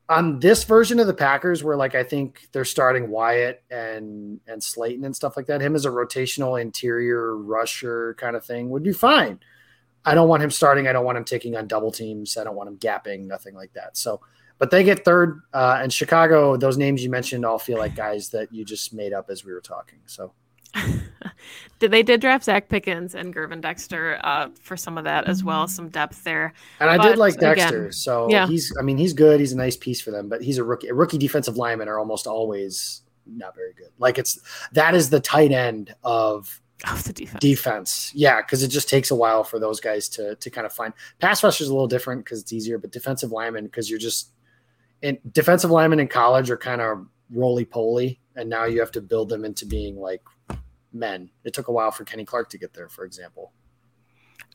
on 0.08 0.38
this 0.38 0.64
version 0.64 1.00
of 1.00 1.06
the 1.06 1.14
Packers 1.14 1.64
where 1.64 1.76
like 1.76 1.94
I 1.94 2.04
think 2.04 2.48
they're 2.52 2.64
starting 2.64 3.08
Wyatt 3.10 3.62
and 3.70 4.40
and 4.46 4.60
Slaton 4.60 5.04
and 5.04 5.16
stuff 5.16 5.36
like 5.36 5.46
that. 5.46 5.60
Him 5.60 5.74
as 5.74 5.84
a 5.84 5.90
rotational 5.90 6.60
interior 6.60 7.36
rusher 7.36 8.14
kind 8.14 8.36
of 8.36 8.44
thing 8.44 8.70
would 8.70 8.82
be 8.82 8.92
fine. 8.92 9.40
I 10.04 10.14
don't 10.14 10.28
want 10.28 10.42
him 10.42 10.50
starting. 10.50 10.86
I 10.86 10.92
don't 10.92 11.04
want 11.04 11.18
him 11.18 11.24
taking 11.24 11.56
on 11.56 11.66
double 11.66 11.90
teams. 11.90 12.36
I 12.36 12.44
don't 12.44 12.56
want 12.56 12.68
him 12.68 12.78
gapping, 12.78 13.26
nothing 13.26 13.54
like 13.54 13.72
that. 13.74 13.96
So, 13.96 14.20
but 14.58 14.70
they 14.70 14.84
get 14.84 15.04
third. 15.04 15.40
Uh, 15.52 15.78
and 15.82 15.92
Chicago, 15.92 16.56
those 16.56 16.76
names 16.76 17.02
you 17.02 17.10
mentioned 17.10 17.44
all 17.44 17.58
feel 17.58 17.78
like 17.78 17.94
guys 17.94 18.28
that 18.30 18.52
you 18.52 18.64
just 18.64 18.92
made 18.92 19.12
up 19.12 19.30
as 19.30 19.44
we 19.44 19.52
were 19.52 19.60
talking. 19.60 20.00
So 20.06 20.32
did 21.78 21.90
they 21.90 22.02
did 22.02 22.20
draft 22.20 22.46
Zacch 22.46 22.68
Pickens 22.68 23.14
and 23.14 23.34
Gervon 23.34 23.60
Dexter 23.60 24.18
uh, 24.24 24.48
for 24.60 24.76
some 24.76 24.98
of 24.98 25.04
that 25.04 25.28
as 25.28 25.44
well, 25.44 25.68
some 25.68 25.88
depth 25.88 26.24
there. 26.24 26.52
And 26.80 26.90
I 26.90 26.96
But 26.96 27.08
did 27.10 27.18
like 27.18 27.38
Dexter. 27.38 27.82
again, 27.82 27.92
so 27.92 28.28
yeah. 28.30 28.46
he's 28.46 28.74
I 28.78 28.82
mean, 28.82 28.98
he's 28.98 29.12
good. 29.12 29.40
He's 29.40 29.52
a 29.52 29.56
nice 29.56 29.76
piece 29.76 30.00
for 30.00 30.10
them, 30.10 30.28
but 30.28 30.42
he's 30.42 30.58
a 30.58 30.64
rookie. 30.64 30.90
Rookie 30.90 31.18
defensive 31.18 31.56
linemen 31.56 31.88
are 31.88 31.98
almost 31.98 32.26
always 32.26 33.02
not 33.26 33.54
very 33.54 33.72
good. 33.72 33.90
Like 33.98 34.18
it's 34.18 34.38
that 34.72 34.94
is 34.94 35.10
the 35.10 35.20
tight 35.20 35.52
end 35.52 35.94
of 36.02 36.60
Oh, 36.86 36.96
the 36.96 37.12
defense. 37.12 37.40
defense. 37.40 38.12
Yeah, 38.14 38.42
because 38.42 38.62
it 38.62 38.68
just 38.68 38.88
takes 38.88 39.10
a 39.10 39.14
while 39.14 39.44
for 39.44 39.58
those 39.58 39.80
guys 39.80 40.08
to 40.10 40.34
to 40.36 40.50
kind 40.50 40.66
of 40.66 40.72
find 40.72 40.92
pass 41.18 41.42
rush 41.42 41.60
is 41.60 41.68
a 41.68 41.72
little 41.72 41.88
different 41.88 42.24
because 42.24 42.40
it's 42.40 42.52
easier, 42.52 42.78
but 42.78 42.92
defensive 42.92 43.32
linemen, 43.32 43.64
because 43.64 43.88
you're 43.88 43.98
just 43.98 44.30
in 45.02 45.18
defensive 45.32 45.70
linemen 45.70 46.00
in 46.00 46.08
college 46.08 46.50
are 46.50 46.56
kind 46.56 46.80
of 46.80 47.06
roly 47.30 47.64
poly, 47.64 48.20
and 48.36 48.48
now 48.48 48.64
you 48.64 48.80
have 48.80 48.92
to 48.92 49.00
build 49.00 49.28
them 49.28 49.44
into 49.44 49.66
being 49.66 49.96
like 49.96 50.22
men. 50.92 51.30
It 51.44 51.54
took 51.54 51.68
a 51.68 51.72
while 51.72 51.90
for 51.90 52.04
Kenny 52.04 52.24
Clark 52.24 52.50
to 52.50 52.58
get 52.58 52.74
there, 52.74 52.88
for 52.88 53.04
example. 53.04 53.52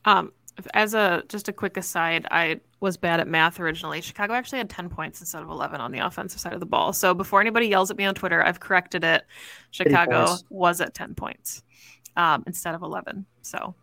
Um, 0.04 0.32
as 0.74 0.94
a 0.94 1.22
just 1.28 1.48
a 1.48 1.52
quick 1.52 1.76
aside, 1.76 2.26
I 2.30 2.60
was 2.80 2.96
bad 2.96 3.20
at 3.20 3.28
math 3.28 3.60
originally. 3.60 4.00
Chicago 4.00 4.34
actually 4.34 4.58
had 4.58 4.70
10 4.70 4.88
points 4.88 5.20
instead 5.20 5.42
of 5.42 5.48
11 5.50 5.80
on 5.80 5.92
the 5.92 5.98
offensive 5.98 6.40
side 6.40 6.54
of 6.54 6.60
the 6.60 6.66
ball. 6.66 6.92
So 6.92 7.12
before 7.14 7.40
anybody 7.40 7.66
yells 7.66 7.90
at 7.90 7.96
me 7.96 8.04
on 8.04 8.14
Twitter, 8.14 8.42
I've 8.42 8.60
corrected 8.60 9.04
it. 9.04 9.24
Chicago 9.70 10.36
was 10.48 10.80
at 10.80 10.94
10 10.94 11.14
points 11.14 11.62
um, 12.16 12.44
instead 12.46 12.74
of 12.74 12.82
11. 12.82 13.26
So 13.42 13.74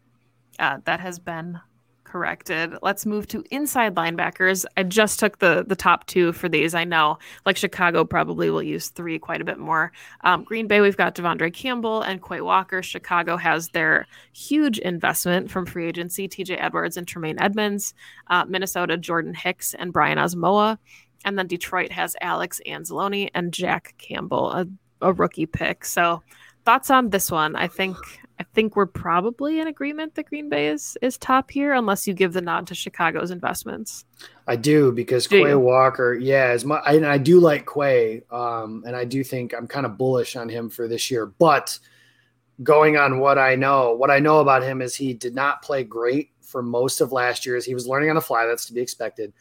uh, 0.59 0.79
that 0.85 0.99
has 0.99 1.19
been 1.19 1.59
corrected. 2.07 2.73
Let's 2.81 3.05
move 3.05 3.27
to 3.27 3.43
inside 3.51 3.95
linebackers. 3.95 4.65
I 4.77 4.83
just 4.83 5.19
took 5.19 5.39
the 5.39 5.65
the 5.67 5.75
top 5.75 6.07
two 6.07 6.31
for 6.31 6.47
these. 6.49 6.73
I 6.73 6.83
know, 6.85 7.19
like 7.45 7.57
Chicago 7.57 8.05
probably 8.05 8.49
will 8.49 8.63
use 8.63 8.89
three 8.89 9.19
quite 9.19 9.41
a 9.41 9.45
bit 9.45 9.59
more. 9.59 9.91
Um, 10.21 10.43
Green 10.43 10.67
Bay, 10.67 10.81
we've 10.81 10.97
got 10.97 11.15
De'Vondre 11.15 11.53
Campbell 11.53 12.01
and 12.01 12.23
Quay 12.23 12.41
Walker. 12.41 12.81
Chicago 12.81 13.37
has 13.37 13.69
their 13.69 14.07
huge 14.33 14.79
investment 14.79 15.51
from 15.51 15.65
free 15.65 15.87
agency, 15.87 16.27
TJ 16.27 16.57
Edwards 16.59 16.97
and 16.97 17.07
Tremaine 17.07 17.39
Edmunds. 17.39 17.93
Uh, 18.27 18.45
Minnesota, 18.47 18.97
Jordan 18.97 19.33
Hicks 19.33 19.73
and 19.73 19.93
Brian 19.93 20.17
Asamoah. 20.17 20.77
And 21.25 21.37
then 21.37 21.47
Detroit 21.47 21.91
has 21.91 22.15
Alex 22.21 22.61
Anzalone 22.65 23.29
and 23.33 23.51
Jack 23.51 23.95
Campbell, 23.97 24.51
a, 24.51 24.65
a 25.01 25.11
rookie 25.11 25.45
pick. 25.45 25.83
So 25.83 26.21
thoughts 26.67 26.91
on 26.91 27.11
this 27.11 27.31
one? 27.31 27.55
I 27.55 27.69
think 27.69 27.95
I 28.39 28.43
think 28.53 28.75
we're 28.75 28.87
probably 28.87 29.61
in 29.61 29.67
agreement 29.67 30.15
that 30.15 30.25
Green 30.25 30.49
Bay 30.49 30.67
is 30.67 30.97
is 31.01 31.17
top 31.17 31.49
here, 31.49 31.71
unless 31.71 32.05
you 32.05 32.13
give 32.13 32.33
the 32.33 32.41
nod 32.41 32.67
to 32.67 32.75
Chicago's 32.75 33.31
investments. 33.31 34.03
I 34.47 34.57
do 34.57 34.91
because 34.91 35.27
Do 35.27 35.41
Quay 35.41 35.51
you? 35.51 35.59
Walker, 35.59 36.13
yeah, 36.13 36.47
as 36.47 36.65
my, 36.65 36.75
I, 36.85 36.95
and 36.95 37.05
I 37.05 37.19
do 37.19 37.39
like 37.39 37.65
Quay, 37.65 38.23
um, 38.31 38.83
and 38.85 38.97
I 38.97 39.05
do 39.05 39.23
think 39.23 39.53
I'm 39.53 39.65
kind 39.65 39.85
of 39.85 39.97
bullish 39.97 40.35
on 40.35 40.49
him 40.49 40.69
for 40.69 40.89
this 40.89 41.09
year. 41.09 41.25
But 41.25 41.79
going 42.61 42.97
on 42.97 43.19
what 43.19 43.37
I 43.37 43.55
know, 43.55 43.93
what 43.93 44.11
I 44.11 44.19
know 44.19 44.41
about 44.41 44.61
him 44.61 44.81
is 44.81 44.93
he 44.93 45.13
did 45.13 45.33
not 45.33 45.61
play 45.61 45.85
great 45.85 46.31
for 46.41 46.61
most 46.61 46.99
of 46.99 47.13
last 47.13 47.45
year. 47.45 47.55
As 47.55 47.65
he 47.65 47.75
was 47.75 47.87
learning 47.87 48.09
on 48.09 48.15
the 48.17 48.21
fly, 48.21 48.45
that's 48.45 48.65
to 48.65 48.73
be 48.73 48.81
expected. 48.81 49.31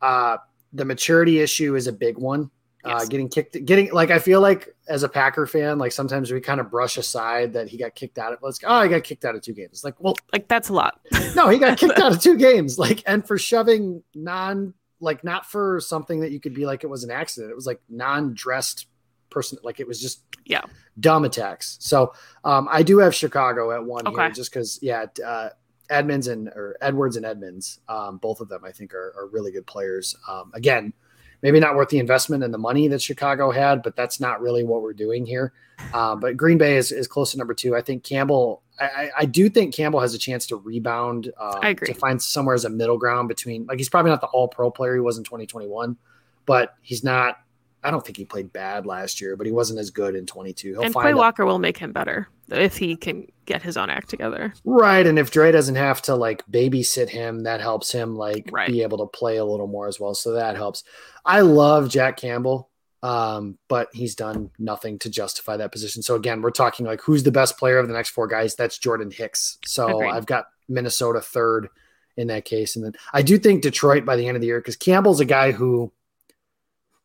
Uh, 0.00 0.36
the 0.72 0.84
maturity 0.84 1.40
issue 1.40 1.74
is 1.74 1.88
a 1.88 1.92
big 1.92 2.16
one. 2.16 2.48
Uh, 2.86 3.04
getting 3.04 3.28
kicked, 3.28 3.64
getting 3.64 3.92
like 3.92 4.10
I 4.10 4.18
feel 4.18 4.40
like 4.40 4.74
as 4.88 5.02
a 5.02 5.08
Packer 5.08 5.46
fan, 5.46 5.78
like 5.78 5.92
sometimes 5.92 6.30
we 6.30 6.40
kind 6.40 6.60
of 6.60 6.70
brush 6.70 6.96
aside 6.96 7.52
that 7.54 7.68
he 7.68 7.76
got 7.78 7.94
kicked 7.94 8.18
out 8.18 8.32
of. 8.32 8.38
Let's 8.42 8.58
oh, 8.64 8.82
he 8.82 8.88
got 8.88 9.04
kicked 9.04 9.24
out 9.24 9.34
of 9.34 9.42
two 9.42 9.52
games. 9.52 9.82
Like, 9.84 9.94
well, 9.98 10.14
Like 10.32 10.48
that's 10.48 10.68
a 10.68 10.72
lot. 10.72 11.00
no, 11.34 11.48
he 11.48 11.58
got 11.58 11.78
kicked 11.78 11.98
out 11.98 12.12
of 12.12 12.20
two 12.20 12.36
games. 12.48 12.78
Like, 12.78 13.02
and 13.06 13.26
for 13.26 13.36
shoving 13.38 14.02
non, 14.14 14.74
like, 15.00 15.24
not 15.24 15.46
for 15.46 15.80
something 15.80 16.20
that 16.20 16.30
you 16.30 16.40
could 16.40 16.54
be 16.54 16.66
like 16.66 16.84
it 16.84 16.88
was 16.88 17.04
an 17.04 17.10
accident. 17.10 17.50
It 17.50 17.56
was 17.56 17.66
like 17.66 17.80
non-dressed 17.88 18.86
person. 19.30 19.58
Like, 19.62 19.80
it 19.80 19.86
was 19.88 20.00
just 20.00 20.22
Yeah. 20.44 20.62
dumb 21.00 21.24
attacks. 21.24 21.76
So, 21.80 22.14
um, 22.44 22.68
I 22.70 22.82
do 22.82 22.98
have 22.98 23.14
Chicago 23.14 23.72
at 23.72 23.84
one 23.84 24.06
Okay. 24.06 24.22
here, 24.22 24.30
just 24.30 24.50
because, 24.52 24.78
yeah, 24.82 25.06
uh, 25.24 25.50
Edmunds 25.90 26.26
and 26.28 26.48
or 26.48 26.76
Edwards 26.80 27.16
and 27.16 27.24
Edmunds, 27.26 27.78
um, 27.88 28.16
both 28.18 28.40
of 28.40 28.48
them 28.48 28.64
I 28.64 28.72
think 28.72 28.92
are, 28.94 29.14
are 29.16 29.26
really 29.28 29.52
good 29.52 29.66
players. 29.66 30.16
Um, 30.28 30.50
again, 30.54 30.92
maybe 31.42 31.60
not 31.60 31.74
worth 31.76 31.88
the 31.88 31.98
investment 31.98 32.42
and 32.42 32.52
the 32.52 32.58
money 32.58 32.88
that 32.88 33.00
Chicago 33.02 33.50
had, 33.50 33.82
but 33.82 33.96
that's 33.96 34.20
not 34.20 34.40
really 34.40 34.64
what 34.64 34.82
we're 34.82 34.92
doing 34.92 35.26
here. 35.26 35.52
Uh, 35.92 36.16
but 36.16 36.36
Green 36.36 36.58
Bay 36.58 36.76
is, 36.76 36.90
is 36.92 37.06
close 37.06 37.32
to 37.32 37.38
number 37.38 37.54
two. 37.54 37.76
I 37.76 37.82
think 37.82 38.02
Campbell, 38.02 38.62
I, 38.80 39.10
I- 39.18 39.24
do 39.26 39.48
think 39.48 39.74
Campbell 39.74 40.00
has 40.00 40.14
a 40.14 40.18
chance 40.18 40.46
to 40.46 40.56
rebound. 40.56 41.30
Uh, 41.38 41.58
I 41.62 41.68
agree. 41.70 41.88
To 41.88 41.94
find 41.94 42.20
somewhere 42.20 42.54
as 42.54 42.64
a 42.64 42.70
middle 42.70 42.96
ground 42.98 43.28
between, 43.28 43.66
like, 43.66 43.78
he's 43.78 43.88
probably 43.88 44.10
not 44.10 44.20
the 44.20 44.26
all 44.28 44.48
pro 44.48 44.70
player 44.70 44.94
he 44.94 45.00
was 45.00 45.18
in 45.18 45.24
2021, 45.24 45.96
but 46.46 46.74
he's 46.80 47.04
not, 47.04 47.38
I 47.86 47.90
don't 47.90 48.04
think 48.04 48.16
he 48.16 48.24
played 48.24 48.52
bad 48.52 48.84
last 48.84 49.20
year, 49.20 49.36
but 49.36 49.46
he 49.46 49.52
wasn't 49.52 49.78
as 49.78 49.90
good 49.90 50.16
in 50.16 50.26
22. 50.26 50.72
He'll 50.72 50.82
and 50.82 50.92
find 50.92 51.06
Quay 51.06 51.14
Walker 51.14 51.46
will 51.46 51.58
make 51.60 51.78
him 51.78 51.92
better 51.92 52.28
if 52.50 52.76
he 52.76 52.96
can 52.96 53.28
get 53.44 53.62
his 53.62 53.76
own 53.76 53.90
act 53.90 54.08
together. 54.10 54.52
Right. 54.64 55.06
And 55.06 55.18
if 55.18 55.30
Dre 55.30 55.52
doesn't 55.52 55.76
have 55.76 56.02
to 56.02 56.16
like 56.16 56.44
babysit 56.50 57.08
him, 57.08 57.44
that 57.44 57.60
helps 57.60 57.92
him 57.92 58.16
like 58.16 58.48
Right. 58.52 58.68
be 58.68 58.82
able 58.82 58.98
to 58.98 59.06
play 59.06 59.36
a 59.36 59.44
little 59.44 59.68
more 59.68 59.86
as 59.86 60.00
well. 60.00 60.14
So 60.14 60.32
that 60.32 60.56
helps. 60.56 60.82
I 61.24 61.40
love 61.42 61.88
Jack 61.88 62.16
Campbell, 62.16 62.68
um, 63.02 63.56
but 63.68 63.88
he's 63.92 64.14
done 64.16 64.50
nothing 64.58 64.98
to 65.00 65.10
justify 65.10 65.56
that 65.58 65.70
position. 65.70 66.02
So 66.02 66.16
again, 66.16 66.42
we're 66.42 66.50
talking 66.50 66.86
like 66.86 67.00
who's 67.02 67.22
the 67.22 67.30
best 67.32 67.56
player 67.58 67.78
of 67.78 67.86
the 67.86 67.94
next 67.94 68.10
four 68.10 68.26
guys? 68.26 68.56
That's 68.56 68.78
Jordan 68.78 69.10
Hicks. 69.12 69.58
So 69.64 69.88
Agreed. 69.98 70.10
I've 70.10 70.26
got 70.26 70.46
Minnesota 70.68 71.20
third 71.20 71.68
in 72.16 72.26
that 72.28 72.44
case. 72.44 72.74
And 72.74 72.84
then 72.84 72.94
I 73.12 73.22
do 73.22 73.38
think 73.38 73.62
Detroit 73.62 74.04
by 74.04 74.16
the 74.16 74.26
end 74.26 74.36
of 74.36 74.40
the 74.40 74.46
year, 74.48 74.58
because 74.58 74.76
Campbell's 74.76 75.20
a 75.20 75.24
guy 75.24 75.52
who 75.52 75.92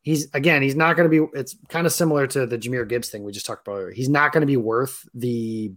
he's 0.02 0.28
again, 0.34 0.62
he's 0.62 0.76
not 0.76 0.96
going 0.96 1.10
to 1.10 1.26
be 1.26 1.38
it's 1.38 1.56
kind 1.68 1.86
of 1.86 1.92
similar 1.92 2.26
to 2.28 2.46
the 2.46 2.58
Jahmyr 2.58 2.86
Gibbs 2.86 3.08
thing 3.08 3.24
we 3.24 3.32
just 3.32 3.46
talked 3.46 3.66
about 3.66 3.78
earlier. 3.78 3.92
He's 3.92 4.08
not 4.08 4.32
going 4.32 4.42
to 4.42 4.46
be 4.46 4.56
worth 4.56 5.08
the 5.14 5.72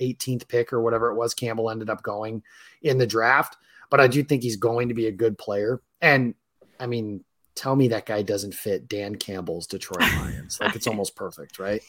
18th 0.00 0.48
pick 0.48 0.72
or 0.72 0.80
whatever 0.80 1.10
it 1.10 1.14
was 1.14 1.34
Campbell 1.34 1.70
ended 1.70 1.88
up 1.88 2.02
going 2.02 2.42
in 2.82 2.98
the 2.98 3.06
draft. 3.06 3.56
But 3.88 4.00
I 4.00 4.08
do 4.08 4.22
think 4.22 4.42
he's 4.42 4.56
going 4.56 4.88
to 4.88 4.94
be 4.94 5.06
a 5.06 5.12
good 5.12 5.38
player. 5.38 5.80
And 6.00 6.34
I 6.80 6.86
mean, 6.86 7.24
tell 7.54 7.76
me 7.76 7.88
that 7.88 8.06
guy 8.06 8.22
doesn't 8.22 8.54
fit 8.54 8.88
Dan 8.88 9.14
Campbell's 9.14 9.66
Detroit 9.66 10.00
Lions. 10.18 10.58
like 10.60 10.74
it's 10.74 10.86
almost 10.86 11.14
perfect, 11.14 11.58
right? 11.58 11.82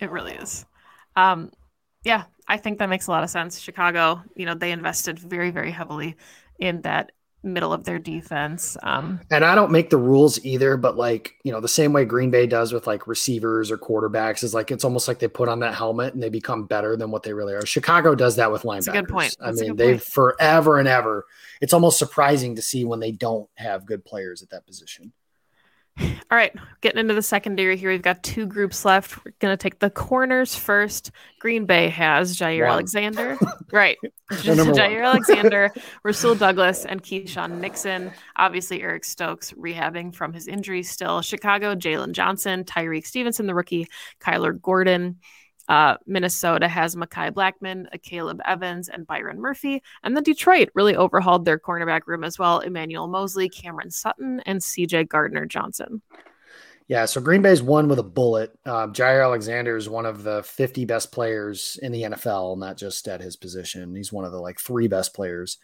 It 0.00 0.10
really 0.10 0.32
is. 0.32 0.66
Um, 1.16 1.52
yeah, 2.02 2.24
I 2.48 2.56
think 2.56 2.78
that 2.78 2.88
makes 2.88 3.06
a 3.06 3.10
lot 3.10 3.22
of 3.22 3.30
sense. 3.30 3.60
Chicago, 3.60 4.22
you 4.34 4.46
know, 4.46 4.54
they 4.54 4.72
invested 4.72 5.18
very, 5.18 5.50
very 5.50 5.70
heavily 5.70 6.16
in 6.58 6.80
that 6.82 7.12
middle 7.42 7.72
of 7.72 7.84
their 7.84 7.98
defense. 7.98 8.76
Um, 8.82 9.20
And 9.30 9.44
I 9.44 9.54
don't 9.54 9.70
make 9.72 9.90
the 9.90 9.96
rules 9.96 10.44
either, 10.44 10.76
but 10.76 10.96
like, 10.96 11.34
you 11.42 11.52
know, 11.52 11.60
the 11.60 11.68
same 11.68 11.92
way 11.92 12.04
Green 12.04 12.30
Bay 12.30 12.46
does 12.46 12.72
with 12.72 12.86
like 12.86 13.06
receivers 13.06 13.70
or 13.70 13.78
quarterbacks 13.78 14.42
is 14.44 14.52
like 14.52 14.70
it's 14.70 14.84
almost 14.84 15.08
like 15.08 15.18
they 15.18 15.28
put 15.28 15.48
on 15.48 15.60
that 15.60 15.74
helmet 15.74 16.12
and 16.14 16.22
they 16.22 16.28
become 16.28 16.66
better 16.66 16.96
than 16.96 17.10
what 17.10 17.22
they 17.22 17.32
really 17.32 17.54
are. 17.54 17.64
Chicago 17.64 18.14
does 18.14 18.36
that 18.36 18.52
with 18.52 18.62
linebackers. 18.62 18.84
That's 18.84 18.88
a 18.88 18.92
good 19.02 19.08
point. 19.08 19.36
I 19.40 19.46
That's 19.46 19.60
a 19.60 19.64
mean, 19.64 19.70
good 19.76 19.78
they 19.78 19.92
point. 19.92 20.02
forever 20.02 20.78
and 20.78 20.88
ever. 20.88 21.26
It's 21.60 21.72
almost 21.72 21.98
surprising 21.98 22.56
to 22.56 22.62
see 22.62 22.84
when 22.84 23.00
they 23.00 23.12
don't 23.12 23.48
have 23.56 23.86
good 23.86 24.04
players 24.04 24.42
at 24.42 24.50
that 24.50 24.66
position. 24.66 25.12
All 26.30 26.36
right, 26.36 26.54
getting 26.80 27.00
into 27.00 27.14
the 27.14 27.22
secondary 27.22 27.76
here, 27.76 27.90
we've 27.90 28.02
got 28.02 28.22
two 28.22 28.46
groups 28.46 28.84
left. 28.84 29.24
We're 29.24 29.32
going 29.40 29.52
to 29.52 29.60
take 29.60 29.80
the 29.80 29.90
corners 29.90 30.54
first. 30.54 31.10
Green 31.40 31.66
Bay 31.66 31.88
has 31.88 32.36
Jaire 32.36 32.66
One. 32.66 32.70
Alexander. 32.74 33.36
right. 33.72 33.98
They're 34.44 34.54
number 34.54 34.72
one. 34.72 34.80
Jaire 34.80 35.04
Alexander, 35.04 35.72
Rasul 36.04 36.36
Douglas, 36.36 36.84
and 36.84 37.02
Keisean 37.02 37.58
Nixon. 37.58 38.12
Obviously, 38.36 38.80
Eric 38.80 39.04
Stokes 39.04 39.52
rehabbing 39.52 40.14
from 40.14 40.32
his 40.32 40.46
injury 40.46 40.84
still. 40.84 41.20
Chicago, 41.20 41.74
Jaylon 41.74 42.12
Johnson, 42.12 42.62
Tyrique 42.62 43.06
Stevenson, 43.06 43.46
the 43.46 43.54
rookie, 43.54 43.88
Kyler 44.20 44.60
Gordon. 44.60 45.18
Uh, 45.70 45.96
Minnesota 46.04 46.66
has 46.66 46.96
Mekhi 46.96 47.30
Blackmon, 47.30 47.86
uh, 47.94 47.98
Caleb 48.02 48.40
Evans, 48.44 48.88
and 48.88 49.06
Byron 49.06 49.40
Murphy. 49.40 49.80
And 50.02 50.16
then 50.16 50.24
Detroit 50.24 50.68
really 50.74 50.96
overhauled 50.96 51.44
their 51.44 51.60
cornerback 51.60 52.00
room 52.06 52.24
as 52.24 52.40
well. 52.40 52.58
Emmanuel 52.58 53.06
Moseley, 53.06 53.48
Cameron 53.48 53.92
Sutton, 53.92 54.40
and 54.46 54.60
CJ 54.60 55.08
Gardner 55.08 55.46
Johnson. 55.46 56.02
Yeah, 56.88 57.04
so 57.04 57.20
Green 57.20 57.40
Bay's 57.40 57.62
won 57.62 57.86
with 57.86 58.00
a 58.00 58.02
bullet. 58.02 58.52
Um, 58.66 58.92
Jaire 58.92 59.22
Alexander 59.22 59.76
is 59.76 59.88
one 59.88 60.06
of 60.06 60.24
the 60.24 60.42
50 60.42 60.86
best 60.86 61.12
players 61.12 61.78
in 61.82 61.92
the 61.92 62.02
NFL, 62.02 62.58
not 62.58 62.76
just 62.76 63.06
at 63.06 63.20
his 63.20 63.36
position. 63.36 63.94
He's 63.94 64.12
one 64.12 64.24
of 64.24 64.32
the 64.32 64.40
like 64.40 64.58
three 64.58 64.88
best 64.88 65.14
players 65.14 65.58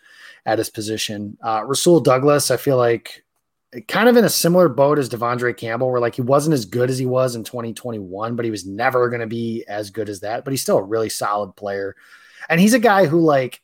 at 0.47 0.59
his 0.59 0.71
position. 0.71 1.37
Uh, 1.43 1.65
Rasul 1.67 1.99
Douglas, 1.99 2.53
I 2.53 2.57
feel 2.57 2.77
like 2.77 3.25
kind 3.89 4.09
of 4.09 4.17
in 4.17 4.25
a 4.25 4.31
similar 4.31 4.69
boat 4.69 4.99
as 4.99 5.09
De'Vondre 5.09 5.57
Campbell, 5.57 5.91
where 5.91 6.01
like 6.01 6.15
he 6.15 6.23
wasn't 6.23 6.55
as 6.55 6.65
good 6.65 6.91
as 6.91 6.99
he 6.99 7.07
was 7.07 7.35
in 7.35 7.45
2021, 7.45 8.37
but 8.37 8.45
he 8.45 8.51
was 8.51 8.67
never 8.67 9.09
going 9.09 9.21
to 9.21 9.27
be 9.27 9.65
as 9.69 9.91
good 9.91 10.09
as 10.09 10.21
that. 10.21 10.45
But 10.45 10.53
he's 10.53 10.63
still 10.63 10.79
a 10.79 10.83
really 10.83 11.09
solid 11.09 11.57
player. 11.57 11.97
And 12.49 12.61
he's 12.61 12.75
a 12.75 12.79
guy 12.79 13.07
who 13.07 13.21
like 13.21 13.61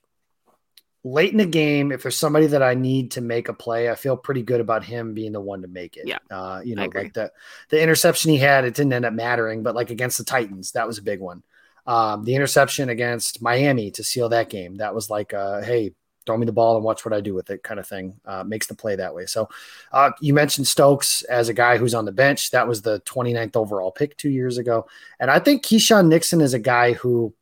late 1.05 1.33
in 1.33 1.39
the 1.39 1.47
game, 1.47 1.93
if 1.93 2.03
there's 2.03 2.17
somebody 2.17 2.47
that 2.47 2.63
I 2.63 2.75
need 2.75 3.13
to 3.13 3.21
make 3.21 3.49
a 3.49 3.55
play, 3.55 3.91
I 3.91 3.95
feel 3.95 4.17
pretty 4.17 4.43
good 4.43 4.61
about 4.61 4.85
him 4.85 5.15
being 5.15 5.33
the 5.33 5.41
one 5.41 5.63
to 5.63 5.69
make 5.69 5.97
it. 5.97 6.07
Yeah. 6.07 6.19
Uh, 6.31 6.61
you 6.65 6.77
know, 6.77 6.89
like 6.95 7.13
the 7.13 7.33
the 7.71 7.83
interception 7.83 8.31
he 8.31 8.39
had, 8.39 8.65
it 8.65 8.75
didn't 8.75 8.93
end 8.93 9.05
up 9.05 9.13
mattering, 9.13 9.63
but 9.63 9.75
like 9.75 9.91
against 9.91 10.19
the 10.19 10.25
Titans, 10.25 10.73
that 10.73 10.87
was 10.87 10.99
a 10.99 11.03
big 11.03 11.21
one. 11.21 11.43
Um, 11.87 12.25
the 12.25 12.37
interception 12.37 12.89
against 12.89 13.43
Miami 13.43 13.91
to 13.93 14.05
seal 14.05 14.29
that 14.29 14.49
game, 14.49 14.77
that 14.77 14.95
was 14.95 15.11
like, 15.11 15.35
uh, 15.35 15.63
hey, 15.63 15.95
throw 16.25 16.37
me 16.37 16.47
the 16.47 16.53
ball 16.53 16.77
and 16.77 16.85
watch 16.85 17.05
what 17.05 17.13
I 17.15 17.21
do 17.21 17.35
with 17.35 17.51
it 17.51 17.63
kind 17.63 17.81
of 17.81 17.87
thing. 17.87 18.19
Uh, 18.25 18.45
makes 18.45 18.67
the 18.67 18.75
play 18.75 18.97
that 18.97 19.15
way. 19.15 19.27
So 19.27 19.49
uh, 19.93 20.11
you 20.21 20.35
mentioned 20.35 20.67
Stokes 20.67 21.23
as 21.23 21.49
a 21.49 21.55
guy 21.55 21.77
who's 21.77 21.95
on 21.95 22.05
the 22.05 22.13
bench. 22.13 22.51
That 22.51 22.69
was 22.69 22.83
the 22.83 23.01
29th 23.01 23.57
overall 23.57 23.91
pick 23.91 24.17
two 24.17 24.31
years 24.31 24.59
ago. 24.59 24.87
And 25.21 25.31
I 25.31 25.39
think 25.39 25.65
Keisean 25.65 26.09
Nixon 26.09 26.41
is 26.41 26.55
a 26.55 26.59
guy 26.59 26.93
who 26.93 27.35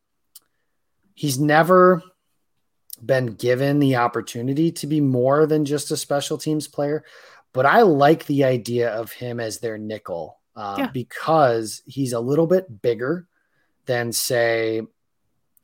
he's 1.13 1.39
never 1.39 2.01
been 3.03 3.27
given 3.27 3.79
the 3.79 3.95
opportunity 3.95 4.71
to 4.71 4.87
be 4.87 5.01
more 5.01 5.45
than 5.45 5.65
just 5.65 5.91
a 5.91 5.97
special 5.97 6.37
teams 6.37 6.67
player. 6.67 7.03
But 7.53 7.65
I 7.65 7.81
like 7.81 8.25
the 8.25 8.43
idea 8.45 8.89
of 8.91 9.11
him 9.11 9.39
as 9.39 9.59
their 9.59 9.77
nickel 9.77 10.39
uh, 10.55 10.75
Yeah. 10.77 10.87
because 10.87 11.81
he's 11.85 12.13
a 12.13 12.19
little 12.19 12.47
bit 12.47 12.81
bigger 12.81 13.27
than, 13.85 14.11
say, 14.13 14.81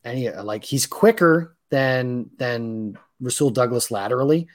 any 0.03 0.30
like 0.30 0.63
he's 0.63 0.86
quicker 0.86 1.58
than 1.69 2.30
than 2.38 2.97
Rasul 3.19 3.49
Douglas 3.49 3.91
laterally, 3.91 4.47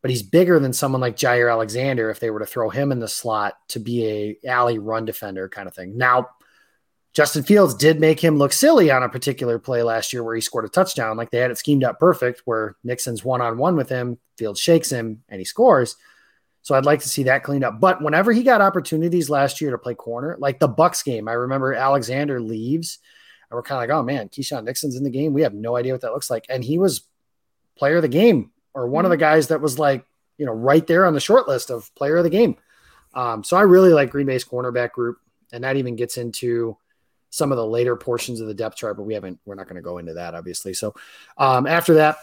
but 0.00 0.10
he's 0.10 0.22
bigger 0.22 0.58
than 0.58 0.72
someone 0.72 1.00
like 1.00 1.16
Jaire 1.16 1.50
Alexander 1.50 2.10
if 2.10 2.20
they 2.20 2.30
were 2.30 2.40
to 2.40 2.46
throw 2.46 2.70
him 2.70 2.92
in 2.92 2.98
the 2.98 3.08
slot 3.08 3.54
to 3.68 3.78
be 3.78 4.06
a 4.44 4.48
alley 4.48 4.78
run 4.78 5.04
defender 5.04 5.48
kind 5.48 5.68
of 5.68 5.74
thing. 5.74 5.96
Now, 5.96 6.28
Justin 7.12 7.42
Fields 7.42 7.74
did 7.74 8.00
make 8.00 8.18
him 8.18 8.38
look 8.38 8.52
silly 8.52 8.90
on 8.90 9.02
a 9.02 9.08
particular 9.08 9.58
play 9.58 9.82
last 9.82 10.12
year 10.12 10.24
where 10.24 10.34
he 10.34 10.40
scored 10.40 10.64
a 10.64 10.68
touchdown. 10.68 11.16
Like 11.16 11.30
they 11.30 11.38
had 11.38 11.50
it 11.50 11.58
schemed 11.58 11.84
up 11.84 11.98
perfect 11.98 12.42
where 12.46 12.76
Nixon's 12.84 13.24
one 13.24 13.42
on 13.42 13.58
one 13.58 13.76
with 13.76 13.90
him, 13.90 14.18
Fields 14.38 14.58
shakes 14.58 14.90
him, 14.90 15.22
and 15.28 15.38
he 15.38 15.44
scores. 15.44 15.96
So 16.62 16.74
I'd 16.74 16.86
like 16.86 17.00
to 17.00 17.08
see 17.08 17.24
that 17.24 17.42
cleaned 17.42 17.64
up. 17.64 17.80
But 17.80 18.02
whenever 18.02 18.32
he 18.32 18.42
got 18.42 18.60
opportunities 18.62 19.28
last 19.28 19.60
year 19.60 19.72
to 19.72 19.78
play 19.78 19.94
corner, 19.94 20.36
like 20.38 20.58
the 20.58 20.68
Bucks 20.68 21.02
game, 21.02 21.28
I 21.28 21.32
remember 21.32 21.74
Alexander 21.74 22.40
leaves, 22.40 22.98
and 23.50 23.56
we're 23.56 23.62
kind 23.62 23.82
of 23.82 23.88
like, 23.88 23.98
oh 23.98 24.02
man, 24.02 24.28
Keisean 24.28 24.64
Nixon's 24.64 24.96
in 24.96 25.04
the 25.04 25.10
game. 25.10 25.34
We 25.34 25.42
have 25.42 25.54
no 25.54 25.76
idea 25.76 25.92
what 25.92 26.00
that 26.02 26.12
looks 26.12 26.30
like. 26.30 26.46
And 26.48 26.64
he 26.64 26.78
was 26.78 27.02
player 27.76 27.96
of 27.96 28.02
the 28.02 28.08
game 28.08 28.50
or 28.74 28.86
one 28.88 29.04
of 29.04 29.10
the 29.10 29.16
guys 29.16 29.48
that 29.48 29.60
was 29.60 29.78
like, 29.78 30.04
you 30.38 30.46
know, 30.46 30.52
right 30.52 30.86
there 30.86 31.06
on 31.06 31.14
the 31.14 31.20
short 31.20 31.46
list 31.48 31.70
of 31.70 31.94
player 31.94 32.16
of 32.16 32.24
the 32.24 32.30
game. 32.30 32.56
Um, 33.14 33.44
so 33.44 33.56
I 33.56 33.62
really 33.62 33.92
like 33.92 34.10
Green 34.10 34.26
Bay's 34.26 34.44
cornerback 34.44 34.92
group, 34.92 35.18
and 35.52 35.64
that 35.64 35.76
even 35.76 35.96
gets 35.96 36.16
into 36.16 36.76
some 37.30 37.52
of 37.52 37.56
the 37.56 37.66
later 37.66 37.96
portions 37.96 38.40
of 38.40 38.46
the 38.46 38.54
depth 38.54 38.76
chart, 38.76 38.96
but 38.96 39.04
we 39.04 39.14
haven't, 39.14 39.38
we're 39.44 39.54
not 39.54 39.66
going 39.66 39.76
to 39.76 39.82
go 39.82 39.98
into 39.98 40.14
that 40.14 40.34
obviously. 40.34 40.74
So 40.74 40.94
um, 41.38 41.66
after 41.66 41.94
that, 41.94 42.18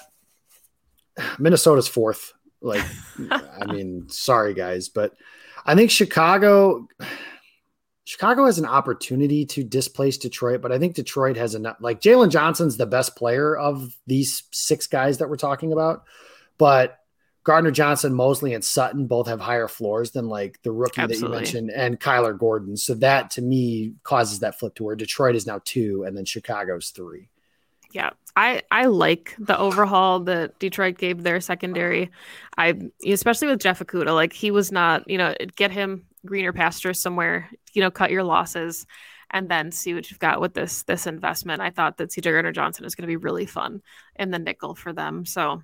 Minnesota's 1.38 1.88
fourth. 1.88 2.34
Like, 2.62 2.86
I 3.32 3.66
mean, 3.72 4.10
sorry 4.10 4.54
guys, 4.54 4.90
but 4.90 5.14
I 5.66 5.76
think 5.76 5.92
Chicago, 5.92 6.88
Chicago 8.10 8.48
has 8.48 8.58
an 8.58 8.66
opportunity 8.66 9.46
to 9.46 9.64
displace 9.64 10.18
Detroit, 10.18 10.64
but 10.64 10.72
I 10.72 10.80
think 10.80 10.96
Detroit 10.96 11.38
has 11.38 11.54
enough. 11.54 11.78
Like 11.80 12.02
Jaylon 12.02 12.32
Johnson's 12.32 12.76
the 12.76 12.88
best 12.88 13.16
player 13.16 13.56
of 13.56 13.96
these 14.08 14.42
six 14.50 14.88
guys 14.88 15.20
that 15.20 15.30
we're 15.30 15.36
talking 15.36 15.72
about, 15.72 16.06
but 16.58 16.98
Gardner 17.44 17.70
Johnson, 17.70 18.16
Moseley, 18.16 18.56
and 18.56 18.66
Sutton 18.66 19.06
both 19.06 19.28
have 19.28 19.40
higher 19.40 19.68
floors 19.68 20.10
than 20.10 20.28
like 20.28 20.60
the 20.64 20.72
rookie 20.72 21.02
Absolutely. 21.02 21.22
that 21.22 21.28
you 21.28 21.40
mentioned 21.40 21.70
and 21.70 22.00
Kyler 22.00 22.36
Gordon. 22.36 22.78
So 22.78 22.96
that 22.96 23.30
to 23.32 23.44
me 23.44 23.94
causes 24.02 24.40
that 24.40 24.58
flip 24.58 24.74
to 24.76 24.84
where 24.84 24.96
Detroit 24.96 25.36
is 25.36 25.46
now 25.46 25.62
two 25.64 26.04
and 26.04 26.18
then 26.18 26.26
Chicago's 26.26 26.90
three. 26.90 27.30
Yeah, 27.92 28.10
I 28.36 28.64
I 28.72 28.86
like 28.86 29.36
the 29.38 29.58
overhaul 29.58 30.22
that 30.22 30.58
Detroit 30.58 30.98
gave 30.98 31.22
their 31.22 31.40
secondary. 31.42 32.10
I 32.58 32.90
especially 33.08 33.50
with 33.50 33.62
Jeff 33.62 33.78
Okudah, 33.78 34.16
like 34.16 34.34
he 34.34 34.50
was 34.50 34.72
not, 34.72 35.08
you 35.08 35.20
know, 35.20 35.36
get 35.56 35.70
him 35.70 36.08
greener 36.26 36.54
pastures 36.54 37.02
somewhere, 37.02 37.50
you 37.74 37.82
know, 37.82 37.92
cut 37.92 38.12
your 38.12 38.24
losses 38.24 38.86
and 39.32 39.50
then 39.50 39.72
see 39.72 39.94
what 39.94 40.10
you've 40.10 40.20
got 40.20 40.42
with 40.42 40.54
this 40.54 40.84
this 40.84 41.08
investment. 41.08 41.62
I 41.62 41.70
thought 41.70 41.98
that 41.98 42.10
CJ 42.10 42.24
Gardner 42.32 42.52
Johnson 42.52 42.86
is 42.86 42.96
going 42.96 43.04
to 43.04 43.12
be 43.12 43.18
really 43.18 43.46
fun 43.46 43.82
in 44.16 44.32
the 44.32 44.40
nickel 44.40 44.76
for 44.76 44.94
them. 44.94 45.26
So, 45.26 45.64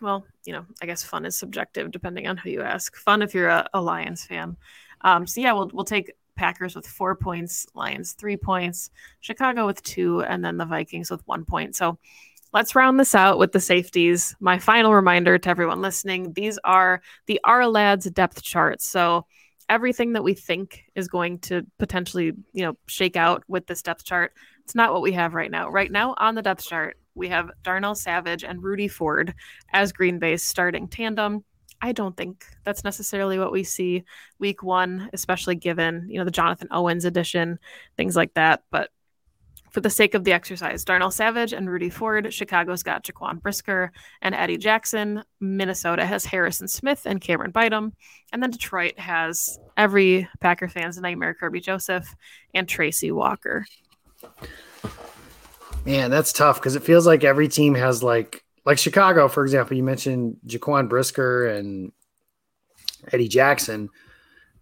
well, 0.00 0.26
you 0.44 0.52
know, 0.52 0.64
I 0.82 0.86
guess 0.86 1.04
fun 1.04 1.26
is 1.26 1.38
subjective 1.38 1.90
depending 1.90 2.26
on 2.26 2.36
who 2.36 2.50
you 2.50 2.62
ask. 2.62 2.96
Fun 2.96 3.22
if 3.22 3.34
you're 3.34 3.48
a, 3.48 3.68
a 3.74 3.80
Lions 3.80 4.24
fan. 4.24 4.56
Um, 5.02 5.26
so 5.26 5.40
yeah, 5.40 5.52
we'll 5.52 5.70
we'll 5.72 5.84
take 5.84 6.12
Packers 6.36 6.74
with 6.74 6.86
four 6.86 7.14
points, 7.14 7.66
Lions 7.74 8.12
three 8.12 8.36
points, 8.36 8.90
Chicago 9.20 9.66
with 9.66 9.82
two, 9.82 10.22
and 10.22 10.44
then 10.44 10.56
the 10.56 10.66
Vikings 10.66 11.10
with 11.10 11.26
one 11.26 11.44
point. 11.44 11.76
So 11.76 11.98
let's 12.52 12.74
round 12.74 12.98
this 12.98 13.14
out 13.14 13.38
with 13.38 13.52
the 13.52 13.60
safeties. 13.60 14.34
My 14.40 14.58
final 14.58 14.94
reminder 14.94 15.38
to 15.38 15.50
everyone 15.50 15.82
listening: 15.82 16.32
these 16.32 16.58
are 16.64 17.02
the 17.26 17.40
Ourlads 17.44 18.12
depth 18.12 18.42
charts. 18.42 18.88
So 18.88 19.26
everything 19.68 20.12
that 20.12 20.24
we 20.24 20.34
think 20.34 20.84
is 20.94 21.08
going 21.08 21.38
to 21.40 21.66
potentially, 21.78 22.32
you 22.52 22.64
know, 22.64 22.76
shake 22.86 23.16
out 23.16 23.42
with 23.48 23.66
this 23.66 23.82
depth 23.82 24.04
chart. 24.04 24.32
It's 24.64 24.74
not 24.74 24.92
what 24.92 25.02
we 25.02 25.12
have 25.12 25.34
right 25.34 25.50
now. 25.50 25.68
Right 25.68 25.90
now 25.90 26.14
on 26.18 26.34
the 26.34 26.42
depth 26.42 26.64
chart, 26.64 26.98
we 27.14 27.28
have 27.28 27.50
Darnell 27.62 27.94
Savage 27.94 28.44
and 28.44 28.62
Rudy 28.62 28.88
Ford 28.88 29.34
as 29.72 29.92
Green 29.92 30.18
Bay's 30.18 30.42
starting 30.42 30.88
tandem. 30.88 31.44
I 31.80 31.92
don't 31.92 32.16
think 32.16 32.44
that's 32.64 32.84
necessarily 32.84 33.38
what 33.38 33.52
we 33.52 33.62
see 33.62 34.04
week 34.38 34.62
one, 34.62 35.10
especially 35.12 35.56
given, 35.56 36.06
you 36.08 36.18
know, 36.18 36.24
the 36.24 36.30
Jonathan 36.30 36.68
Owens 36.70 37.04
edition, 37.04 37.58
things 37.96 38.16
like 38.16 38.34
that. 38.34 38.62
But 38.70 38.90
for 39.76 39.82
the 39.82 39.90
sake 39.90 40.14
of 40.14 40.24
the 40.24 40.32
exercise, 40.32 40.86
Darnell 40.86 41.10
Savage 41.10 41.52
and 41.52 41.68
Rudy 41.68 41.90
Ford. 41.90 42.32
Chicago's 42.32 42.82
got 42.82 43.04
Jaquan 43.04 43.42
Brisker 43.42 43.92
and 44.22 44.34
Eddie 44.34 44.56
Jackson. 44.56 45.22
Minnesota 45.38 46.06
has 46.06 46.24
Harrison 46.24 46.66
Smith 46.66 47.04
and 47.04 47.20
Camryn 47.20 47.52
Bynum. 47.52 47.92
And 48.32 48.42
then 48.42 48.52
Detroit 48.52 48.98
has 48.98 49.60
every 49.76 50.26
Packer 50.40 50.66
fan's 50.66 50.98
nightmare, 50.98 51.36
Kerby 51.38 51.62
Joseph 51.62 52.16
and 52.54 52.66
Tracy 52.66 53.12
Walker. 53.12 53.66
Man, 55.84 56.10
that's 56.10 56.32
tough 56.32 56.58
because 56.58 56.74
it 56.74 56.82
feels 56.82 57.06
like 57.06 57.22
every 57.22 57.46
team 57.46 57.74
has 57.74 58.02
like 58.02 58.42
like 58.64 58.78
Chicago, 58.78 59.28
for 59.28 59.42
example. 59.42 59.76
You 59.76 59.82
mentioned 59.82 60.38
Jaquan 60.46 60.88
Brisker 60.88 61.48
and 61.48 61.92
Eddie 63.12 63.28
Jackson, 63.28 63.90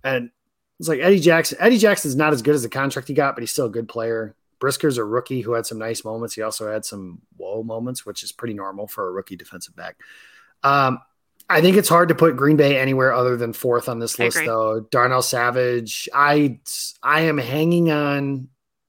and 0.02 0.30
it's 0.80 0.88
like 0.88 0.98
Eddie 0.98 1.20
Jackson. 1.20 1.56
Eddie 1.60 1.78
Jackson's 1.78 2.16
not 2.16 2.32
as 2.32 2.42
good 2.42 2.56
as 2.56 2.64
the 2.64 2.68
contract 2.68 3.06
he 3.06 3.14
got, 3.14 3.36
but 3.36 3.42
he's 3.42 3.52
still 3.52 3.66
a 3.66 3.70
good 3.70 3.88
player. 3.88 4.34
Brisker's 4.58 4.98
a 4.98 5.04
rookie 5.04 5.40
who 5.40 5.52
had 5.52 5.66
some 5.66 5.78
nice 5.78 6.04
moments. 6.04 6.34
He 6.34 6.42
also 6.42 6.70
had 6.70 6.84
some 6.84 7.20
whoa 7.36 7.62
moments, 7.62 8.06
which 8.06 8.22
is 8.22 8.32
pretty 8.32 8.54
normal 8.54 8.86
for 8.86 9.08
a 9.08 9.10
rookie 9.10 9.36
defensive 9.36 9.76
back. 9.76 9.96
Um, 10.62 11.00
I 11.48 11.60
think 11.60 11.76
it's 11.76 11.88
hard 11.88 12.08
to 12.08 12.14
put 12.14 12.36
Green 12.36 12.56
Bay 12.56 12.78
anywhere 12.78 13.12
other 13.12 13.36
than 13.36 13.52
fourth 13.52 13.88
on 13.88 13.98
this 13.98 14.18
list, 14.18 14.38
though. 14.44 14.80
Darnell 14.80 15.22
Savage, 15.22 16.08
I 16.14 16.60
I 17.02 17.22
am 17.22 17.38
hanging 17.38 17.90
on 17.90 18.48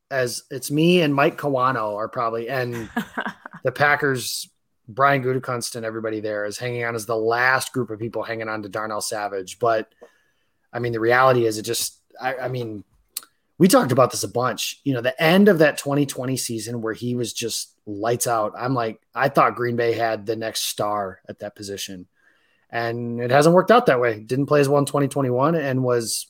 as 0.09 0.43
it's 0.49 0.71
me 0.71 1.01
and 1.01 1.13
Mike 1.13 1.37
Kawano 1.37 1.95
are 1.95 2.07
probably 2.07 2.47
and 2.47 2.89
the 3.63 3.71
Packers, 3.71 4.49
Brian 4.87 5.23
Gutekunst 5.23 5.75
and 5.75 5.85
everybody 5.85 6.21
there 6.21 6.45
is 6.45 6.57
hanging 6.57 6.85
on 6.85 6.95
as 6.95 7.05
the 7.05 7.17
last 7.17 7.73
group 7.73 7.89
of 7.89 7.99
people 7.99 8.23
hanging 8.23 8.47
on 8.47 8.61
to 8.63 8.69
Darnell 8.69 9.01
Savage. 9.01 9.59
But 9.59 9.93
I 10.71 10.79
mean, 10.79 10.93
the 10.93 10.99
reality 10.99 11.45
is, 11.45 11.57
it 11.57 11.63
just 11.63 11.99
I, 12.21 12.35
I 12.35 12.47
mean 12.47 12.83
we 13.57 13.67
talked 13.67 13.91
about 13.91 14.11
this 14.11 14.23
a 14.23 14.27
bunch. 14.27 14.81
You 14.83 14.93
know, 14.93 15.01
the 15.01 15.21
end 15.21 15.47
of 15.47 15.59
that 15.59 15.77
2020 15.77 16.35
season 16.37 16.81
where 16.81 16.93
he 16.93 17.15
was 17.15 17.33
just 17.33 17.73
lights 17.85 18.27
out. 18.27 18.53
I'm 18.57 18.73
like, 18.73 19.01
I 19.13 19.29
thought 19.29 19.55
Green 19.55 19.75
Bay 19.75 19.93
had 19.93 20.25
the 20.25 20.35
next 20.35 20.63
star 20.63 21.21
at 21.29 21.39
that 21.39 21.55
position. 21.55 22.07
And 22.69 23.21
it 23.21 23.31
hasn't 23.31 23.55
worked 23.55 23.71
out 23.71 23.85
that 23.85 24.01
way. 24.01 24.19
Didn't 24.19 24.47
play 24.47 24.59
as 24.59 24.67
well 24.67 24.79
in 24.79 24.85
2021 24.85 25.55
and 25.55 25.83
was 25.83 26.27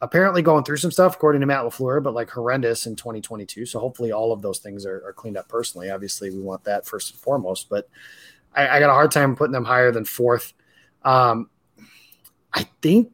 apparently 0.00 0.42
going 0.42 0.62
through 0.64 0.76
some 0.76 0.90
stuff, 0.90 1.14
according 1.14 1.40
to 1.40 1.46
Matt 1.46 1.64
LaFleur, 1.64 2.02
but 2.02 2.14
like 2.14 2.30
horrendous 2.30 2.86
in 2.86 2.94
2022. 2.94 3.66
So 3.66 3.80
hopefully 3.80 4.12
all 4.12 4.32
of 4.32 4.42
those 4.42 4.58
things 4.58 4.86
are, 4.86 5.02
are 5.06 5.12
cleaned 5.12 5.36
up 5.36 5.48
personally. 5.48 5.90
Obviously, 5.90 6.30
we 6.30 6.40
want 6.40 6.64
that 6.64 6.86
first 6.86 7.12
and 7.12 7.20
foremost, 7.20 7.68
but 7.68 7.88
I, 8.54 8.68
I 8.68 8.80
got 8.80 8.90
a 8.90 8.94
hard 8.94 9.10
time 9.10 9.34
putting 9.34 9.52
them 9.52 9.64
higher 9.64 9.90
than 9.90 10.04
fourth. 10.04 10.52
Um, 11.02 11.50
I 12.52 12.68
think 12.82 13.12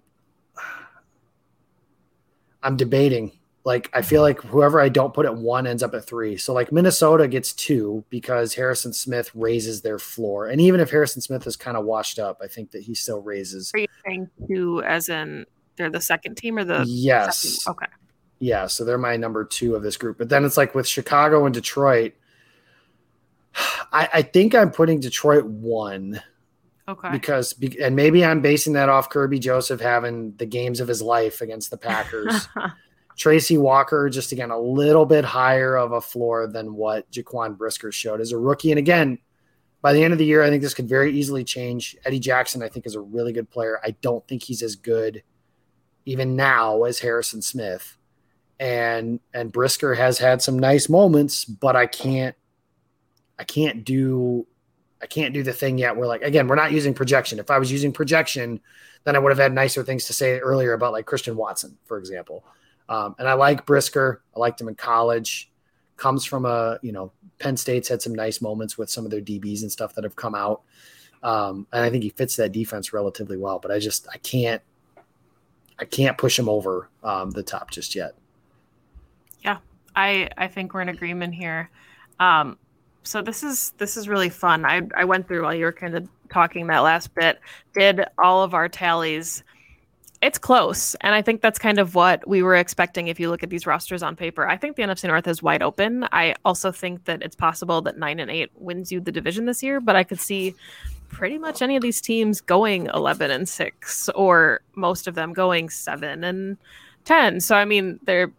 I'm 2.62 2.76
debating. 2.76 3.32
Like 3.64 3.90
I 3.92 4.02
feel 4.02 4.22
like 4.22 4.40
whoever 4.40 4.80
I 4.80 4.88
don't 4.88 5.12
put 5.12 5.26
at 5.26 5.36
one 5.36 5.66
ends 5.66 5.82
up 5.82 5.94
at 5.94 6.04
three. 6.04 6.38
So 6.38 6.54
like 6.54 6.72
Minnesota 6.72 7.28
gets 7.28 7.52
two 7.52 8.04
because 8.08 8.54
Harrison 8.54 8.92
Smith 8.92 9.30
raises 9.34 9.82
their 9.82 9.98
floor, 9.98 10.46
and 10.46 10.60
even 10.60 10.80
if 10.80 10.90
Harrison 10.90 11.20
Smith 11.20 11.46
is 11.46 11.56
kind 11.56 11.76
of 11.76 11.84
washed 11.84 12.18
up, 12.18 12.40
I 12.42 12.46
think 12.46 12.70
that 12.70 12.82
he 12.82 12.94
still 12.94 13.20
raises. 13.20 13.70
Are 13.74 13.80
you 13.80 13.86
saying 14.06 14.30
two 14.48 14.82
as 14.82 15.08
in 15.08 15.44
they're 15.76 15.90
the 15.90 16.00
second 16.00 16.36
team 16.36 16.56
or 16.58 16.64
the 16.64 16.84
yes? 16.86 17.62
Second? 17.62 17.72
Okay. 17.72 17.92
Yeah, 18.38 18.66
so 18.66 18.84
they're 18.86 18.96
my 18.96 19.18
number 19.18 19.44
two 19.44 19.76
of 19.76 19.82
this 19.82 19.98
group. 19.98 20.16
But 20.16 20.30
then 20.30 20.46
it's 20.46 20.56
like 20.56 20.74
with 20.74 20.88
Chicago 20.88 21.44
and 21.44 21.54
Detroit, 21.54 22.14
I, 23.92 24.08
I 24.14 24.22
think 24.22 24.54
I'm 24.54 24.70
putting 24.70 25.00
Detroit 25.00 25.44
one 25.44 26.22
Okay. 26.90 27.10
Because 27.12 27.54
and 27.80 27.94
maybe 27.94 28.24
I'm 28.24 28.40
basing 28.40 28.72
that 28.72 28.88
off 28.88 29.10
Kerby 29.10 29.40
Joseph 29.40 29.80
having 29.80 30.34
the 30.36 30.46
games 30.46 30.80
of 30.80 30.88
his 30.88 31.00
life 31.00 31.40
against 31.40 31.70
the 31.70 31.76
Packers. 31.76 32.48
Tracy 33.16 33.58
Walker 33.58 34.08
just 34.08 34.32
again 34.32 34.50
a 34.50 34.58
little 34.58 35.06
bit 35.06 35.24
higher 35.24 35.76
of 35.76 35.92
a 35.92 36.00
floor 36.00 36.46
than 36.46 36.74
what 36.74 37.08
Jaquan 37.12 37.56
Brisker 37.56 37.92
showed 37.92 38.20
as 38.20 38.32
a 38.32 38.38
rookie. 38.38 38.72
And 38.72 38.78
again, 38.78 39.18
by 39.82 39.92
the 39.92 40.02
end 40.02 40.12
of 40.12 40.18
the 40.18 40.24
year, 40.24 40.42
I 40.42 40.50
think 40.50 40.62
this 40.62 40.74
could 40.74 40.88
very 40.88 41.12
easily 41.12 41.44
change. 41.44 41.96
Eddie 42.04 42.18
Jackson, 42.18 42.62
I 42.62 42.68
think, 42.68 42.86
is 42.86 42.96
a 42.96 43.00
really 43.00 43.32
good 43.32 43.50
player. 43.50 43.78
I 43.84 43.92
don't 44.02 44.26
think 44.26 44.42
he's 44.42 44.62
as 44.62 44.74
good 44.74 45.22
even 46.06 46.34
now 46.34 46.84
as 46.84 46.98
Harrison 46.98 47.40
Smith. 47.40 47.96
And 48.58 49.20
and 49.32 49.52
Brisker 49.52 49.94
has 49.94 50.18
had 50.18 50.42
some 50.42 50.58
nice 50.58 50.88
moments, 50.88 51.44
but 51.44 51.76
I 51.76 51.86
can't 51.86 52.34
I 53.38 53.44
can't 53.44 53.84
do 53.84 54.46
I 55.02 55.06
can't 55.06 55.32
do 55.32 55.42
the 55.42 55.52
thing 55.52 55.78
yet. 55.78 55.96
We're 55.96 56.06
like, 56.06 56.22
again, 56.22 56.46
we're 56.46 56.56
not 56.56 56.72
using 56.72 56.94
projection. 56.94 57.38
If 57.38 57.50
I 57.50 57.58
was 57.58 57.72
using 57.72 57.92
projection, 57.92 58.60
then 59.04 59.16
I 59.16 59.18
would 59.18 59.30
have 59.30 59.38
had 59.38 59.52
nicer 59.52 59.82
things 59.82 60.04
to 60.06 60.12
say 60.12 60.38
earlier 60.38 60.74
about 60.74 60.92
like 60.92 61.06
Christian 61.06 61.36
Watson, 61.36 61.78
for 61.84 61.98
example. 61.98 62.44
Um, 62.88 63.14
and 63.18 63.28
I 63.28 63.34
like 63.34 63.64
Brisker. 63.64 64.22
I 64.36 64.40
liked 64.40 64.60
him 64.60 64.68
in 64.68 64.74
college. 64.74 65.50
Comes 65.96 66.24
from 66.24 66.44
a, 66.44 66.78
you 66.82 66.92
know, 66.92 67.12
Penn 67.38 67.56
State's 67.56 67.88
had 67.88 68.02
some 68.02 68.14
nice 68.14 68.40
moments 68.40 68.76
with 68.76 68.90
some 68.90 69.04
of 69.04 69.10
their 69.10 69.20
DBs 69.20 69.62
and 69.62 69.72
stuff 69.72 69.94
that 69.94 70.04
have 70.04 70.16
come 70.16 70.34
out. 70.34 70.62
Um, 71.22 71.66
and 71.72 71.84
I 71.84 71.90
think 71.90 72.02
he 72.02 72.10
fits 72.10 72.36
that 72.36 72.52
defense 72.52 72.92
relatively 72.92 73.36
well. 73.36 73.58
But 73.58 73.70
I 73.70 73.78
just, 73.78 74.06
I 74.12 74.18
can't, 74.18 74.62
I 75.78 75.84
can't 75.84 76.18
push 76.18 76.38
him 76.38 76.48
over 76.48 76.90
um, 77.02 77.30
the 77.30 77.42
top 77.42 77.70
just 77.70 77.94
yet. 77.94 78.14
Yeah, 79.42 79.58
I, 79.96 80.28
I 80.36 80.48
think 80.48 80.74
we're 80.74 80.82
in 80.82 80.90
agreement 80.90 81.34
here. 81.34 81.70
Um, 82.18 82.58
so 83.02 83.22
this 83.22 83.42
is 83.42 83.72
this 83.78 83.96
is 83.96 84.08
really 84.08 84.28
fun. 84.28 84.64
I 84.64 84.82
I 84.96 85.04
went 85.04 85.26
through 85.26 85.42
while 85.42 85.54
you 85.54 85.64
were 85.64 85.72
kind 85.72 85.94
of 85.94 86.08
talking 86.28 86.66
that 86.68 86.80
last 86.80 87.14
bit, 87.14 87.40
did 87.74 88.04
all 88.18 88.42
of 88.42 88.54
our 88.54 88.68
tallies. 88.68 89.42
It's 90.22 90.36
close, 90.36 90.94
and 90.96 91.14
I 91.14 91.22
think 91.22 91.40
that's 91.40 91.58
kind 91.58 91.78
of 91.78 91.94
what 91.94 92.28
we 92.28 92.42
were 92.42 92.54
expecting 92.54 93.08
if 93.08 93.18
you 93.18 93.30
look 93.30 93.42
at 93.42 93.48
these 93.48 93.66
rosters 93.66 94.02
on 94.02 94.16
paper. 94.16 94.46
I 94.46 94.58
think 94.58 94.76
the 94.76 94.82
NFC 94.82 95.08
North 95.08 95.26
is 95.26 95.42
wide 95.42 95.62
open. 95.62 96.06
I 96.12 96.34
also 96.44 96.70
think 96.70 97.06
that 97.06 97.22
it's 97.22 97.34
possible 97.34 97.80
that 97.82 97.96
9 97.96 98.20
and 98.20 98.30
8 98.30 98.50
wins 98.56 98.92
you 98.92 99.00
the 99.00 99.12
division 99.12 99.46
this 99.46 99.62
year, 99.62 99.80
but 99.80 99.96
I 99.96 100.04
could 100.04 100.20
see 100.20 100.54
pretty 101.08 101.38
much 101.38 101.62
any 101.62 101.74
of 101.74 101.82
these 101.82 102.02
teams 102.02 102.42
going 102.42 102.86
11 102.92 103.30
and 103.30 103.48
6 103.48 104.08
or 104.10 104.60
most 104.74 105.08
of 105.08 105.14
them 105.14 105.32
going 105.32 105.70
7 105.70 106.22
and 106.22 106.58
10. 107.06 107.40
So 107.40 107.56
I 107.56 107.64
mean, 107.64 107.98
they're 108.04 108.30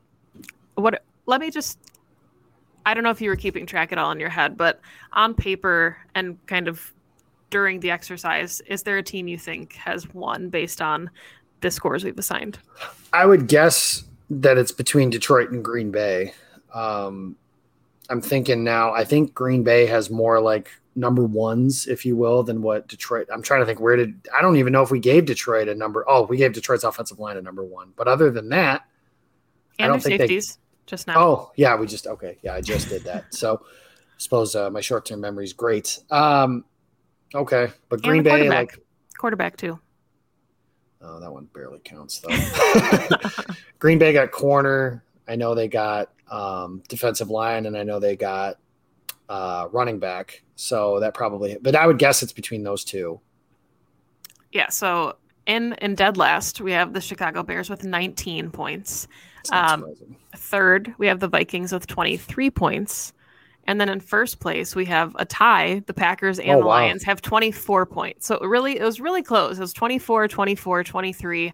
what 0.75 1.01
let 1.25 1.41
me 1.41 1.49
just 1.49 1.79
I 2.85 2.93
don't 2.93 3.03
know 3.03 3.09
if 3.11 3.21
you 3.21 3.29
were 3.29 3.35
keeping 3.35 3.65
track 3.65 3.91
at 3.91 3.97
all 3.97 4.11
in 4.11 4.19
your 4.19 4.29
head, 4.29 4.57
but 4.57 4.79
on 5.13 5.33
paper 5.33 5.97
and 6.15 6.43
kind 6.47 6.67
of 6.67 6.93
during 7.49 7.79
the 7.79 7.91
exercise, 7.91 8.61
is 8.61 8.83
there 8.83 8.97
a 8.97 9.03
team 9.03 9.27
you 9.27 9.37
think 9.37 9.73
has 9.73 10.11
won 10.13 10.49
based 10.49 10.81
on 10.81 11.09
the 11.61 11.69
scores 11.69 12.03
we've 12.03 12.17
assigned? 12.17 12.57
I 13.13 13.25
would 13.25 13.47
guess 13.47 14.03
that 14.29 14.57
it's 14.57 14.71
between 14.71 15.09
Detroit 15.09 15.51
and 15.51 15.63
Green 15.63 15.91
Bay. 15.91 16.33
Um, 16.73 17.35
I'm 18.09 18.21
thinking 18.21 18.63
now, 18.63 18.93
I 18.93 19.03
think 19.03 19.33
Green 19.33 19.63
Bay 19.63 19.85
has 19.85 20.09
more 20.09 20.39
like 20.39 20.71
number 20.95 21.23
ones, 21.23 21.87
if 21.87 22.05
you 22.05 22.15
will, 22.15 22.43
than 22.43 22.61
what 22.61 22.87
Detroit. 22.87 23.27
I'm 23.31 23.41
trying 23.41 23.61
to 23.61 23.65
think 23.65 23.79
where 23.79 23.95
did 23.95 24.27
I 24.35 24.41
don't 24.41 24.57
even 24.57 24.73
know 24.73 24.81
if 24.81 24.91
we 24.91 24.99
gave 24.99 25.25
Detroit 25.25 25.67
a 25.67 25.75
number. 25.75 26.05
Oh, 26.07 26.23
we 26.23 26.37
gave 26.37 26.53
Detroit's 26.53 26.83
offensive 26.83 27.19
line 27.19 27.37
a 27.37 27.41
number 27.41 27.63
one. 27.63 27.93
But 27.95 28.07
other 28.07 28.31
than 28.31 28.49
that, 28.49 28.85
I 29.79 29.87
don't 29.87 30.01
their 30.03 30.17
think 30.17 30.29
they. 30.29 30.41
Just 30.91 31.07
now. 31.07 31.15
Oh 31.17 31.51
yeah, 31.55 31.75
we 31.75 31.87
just 31.87 32.05
okay. 32.05 32.37
Yeah, 32.43 32.53
I 32.53 32.61
just 32.61 32.89
did 32.89 33.03
that. 33.05 33.33
So 33.33 33.61
I 33.63 33.67
suppose 34.17 34.55
uh, 34.55 34.69
my 34.69 34.81
short 34.81 35.05
term 35.05 35.21
memory 35.21 35.45
is 35.45 35.53
great. 35.53 35.97
Um, 36.11 36.65
okay, 37.33 37.71
but 37.89 38.03
Green 38.03 38.21
Bay 38.21 38.47
like 38.47 38.77
Quarterback 39.17 39.57
too. 39.57 39.79
oh 41.01 41.19
that 41.19 41.31
one 41.31 41.45
barely 41.53 41.79
counts 41.79 42.19
though. 42.19 42.35
Green 43.79 43.97
Bay 43.97 44.13
got 44.13 44.31
corner. 44.31 45.03
I 45.27 45.35
know 45.35 45.55
they 45.55 45.67
got 45.67 46.11
um, 46.29 46.83
defensive 46.89 47.29
line, 47.29 47.65
and 47.65 47.77
I 47.77 47.83
know 47.83 47.99
they 47.99 48.15
got 48.15 48.57
uh, 49.29 49.67
running 49.71 49.97
back. 49.97 50.43
So 50.55 50.99
that 50.99 51.13
probably, 51.13 51.57
but 51.61 51.73
I 51.73 51.87
would 51.87 51.97
guess 51.97 52.21
it's 52.21 52.33
between 52.33 52.63
those 52.63 52.83
two. 52.83 53.19
Yeah. 54.51 54.69
So 54.69 55.15
in 55.45 55.73
in 55.81 55.95
dead 55.95 56.17
last, 56.17 56.59
we 56.59 56.73
have 56.73 56.91
the 56.93 57.01
Chicago 57.01 57.43
Bears 57.43 57.69
with 57.69 57.85
19 57.85 58.51
points. 58.51 59.07
Um. 59.51 59.85
Third, 60.35 60.93
we 60.97 61.07
have 61.07 61.19
the 61.19 61.27
Vikings 61.27 61.71
with 61.71 61.87
23 61.87 62.49
points. 62.51 63.13
And 63.65 63.79
then 63.79 63.89
in 63.89 63.99
first 63.99 64.39
place, 64.39 64.75
we 64.75 64.85
have 64.85 65.15
a 65.19 65.25
tie. 65.25 65.83
The 65.85 65.93
Packers 65.93 66.39
and 66.39 66.49
Oh, 66.51 66.59
the 66.59 66.65
wow. 66.65 66.71
Lions 66.73 67.03
have 67.03 67.21
24 67.21 67.85
points. 67.85 68.25
So 68.25 68.35
it 68.35 68.47
really, 68.47 68.79
it 68.79 68.83
was 68.83 68.99
really 68.99 69.21
close. 69.21 69.57
It 69.57 69.61
was 69.61 69.73
24, 69.73 70.27
24, 70.27 70.83
23, 70.83 71.53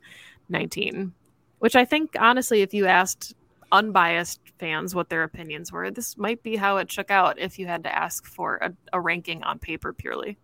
19, 0.49 1.13
which 1.59 1.75
I 1.75 1.85
think, 1.85 2.15
honestly, 2.19 2.61
if 2.61 2.73
you 2.73 2.85
asked 2.85 3.35
unbiased 3.71 4.39
fans 4.57 4.95
what 4.95 5.09
their 5.09 5.23
opinions 5.23 5.71
were, 5.71 5.91
this 5.91 6.17
might 6.17 6.41
be 6.43 6.55
how 6.55 6.77
it 6.77 6.91
shook 6.91 7.11
out 7.11 7.37
if 7.39 7.59
you 7.59 7.67
had 7.67 7.83
to 7.83 7.93
ask 7.93 8.25
for 8.25 8.55
a, 8.57 8.71
a 8.93 9.01
ranking 9.01 9.43
on 9.43 9.59
paper 9.59 9.91
purely. 9.91 10.37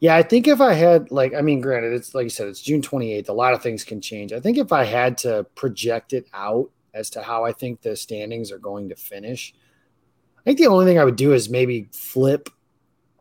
Yeah, 0.00 0.16
I 0.16 0.22
think 0.22 0.48
if 0.48 0.62
I 0.62 0.72
had 0.72 1.10
like, 1.10 1.34
I 1.34 1.42
mean, 1.42 1.60
granted, 1.60 1.92
it's 1.92 2.14
like 2.14 2.24
you 2.24 2.30
said, 2.30 2.48
it's 2.48 2.62
June 2.62 2.80
28th. 2.80 3.28
A 3.28 3.34
lot 3.34 3.52
of 3.52 3.62
things 3.62 3.84
can 3.84 4.00
change. 4.00 4.32
I 4.32 4.40
think 4.40 4.56
if 4.56 4.72
I 4.72 4.84
had 4.84 5.18
to 5.18 5.44
project 5.54 6.14
it 6.14 6.26
out 6.32 6.70
as 6.94 7.10
to 7.10 7.22
how 7.22 7.44
I 7.44 7.52
think 7.52 7.82
the 7.82 7.94
standings 7.94 8.50
are 8.50 8.58
going 8.58 8.88
to 8.88 8.96
finish, 8.96 9.54
I 10.38 10.42
think 10.42 10.58
the 10.58 10.68
only 10.68 10.86
thing 10.86 10.98
I 10.98 11.04
would 11.04 11.16
do 11.16 11.34
is 11.34 11.50
maybe 11.50 11.88
flip 11.92 12.48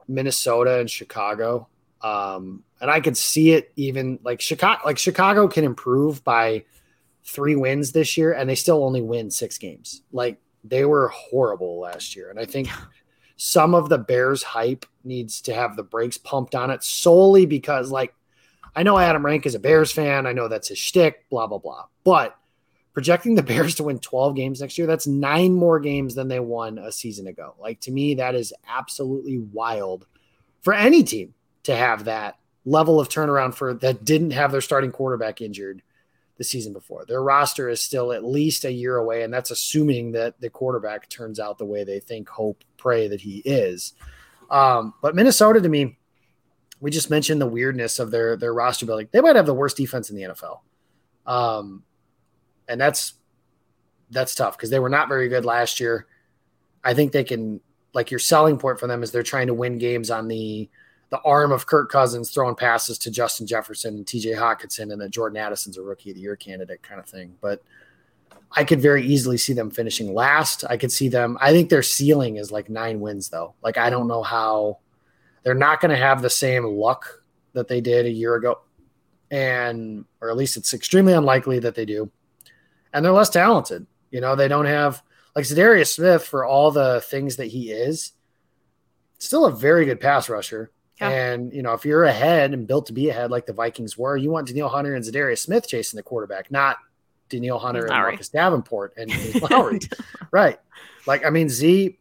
Minnesota 0.08 0.80
and 0.80 0.90
Chicago. 0.90 1.68
Um, 2.02 2.64
and 2.80 2.90
I 2.90 3.02
could 3.02 3.18
see 3.18 3.52
it 3.52 3.74
even 3.76 4.20
like 4.24 4.40
Chicago, 4.40 4.82
like 4.86 4.98
Chicago 4.98 5.50
can 5.50 5.66
improve 5.66 6.24
by 6.24 6.64
three 7.26 7.58
wins 7.58 7.92
this 7.92 8.16
year, 8.16 8.32
and 8.32 8.50
they 8.50 8.56
still 8.56 8.86
only 8.86 9.02
win 9.02 9.30
six 9.32 9.58
games. 9.58 10.02
Like 10.14 10.40
they 10.64 10.86
were 10.86 11.10
horrible 11.10 11.82
last 11.82 12.16
year, 12.16 12.30
and 12.30 12.40
I 12.40 12.46
think 12.46 12.70
some 13.42 13.74
of 13.74 13.88
the 13.88 13.98
Bears 13.98 14.44
hype 14.44 14.86
needs 15.06 15.40
to 15.40 15.54
have 15.54 15.78
the 15.78 15.84
brakes 15.84 16.18
pumped 16.18 16.56
on 16.56 16.70
it 16.70 16.84
solely 16.84 17.46
because, 17.46 17.90
like, 17.90 18.14
I 18.76 18.84
know 18.84 19.00
Adam 19.00 19.26
Rank 19.26 19.46
is 19.46 19.56
a 19.56 19.60
Bears 19.60 19.94
fan. 19.94 20.28
I 20.28 20.34
know 20.34 20.50
that's 20.50 20.68
his 20.68 20.78
shtick, 20.78 21.30
blah, 21.30 21.48
blah, 21.48 21.58
blah. 21.58 21.86
But 22.04 22.36
projecting 22.94 23.36
the 23.36 23.44
Bears 23.50 23.76
to 23.76 23.84
win 23.84 24.00
12 24.00 24.36
games 24.36 24.60
next 24.60 24.78
year, 24.78 24.88
that's 24.88 25.08
nine 25.08 25.54
more 25.54 25.80
games 25.80 26.16
than 26.16 26.28
they 26.28 26.42
won 26.42 26.80
a 26.80 26.92
season 26.92 27.28
ago. 27.28 27.56
Like, 27.58 27.80
to 27.82 27.92
me, 27.92 28.16
that 28.16 28.36
is 28.36 28.54
absolutely 28.68 29.38
wild 29.38 30.06
for 30.60 30.74
any 30.74 31.02
team 31.04 31.34
to 31.64 31.74
have 31.74 32.04
that 32.04 32.38
level 32.66 33.00
of 33.00 33.08
turnaround 33.08 33.54
for 33.54 33.74
that 33.76 34.04
didn't 34.04 34.32
have 34.32 34.52
their 34.52 34.60
starting 34.60 34.92
quarterback 34.92 35.40
injured 35.40 35.82
the 36.40 36.44
season 36.46 36.72
before. 36.72 37.06
Their 37.06 37.22
roster 37.22 37.70
is 37.70 37.82
still 37.82 38.14
at 38.14 38.24
least 38.24 38.64
a 38.64 38.72
year 38.72 38.96
away, 38.96 39.24
and 39.24 39.32
that's 39.32 39.52
assuming 39.52 40.14
that 40.14 40.40
the 40.40 40.50
quarterback 40.50 41.10
turns 41.10 41.38
out 41.38 41.58
the 41.58 41.66
way 41.66 41.84
they 41.84 42.00
think, 42.00 42.30
hope, 42.30 42.64
pray 42.78 43.10
that 43.10 43.20
he 43.20 43.40
is. 43.40 43.94
Um, 44.50 44.94
but 45.02 45.16
Minnesota, 45.16 45.60
to 45.60 45.70
me, 45.70 46.00
we 46.80 46.92
just 46.92 47.10
mentioned 47.10 47.42
the 47.42 47.46
weirdness 47.46 48.00
of 48.00 48.10
their 48.10 48.38
their 48.38 48.54
roster 48.54 48.86
building. 48.86 49.10
They 49.12 49.20
might 49.20 49.36
have 49.36 49.46
the 49.46 49.54
worst 49.54 49.76
defense 49.76 50.10
in 50.10 50.16
the 50.16 50.24
NFL, 50.24 50.62
um, 51.28 51.84
and 52.70 52.80
that's 52.80 53.16
that's 54.10 54.34
tough 54.34 54.58
because 54.58 54.70
they 54.70 54.80
were 54.80 54.90
not 54.90 55.10
very 55.10 55.28
good 55.28 55.44
last 55.44 55.82
year. 55.82 56.08
I 56.86 56.94
think 56.94 57.12
they 57.12 57.26
can 57.26 57.60
like 57.94 58.12
your 58.12 58.20
selling 58.20 58.58
point 58.58 58.80
for 58.80 58.88
them 58.88 59.04
is 59.04 59.12
they're 59.12 59.24
trying 59.24 59.48
to 59.48 59.54
win 59.54 59.78
games 59.78 60.10
on 60.10 60.30
the 60.30 60.70
the 61.10 61.22
arm 61.22 61.51
of 61.51 61.66
Kirk 61.66 61.91
Cousins 61.91 62.30
throwing 62.30 62.55
passes 62.55 62.97
to 62.99 63.12
Justin 63.12 63.47
Jefferson 63.47 63.95
and 63.95 64.05
TJ 64.05 64.36
Hockenson 64.36 64.91
and 64.91 65.01
that 65.01 65.10
Jordan 65.10 65.38
Addison's 65.38 65.78
a 65.78 65.82
rookie 65.82 66.12
of 66.12 66.16
the 66.16 66.22
year 66.22 66.36
candidate 66.36 66.84
kind 66.84 66.99
of 66.99 67.07
thing. 67.07 67.36
But 67.41 67.64
I 68.51 68.64
could 68.64 68.82
very 68.82 69.05
easily 69.05 69.38
see 69.38 69.53
them 69.53 69.72
finishing 69.72 70.14
last. 70.14 70.64
I 70.70 70.78
could 70.78 70.91
see 70.91 71.10
them. 71.10 71.38
I 71.41 71.51
think 71.51 71.70
their 71.70 71.84
ceiling 71.84 72.38
is 72.38 72.51
like 72.51 72.70
nine 72.70 72.99
wins 72.99 73.30
though. 73.30 73.53
Like 73.62 73.78
I 73.78 73.89
don't 73.89 74.07
know 74.07 74.24
how 74.24 74.80
they're 75.43 75.55
not 75.55 75.82
going 75.82 75.91
to 75.91 75.97
have 75.97 76.22
the 76.22 76.30
same 76.30 76.66
luck 76.66 77.24
that 77.53 77.68
they 77.68 77.82
did 77.82 78.05
a 78.05 78.12
year 78.12 78.36
ago, 78.36 78.60
and 79.32 80.05
or 80.22 80.30
at 80.30 80.38
least 80.38 80.57
it's 80.57 80.74
extremely 80.74 81.14
unlikely 81.14 81.60
that 81.60 81.76
they 81.76 81.86
do. 81.86 82.12
And 82.93 83.05
they're 83.05 83.12
less 83.12 83.30
talented. 83.30 83.86
You 84.12 84.22
know, 84.22 84.36
they 84.36 84.47
don't 84.47 84.66
have 84.66 85.03
like 85.36 85.45
Za'Darius 85.45 85.93
Smith 85.93 86.24
for 86.26 86.45
all 86.45 86.72
the 86.72 87.01
things 87.01 87.36
that 87.36 87.47
he 87.47 87.72
is. 87.72 88.14
Still 89.20 89.45
a 89.45 89.51
very 89.51 89.86
good 89.86 89.99
pass 89.99 90.30
rusher. 90.30 90.72
Yeah. 91.00 91.10
And 91.10 91.54
you 91.54 91.62
know, 91.62 91.74
if 91.74 91.86
you're 91.86 92.04
ahead 92.04 92.54
and 92.54 92.68
built 92.68 92.88
to 92.88 92.93
be 92.93 93.10
ahead 93.10 93.32
like 93.32 93.45
the 93.45 93.54
Vikings 93.54 93.97
were, 93.97 94.18
you 94.18 94.30
want 94.32 94.47
Danielle 94.47 94.70
Hunter 94.70 94.95
and 94.95 95.04
Za'Darius 95.04 95.39
Smith 95.39 95.68
chasing 95.68 95.97
the 95.97 96.04
quarterback, 96.04 96.52
not 96.52 96.78
Danielle 97.30 97.60
Hunter 97.60 97.86
and 97.86 97.89
Marcus 97.89 98.30
Davenport 98.30 98.93
and 98.97 99.12
Lowry. 99.50 99.80
right. 100.32 100.60
Like, 101.08 101.26
I 101.26 101.30
mean, 101.30 101.50
Z, 101.50 101.97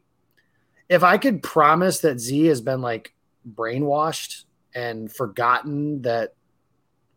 if 0.89 1.03
I 1.05 1.19
could 1.19 1.43
promise 1.43 2.01
that 2.01 2.19
Z 2.19 2.47
has 2.47 2.61
been 2.61 2.81
like 2.81 3.15
brainwashed 3.49 4.45
and 4.75 5.13
forgotten 5.13 6.03
that 6.03 6.35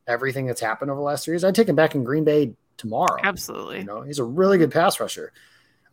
everything 0.08 0.46
that's 0.46 0.62
happened 0.62 0.92
over 0.92 1.00
the 1.00 1.06
last 1.06 1.26
three 1.26 1.34
years, 1.34 1.44
I'd 1.44 1.56
take 1.56 1.70
him 1.70 1.76
back 1.76 1.96
in 1.96 2.04
Green 2.04 2.24
Bay 2.24 2.54
tomorrow. 2.78 3.18
Absolutely. 3.24 3.80
You 3.80 3.86
know, 3.86 4.02
he's 4.02 4.20
a 4.20 4.24
really 4.24 4.58
good 4.58 4.72
pass 4.72 5.00
rusher. 5.00 5.34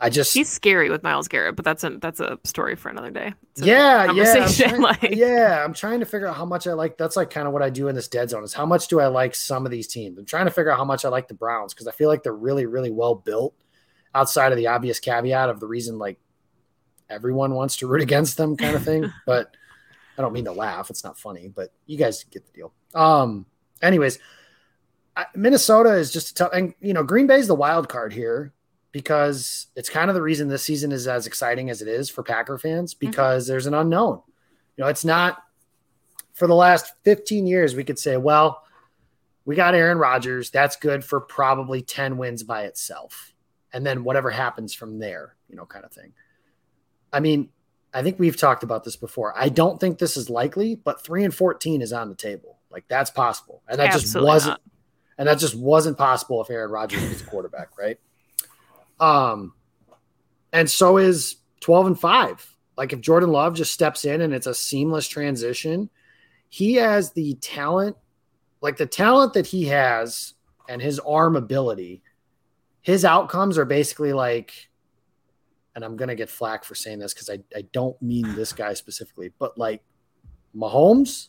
I 0.01 0.11
just, 0.11 0.32
He's 0.32 0.49
scary 0.49 0.90
with 0.90 1.03
Myles 1.03 1.26
Garrett, 1.26 1.57
but 1.57 1.64
that's 1.64 1.82
a 1.82 1.90
that's 1.90 2.20
a 2.20 2.38
story 2.44 2.76
for 2.76 2.88
another 2.88 3.11
day. 3.11 3.34
Yeah, 3.57 4.12
yeah, 4.12 4.44
I'm 4.44 4.53
trying, 4.53 4.80
like- 4.80 5.03
yeah. 5.11 5.64
I'm 5.64 5.74
trying 5.74 5.99
to 6.01 6.07
figure 6.07 6.28
out 6.28 6.36
how 6.36 6.44
much 6.44 6.68
I 6.68 6.72
like. 6.74 6.96
That's 6.96 7.16
like 7.16 7.30
kind 7.30 7.49
of 7.49 7.53
what 7.53 7.62
I 7.62 7.70
do 7.70 7.88
in 7.88 7.96
this 7.96 8.07
dead 8.07 8.30
zone 8.30 8.44
is 8.44 8.53
how 8.55 8.64
much 8.64 8.86
do 8.86 9.01
I 9.01 9.09
like 9.09 9.34
some 9.34 9.64
of 9.64 9.72
these 9.72 9.88
teams. 9.88 10.16
I'm 10.16 10.24
trying 10.24 10.44
to 10.44 10.53
figure 10.53 10.70
out 10.70 10.78
how 10.78 10.84
much 10.84 11.05
I 11.05 11.09
like 11.09 11.26
the 11.26 11.34
Browns 11.34 11.74
because 11.74 11.88
I 11.88 11.92
feel 11.92 12.09
like 12.09 12.22
they're 12.22 12.32
really, 12.32 12.64
really 12.66 12.90
well 12.92 13.16
built. 13.16 13.55
Outside 14.14 14.53
of 14.53 14.59
the 14.59 14.68
obvious 14.68 15.01
caveat 15.01 15.49
of 15.51 15.59
the 15.61 15.66
reason 15.66 15.99
like 15.99 16.18
everyone 17.11 17.55
wants 17.55 17.76
to 17.78 17.88
root 17.88 18.03
against 18.09 18.36
them, 18.36 18.57
kind 18.57 18.76
of 18.76 18.84
thing. 18.84 19.12
but 19.26 19.53
I 20.16 20.22
don't 20.22 20.32
mean 20.32 20.44
to 20.44 20.53
laugh. 20.53 20.90
It's 20.90 21.03
not 21.03 21.18
funny, 21.18 21.49
but 21.49 21.72
you 21.86 21.99
guys 21.99 22.22
get 22.24 22.46
the 22.46 22.53
deal. 22.53 22.72
Um. 22.94 23.46
Anyways, 23.82 24.18
Minnesota 25.34 25.90
is 25.94 26.12
just 26.12 26.30
a 26.30 26.34
tough, 26.34 26.51
and 26.53 26.74
you 26.80 26.92
know 26.92 27.03
Green 27.03 27.26
Bay's 27.26 27.49
the 27.49 27.55
wild 27.55 27.88
card 27.88 28.12
here 28.12 28.53
because 28.93 29.66
it's 29.76 29.89
kind 29.89 30.11
of 30.11 30.14
the 30.14 30.22
reason 30.22 30.49
this 30.49 30.62
season 30.62 30.93
is 30.93 31.07
as 31.07 31.26
exciting 31.26 31.70
as 31.70 31.82
it 31.82 31.89
is 31.89 32.09
for 32.11 32.22
Packer 32.22 32.59
fans 32.59 32.95
mm-hmm. 32.95 33.07
because 33.07 33.47
there's 33.47 33.66
an 33.66 33.74
unknown. 33.74 34.22
You 34.76 34.84
know, 34.84 34.91
it's 34.91 35.05
not 35.05 35.39
for 36.34 36.47
the 36.47 36.55
last 36.55 36.93
15 37.05 37.47
years 37.47 37.74
we 37.74 37.84
could 37.84 37.99
say, 37.99 38.16
well, 38.16 38.62
we 39.45 39.57
got 39.57 39.74
Aaron 39.74 39.99
Rodgers, 39.99 40.51
that's 40.51 40.76
good 40.76 41.05
for 41.05 41.20
probably 41.20 41.82
10 41.82 42.16
wins 42.16 42.43
by 42.43 42.64
itself. 42.64 43.32
And 43.72 43.84
then 43.84 44.05
whatever 44.05 44.30
happens 44.30 44.74
from 44.74 44.99
there, 44.99 45.36
you 45.49 45.57
know, 45.57 45.66
kind 45.66 45.84
of 45.84 45.93
thing. 45.93 46.12
I 47.12 47.20
mean, 47.20 47.49
I 47.93 48.03
think 48.03 48.18
we've 48.18 48.36
talked 48.36 48.62
about 48.62 48.84
this 48.84 48.97
before. 48.97 49.32
I 49.36 49.49
don't 49.49 49.80
think 49.80 49.99
this 49.99 50.16
is 50.16 50.28
likely, 50.28 50.74
but 50.76 51.03
3 51.03 51.24
and 51.24 51.34
14 51.34 51.82
is 51.82 51.93
on 51.93 52.09
the 52.09 52.14
table. 52.14 52.59
Like 52.70 52.84
that's 52.89 53.11
possible. 53.11 53.62
And 53.68 53.78
that 53.80 53.93
just 53.93 54.14
wasn't 54.14 54.53
not. 54.53 54.61
and 55.16 55.28
that 55.28 55.39
just 55.39 55.55
wasn't 55.55 55.97
possible 55.97 56.43
if 56.43 56.51
Aaron 56.51 56.70
Rodgers 56.70 57.03
was 57.09 57.22
a 57.22 57.24
quarterback, 57.24 57.78
right? 57.78 57.99
Um, 59.01 59.55
and 60.53 60.70
so 60.70 60.99
is 60.99 61.36
12 61.61 61.86
and 61.88 62.01
5. 62.01 62.57
Like 62.76 62.92
if 62.92 63.01
Jordan 63.01 63.30
Love 63.30 63.55
just 63.55 63.72
steps 63.72 64.05
in 64.05 64.20
and 64.20 64.32
it's 64.32 64.46
a 64.46 64.55
seamless 64.55 65.09
transition, 65.09 65.90
he 66.49 66.74
has 66.74 67.12
the 67.12 67.34
talent, 67.34 67.96
like 68.61 68.76
the 68.76 68.86
talent 68.86 69.34
that 69.34 69.46
he 69.46 69.66
has 69.66 70.34
and 70.68 70.80
his 70.80 70.99
arm 71.01 71.36
ability. 71.36 72.03
His 72.80 73.05
outcomes 73.05 73.59
are 73.59 73.64
basically 73.64 74.12
like, 74.12 74.68
and 75.74 75.84
I'm 75.84 75.96
gonna 75.96 76.14
get 76.14 76.30
flack 76.30 76.64
for 76.64 76.74
saying 76.74 77.01
this 77.01 77.12
because 77.12 77.30
I, 77.30 77.40
I 77.57 77.62
don't 77.72 78.01
mean 78.01 78.34
this 78.34 78.53
guy 78.53 78.74
specifically, 78.74 79.32
but 79.38 79.59
like 79.59 79.82
Mahomes, 80.57 81.28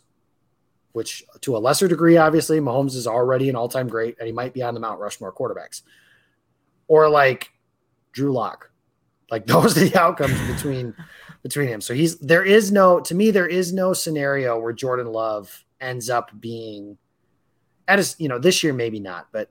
which 0.93 1.23
to 1.41 1.55
a 1.55 1.59
lesser 1.59 1.87
degree, 1.87 2.17
obviously, 2.17 2.59
Mahomes 2.59 2.95
is 2.95 3.07
already 3.07 3.49
an 3.49 3.55
all-time 3.55 3.87
great, 3.87 4.17
and 4.19 4.25
he 4.25 4.33
might 4.33 4.53
be 4.53 4.63
on 4.63 4.73
the 4.73 4.79
Mount 4.79 4.99
Rushmore 4.99 5.33
quarterbacks. 5.33 5.83
Or 6.87 7.09
like 7.09 7.51
Drew 8.19 8.33
Lock. 8.33 8.71
Like 9.31 9.45
those 9.53 9.77
are 9.77 9.85
the 9.85 9.97
outcomes 9.97 10.39
between 10.53 10.93
between 11.41 11.69
him. 11.69 11.79
So 11.79 11.93
he's 11.93 12.17
there 12.19 12.43
is 12.43 12.71
no 12.71 12.99
to 12.99 13.15
me, 13.15 13.31
there 13.31 13.47
is 13.47 13.71
no 13.71 13.93
scenario 13.93 14.59
where 14.59 14.73
Jordan 14.73 15.07
Love 15.07 15.63
ends 15.79 16.09
up 16.09 16.31
being 16.39 16.97
at 17.87 17.97
his, 17.99 18.15
you 18.19 18.27
know, 18.27 18.37
this 18.37 18.61
year 18.63 18.73
maybe 18.73 18.99
not, 18.99 19.27
but 19.31 19.49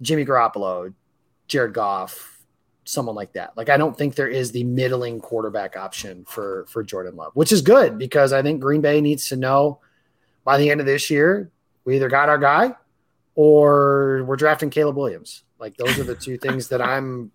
Jimmy 0.00 0.24
Garoppolo, 0.24 0.94
Jared 1.46 1.74
Goff, 1.74 2.40
someone 2.84 3.14
like 3.14 3.34
that. 3.34 3.54
Like 3.58 3.68
I 3.68 3.76
don't 3.76 3.96
think 3.96 4.14
there 4.14 4.28
is 4.28 4.52
the 4.52 4.64
middling 4.64 5.20
quarterback 5.20 5.76
option 5.76 6.24
for 6.24 6.64
for 6.66 6.82
Jordan 6.82 7.16
Love, 7.16 7.32
which 7.34 7.52
is 7.52 7.60
good 7.60 7.98
because 7.98 8.32
I 8.32 8.42
think 8.42 8.62
Green 8.62 8.80
Bay 8.80 9.02
needs 9.02 9.28
to 9.28 9.36
know 9.36 9.80
by 10.44 10.56
the 10.56 10.70
end 10.70 10.80
of 10.80 10.86
this 10.86 11.10
year, 11.10 11.50
we 11.84 11.96
either 11.96 12.08
got 12.08 12.30
our 12.30 12.38
guy 12.38 12.74
or 13.34 14.24
we're 14.24 14.36
drafting 14.36 14.70
Caleb 14.70 14.96
Williams. 14.96 15.44
Like 15.60 15.76
those 15.76 15.98
are 15.98 16.04
the 16.04 16.14
two 16.14 16.38
things 16.38 16.68
that 16.68 16.80
I'm. 16.80 17.30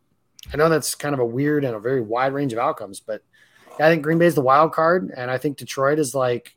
I 0.54 0.58
know 0.58 0.70
that's 0.70 0.96
kind 0.96 1.14
of 1.14 1.20
a 1.20 1.26
weird 1.26 1.66
and 1.66 1.76
a 1.76 1.80
very 1.80 2.02
wide 2.02 2.34
range 2.34 2.54
of 2.54 2.60
outcomes, 2.60 3.00
but 3.00 3.22
I 3.80 3.90
think 3.90 4.04
Green 4.04 4.18
Bay 4.18 4.28
is 4.28 4.36
the 4.36 4.42
wild 4.42 4.72
card, 4.72 5.12
and 5.16 5.30
I 5.30 5.38
think 5.38 5.58
Detroit 5.58 6.00
is 6.00 6.16
like 6.16 6.56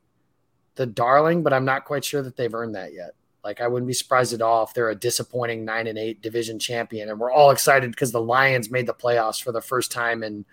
the 0.76 0.86
darling, 0.86 1.42
but 1.42 1.52
I'm 1.52 1.64
not 1.64 1.84
quite 1.84 2.04
sure 2.04 2.22
that 2.22 2.36
they've 2.36 2.54
earned 2.54 2.74
that 2.74 2.92
yet. 2.92 3.14
Like 3.42 3.60
I 3.60 3.68
wouldn't 3.68 3.88
be 3.88 3.94
surprised 3.94 4.32
at 4.32 4.42
all 4.42 4.64
if 4.64 4.74
they're 4.74 4.90
a 4.90 4.94
disappointing 4.94 5.64
nine 5.64 5.86
and 5.86 5.98
eight 5.98 6.22
division 6.22 6.58
champion, 6.58 7.08
and 7.08 7.18
we're 7.18 7.32
all 7.32 7.50
excited 7.50 7.90
because 7.90 8.12
the 8.12 8.20
Lions 8.20 8.70
made 8.70 8.86
the 8.86 8.94
playoffs 8.94 9.42
for 9.42 9.52
the 9.52 9.60
first 9.60 9.90
time 9.90 10.22
in 10.22 10.44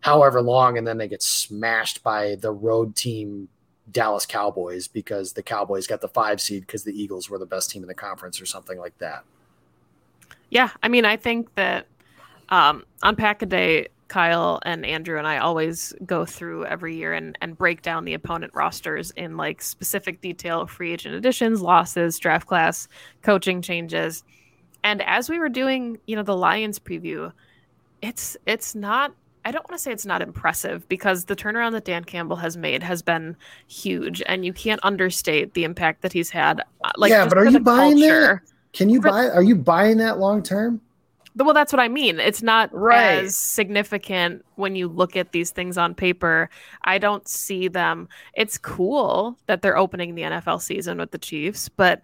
however 0.00 0.42
long, 0.42 0.76
and 0.76 0.86
then 0.86 0.98
they 0.98 1.08
get 1.08 1.22
smashed 1.22 2.02
by 2.02 2.34
the 2.36 2.52
road 2.52 2.96
team 2.96 3.48
Dallas 3.90 4.26
Cowboys 4.26 4.88
because 4.88 5.32
the 5.32 5.42
Cowboys 5.42 5.86
got 5.86 6.00
the 6.00 6.08
five 6.08 6.40
seed 6.40 6.62
because 6.62 6.84
the 6.84 7.00
Eagles 7.00 7.28
were 7.28 7.38
the 7.38 7.46
best 7.46 7.70
team 7.70 7.82
in 7.82 7.88
the 7.88 7.94
conference 7.94 8.40
or 8.40 8.46
something 8.46 8.78
like 8.78 8.96
that. 8.98 9.24
Yeah, 10.48 10.70
I 10.82 10.88
mean, 10.88 11.04
I 11.04 11.16
think 11.16 11.54
that 11.54 11.86
um, 12.50 12.84
on 13.02 13.16
Pack 13.16 13.42
a 13.42 13.46
Day, 13.46 13.88
Kyle 14.08 14.58
and 14.64 14.84
Andrew 14.84 15.18
and 15.18 15.26
I 15.26 15.38
always 15.38 15.94
go 16.04 16.24
through 16.24 16.66
every 16.66 16.96
year 16.96 17.12
and, 17.12 17.38
and 17.40 17.56
break 17.56 17.80
down 17.80 18.04
the 18.04 18.14
opponent 18.14 18.52
rosters 18.54 19.12
in 19.12 19.36
like 19.36 19.62
specific 19.62 20.20
detail, 20.20 20.66
free 20.66 20.92
agent 20.92 21.14
additions, 21.14 21.62
losses, 21.62 22.18
draft 22.18 22.48
class, 22.48 22.88
coaching 23.22 23.62
changes. 23.62 24.24
And 24.82 25.00
as 25.02 25.30
we 25.30 25.38
were 25.38 25.48
doing, 25.48 25.98
you 26.06 26.16
know, 26.16 26.24
the 26.24 26.36
Lions 26.36 26.78
preview, 26.78 27.32
it's 28.02 28.36
it's 28.46 28.74
not 28.74 29.14
I 29.44 29.52
don't 29.52 29.68
want 29.68 29.78
to 29.78 29.82
say 29.82 29.92
it's 29.92 30.06
not 30.06 30.22
impressive 30.22 30.86
because 30.88 31.24
the 31.24 31.36
turnaround 31.36 31.72
that 31.72 31.84
Dan 31.84 32.04
Campbell 32.04 32.36
has 32.36 32.56
made 32.56 32.82
has 32.82 33.00
been 33.00 33.36
huge, 33.68 34.22
and 34.26 34.44
you 34.44 34.52
can't 34.52 34.80
understate 34.82 35.54
the 35.54 35.64
impact 35.64 36.02
that 36.02 36.12
he's 36.12 36.30
had. 36.30 36.60
Uh, 36.84 36.90
like, 36.96 37.10
yeah, 37.10 37.26
but 37.26 37.38
are 37.38 37.46
you 37.46 37.60
buying 37.60 37.98
culture. 37.98 38.42
that? 38.44 38.52
Can 38.72 38.88
you 38.88 39.00
for, 39.00 39.08
buy? 39.08 39.30
Are 39.30 39.42
you 39.42 39.56
buying 39.56 39.96
that 39.98 40.18
long 40.18 40.42
term? 40.42 40.80
Well, 41.44 41.54
that's 41.54 41.72
what 41.72 41.80
I 41.80 41.88
mean. 41.88 42.20
It's 42.20 42.42
not 42.42 42.72
right. 42.74 43.24
as 43.24 43.36
significant 43.36 44.44
when 44.56 44.76
you 44.76 44.88
look 44.88 45.16
at 45.16 45.32
these 45.32 45.50
things 45.50 45.78
on 45.78 45.94
paper. 45.94 46.50
I 46.84 46.98
don't 46.98 47.26
see 47.26 47.68
them. 47.68 48.08
It's 48.34 48.58
cool 48.58 49.38
that 49.46 49.62
they're 49.62 49.76
opening 49.76 50.14
the 50.14 50.22
NFL 50.22 50.60
season 50.62 50.98
with 50.98 51.10
the 51.10 51.18
Chiefs, 51.18 51.68
but 51.68 52.02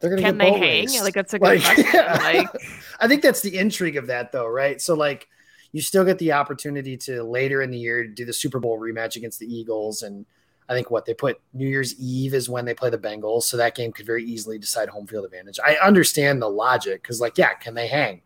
can 0.00 0.38
they 0.38 0.52
hang? 0.52 0.86
Raced. 0.86 1.02
Like 1.02 1.14
that's 1.14 1.34
a 1.34 1.38
good 1.38 1.46
like, 1.46 1.62
question. 1.64 1.86
Yeah. 1.92 2.18
Like, 2.22 2.48
I 3.00 3.08
think 3.08 3.22
that's 3.22 3.40
the 3.40 3.56
intrigue 3.56 3.96
of 3.96 4.06
that, 4.08 4.32
though, 4.32 4.46
right? 4.46 4.80
So, 4.80 4.94
like 4.94 5.28
you 5.72 5.80
still 5.80 6.04
get 6.04 6.18
the 6.18 6.32
opportunity 6.32 6.96
to 6.96 7.24
later 7.24 7.60
in 7.60 7.70
the 7.70 7.78
year 7.78 8.06
do 8.06 8.24
the 8.24 8.32
Super 8.32 8.60
Bowl 8.60 8.78
rematch 8.78 9.16
against 9.16 9.40
the 9.40 9.52
Eagles. 9.52 10.02
And 10.02 10.24
I 10.68 10.74
think 10.74 10.90
what 10.90 11.04
they 11.04 11.14
put 11.14 11.40
New 11.52 11.68
Year's 11.68 11.98
Eve 11.98 12.34
is 12.34 12.48
when 12.48 12.64
they 12.64 12.74
play 12.74 12.90
the 12.90 12.98
Bengals. 12.98 13.42
So 13.44 13.56
that 13.56 13.74
game 13.74 13.92
could 13.92 14.06
very 14.06 14.24
easily 14.24 14.58
decide 14.58 14.88
home 14.88 15.06
field 15.06 15.24
advantage. 15.24 15.58
I 15.64 15.76
understand 15.76 16.40
the 16.40 16.48
logic 16.48 17.02
because, 17.02 17.20
like, 17.20 17.36
yeah, 17.36 17.54
can 17.54 17.74
they 17.74 17.86
hang? 17.86 18.22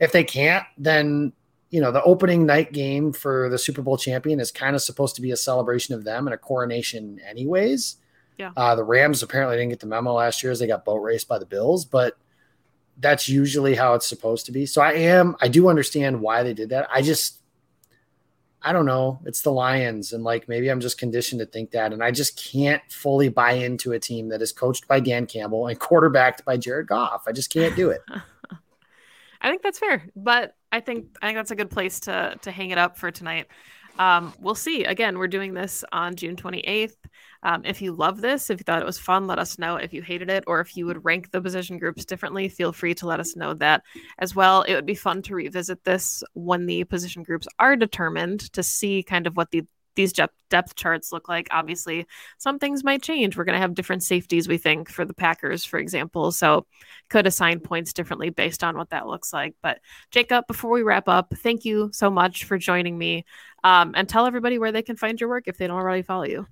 If 0.00 0.12
they 0.12 0.24
can't, 0.24 0.64
then 0.76 1.32
you 1.70 1.80
know 1.80 1.90
the 1.90 2.02
opening 2.02 2.46
night 2.46 2.72
game 2.72 3.12
for 3.12 3.48
the 3.48 3.58
Super 3.58 3.82
Bowl 3.82 3.96
champion 3.96 4.40
is 4.40 4.50
kind 4.50 4.76
of 4.76 4.82
supposed 4.82 5.16
to 5.16 5.22
be 5.22 5.32
a 5.32 5.36
celebration 5.36 5.94
of 5.94 6.04
them 6.04 6.26
and 6.26 6.34
a 6.34 6.38
coronation, 6.38 7.20
anyways. 7.28 7.96
Yeah. 8.36 8.52
Uh, 8.56 8.74
the 8.74 8.84
Rams 8.84 9.22
apparently 9.22 9.56
didn't 9.56 9.70
get 9.70 9.80
the 9.80 9.86
memo 9.86 10.12
last 10.12 10.42
year 10.42 10.52
as 10.52 10.58
they 10.58 10.66
got 10.66 10.84
boat 10.84 10.98
raced 10.98 11.28
by 11.28 11.38
the 11.38 11.46
Bills, 11.46 11.84
but 11.84 12.16
that's 12.98 13.28
usually 13.28 13.74
how 13.74 13.94
it's 13.94 14.06
supposed 14.06 14.46
to 14.46 14.52
be. 14.52 14.66
So 14.66 14.82
I 14.82 14.92
am, 14.92 15.36
I 15.40 15.48
do 15.48 15.68
understand 15.68 16.20
why 16.20 16.42
they 16.42 16.54
did 16.54 16.70
that. 16.70 16.88
I 16.92 17.02
just, 17.02 17.40
I 18.66 18.72
don't 18.72 18.84
know. 18.84 19.20
It's 19.24 19.42
the 19.42 19.52
Lions. 19.52 20.12
And 20.12 20.24
like 20.24 20.48
maybe 20.48 20.68
I'm 20.72 20.80
just 20.80 20.98
conditioned 20.98 21.38
to 21.38 21.46
think 21.46 21.70
that. 21.70 21.92
And 21.92 22.02
I 22.02 22.10
just 22.10 22.36
can't 22.36 22.82
fully 22.90 23.28
buy 23.28 23.52
into 23.52 23.92
a 23.92 24.00
team 24.00 24.28
that 24.30 24.42
is 24.42 24.50
coached 24.50 24.88
by 24.88 24.98
Dan 24.98 25.26
Campbell 25.26 25.68
and 25.68 25.78
quarterbacked 25.80 26.44
by 26.44 26.56
Jared 26.56 26.88
Goff. 26.88 27.22
I 27.28 27.32
just 27.32 27.52
can't 27.52 27.76
do 27.76 27.90
it. 27.90 28.02
I 29.40 29.50
think 29.50 29.62
that's 29.62 29.78
fair. 29.78 30.02
But 30.16 30.56
I 30.72 30.80
think 30.80 31.16
I 31.22 31.28
think 31.28 31.38
that's 31.38 31.52
a 31.52 31.56
good 31.56 31.70
place 31.70 32.00
to 32.00 32.36
to 32.42 32.50
hang 32.50 32.70
it 32.70 32.78
up 32.78 32.98
for 32.98 33.12
tonight. 33.12 33.46
Um, 33.98 34.34
we'll 34.40 34.54
see. 34.54 34.84
Again, 34.84 35.18
we're 35.18 35.28
doing 35.28 35.54
this 35.54 35.84
on 35.92 36.16
June 36.16 36.36
28th. 36.36 36.94
Um, 37.42 37.62
if 37.64 37.80
you 37.80 37.92
love 37.92 38.20
this, 38.20 38.50
if 38.50 38.58
you 38.58 38.64
thought 38.64 38.82
it 38.82 38.86
was 38.86 38.98
fun, 38.98 39.26
let 39.26 39.38
us 39.38 39.58
know. 39.58 39.76
If 39.76 39.92
you 39.92 40.02
hated 40.02 40.30
it, 40.30 40.44
or 40.46 40.60
if 40.60 40.76
you 40.76 40.86
would 40.86 41.04
rank 41.04 41.30
the 41.30 41.40
position 41.40 41.78
groups 41.78 42.04
differently, 42.04 42.48
feel 42.48 42.72
free 42.72 42.94
to 42.94 43.06
let 43.06 43.20
us 43.20 43.36
know 43.36 43.54
that 43.54 43.82
as 44.18 44.34
well. 44.34 44.62
It 44.62 44.74
would 44.74 44.86
be 44.86 44.94
fun 44.94 45.22
to 45.22 45.34
revisit 45.34 45.84
this 45.84 46.22
when 46.34 46.66
the 46.66 46.84
position 46.84 47.22
groups 47.22 47.46
are 47.58 47.76
determined 47.76 48.52
to 48.52 48.62
see 48.62 49.02
kind 49.02 49.26
of 49.26 49.36
what 49.36 49.50
the 49.50 49.62
these 49.96 50.12
depth 50.12 50.76
charts 50.76 51.12
look 51.12 51.28
like. 51.28 51.48
Obviously, 51.50 52.06
some 52.38 52.58
things 52.58 52.84
might 52.84 53.02
change. 53.02 53.36
We're 53.36 53.44
going 53.44 53.56
to 53.56 53.60
have 53.60 53.74
different 53.74 54.02
safeties, 54.02 54.46
we 54.46 54.58
think, 54.58 54.88
for 54.88 55.04
the 55.04 55.14
Packers, 55.14 55.64
for 55.64 55.78
example. 55.78 56.30
So, 56.30 56.66
could 57.10 57.26
assign 57.26 57.60
points 57.60 57.92
differently 57.92 58.30
based 58.30 58.62
on 58.62 58.76
what 58.76 58.90
that 58.90 59.08
looks 59.08 59.32
like. 59.32 59.54
But, 59.62 59.80
Jacob, 60.10 60.46
before 60.46 60.70
we 60.70 60.82
wrap 60.82 61.08
up, 61.08 61.34
thank 61.38 61.64
you 61.64 61.90
so 61.92 62.10
much 62.10 62.44
for 62.44 62.58
joining 62.58 62.96
me. 62.96 63.24
Um, 63.64 63.92
and 63.96 64.08
tell 64.08 64.26
everybody 64.26 64.58
where 64.58 64.70
they 64.70 64.82
can 64.82 64.96
find 64.96 65.20
your 65.20 65.28
work 65.28 65.44
if 65.48 65.58
they 65.58 65.66
don't 65.66 65.76
already 65.76 66.02
follow 66.02 66.24
you. 66.24 66.46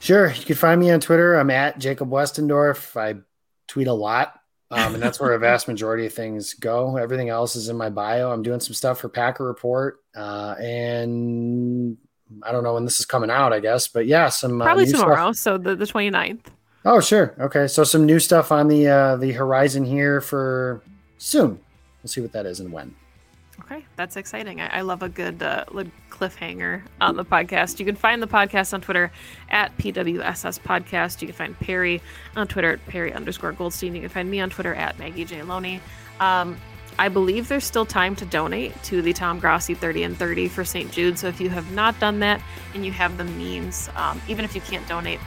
Sure. 0.00 0.32
You 0.32 0.44
can 0.44 0.56
find 0.56 0.80
me 0.80 0.90
on 0.90 1.00
Twitter. 1.00 1.34
I'm 1.34 1.50
at 1.50 1.78
Jacob 1.78 2.10
Westendorf. 2.10 2.96
I 2.96 3.20
tweet 3.68 3.86
a 3.86 3.92
lot. 3.92 4.34
Um, 4.70 4.94
and 4.94 5.02
that's 5.02 5.18
where 5.18 5.32
a 5.32 5.38
vast 5.38 5.66
majority 5.66 6.04
of 6.06 6.12
things 6.12 6.54
go. 6.54 6.96
Everything 6.96 7.30
else 7.30 7.56
is 7.56 7.68
in 7.68 7.76
my 7.76 7.88
bio. 7.88 8.30
I'm 8.30 8.42
doing 8.42 8.60
some 8.60 8.74
stuff 8.74 9.00
for 9.00 9.08
Packer 9.08 9.44
Report. 9.44 10.00
Uh, 10.14 10.54
and 10.60 11.96
I 12.42 12.52
don't 12.52 12.62
know 12.62 12.74
when 12.74 12.84
this 12.84 13.00
is 13.00 13.06
coming 13.06 13.30
out, 13.30 13.52
I 13.52 13.60
guess, 13.60 13.88
but 13.88 14.06
yeah, 14.06 14.28
some 14.28 14.60
uh, 14.60 14.64
probably 14.64 14.84
uh, 14.84 14.98
tomorrow. 14.98 15.32
Stuff. 15.32 15.36
So 15.36 15.58
the, 15.58 15.76
the 15.76 15.84
29th. 15.84 16.40
Oh, 16.84 17.00
sure. 17.00 17.34
Okay. 17.40 17.66
So 17.66 17.84
some 17.84 18.06
new 18.06 18.18
stuff 18.18 18.52
on 18.52 18.68
the, 18.68 18.88
uh, 18.88 19.16
the 19.16 19.32
horizon 19.32 19.84
here 19.84 20.20
for 20.20 20.82
soon. 21.18 21.60
We'll 22.02 22.08
see 22.08 22.20
what 22.20 22.32
that 22.32 22.46
is 22.46 22.60
and 22.60 22.72
when. 22.72 22.94
Okay, 23.60 23.84
that's 23.96 24.16
exciting. 24.16 24.60
I, 24.60 24.78
I 24.78 24.80
love 24.82 25.02
a 25.02 25.08
good 25.08 25.42
uh, 25.42 25.64
cliffhanger 26.10 26.82
on 27.00 27.16
the 27.16 27.24
podcast. 27.24 27.80
You 27.80 27.84
can 27.84 27.96
find 27.96 28.22
the 28.22 28.26
podcast 28.26 28.72
on 28.72 28.80
Twitter 28.80 29.10
at 29.50 29.76
PWSS 29.78 30.60
Podcast. 30.60 31.20
You 31.20 31.28
can 31.28 31.34
find 31.36 31.58
Perry 31.58 32.00
on 32.36 32.46
Twitter 32.46 32.72
at 32.72 32.86
Perry 32.86 33.12
underscore 33.12 33.52
Goldstein. 33.52 33.94
You 33.94 34.00
can 34.00 34.10
find 34.10 34.30
me 34.30 34.40
on 34.40 34.48
Twitter 34.48 34.74
at 34.74 34.98
Maggie 34.98 35.24
J. 35.24 35.42
Loney. 35.42 35.80
Um, 36.20 36.56
I 36.98 37.08
believe 37.08 37.48
there's 37.48 37.64
still 37.64 37.86
time 37.86 38.16
to 38.16 38.26
donate 38.26 38.80
to 38.84 39.00
the 39.00 39.12
Tom 39.12 39.38
Grossi 39.38 39.74
30 39.74 40.02
and 40.02 40.16
30 40.16 40.48
for 40.48 40.64
St. 40.64 40.90
Jude. 40.90 41.18
So 41.18 41.28
if 41.28 41.40
you 41.40 41.48
have 41.48 41.70
not 41.72 41.98
done 42.00 42.18
that 42.20 42.42
and 42.74 42.84
you 42.84 42.90
have 42.92 43.16
the 43.16 43.24
means, 43.24 43.88
um, 43.94 44.20
even 44.26 44.44
if 44.44 44.54
you 44.54 44.60
can't 44.60 44.86
donate 44.88 45.20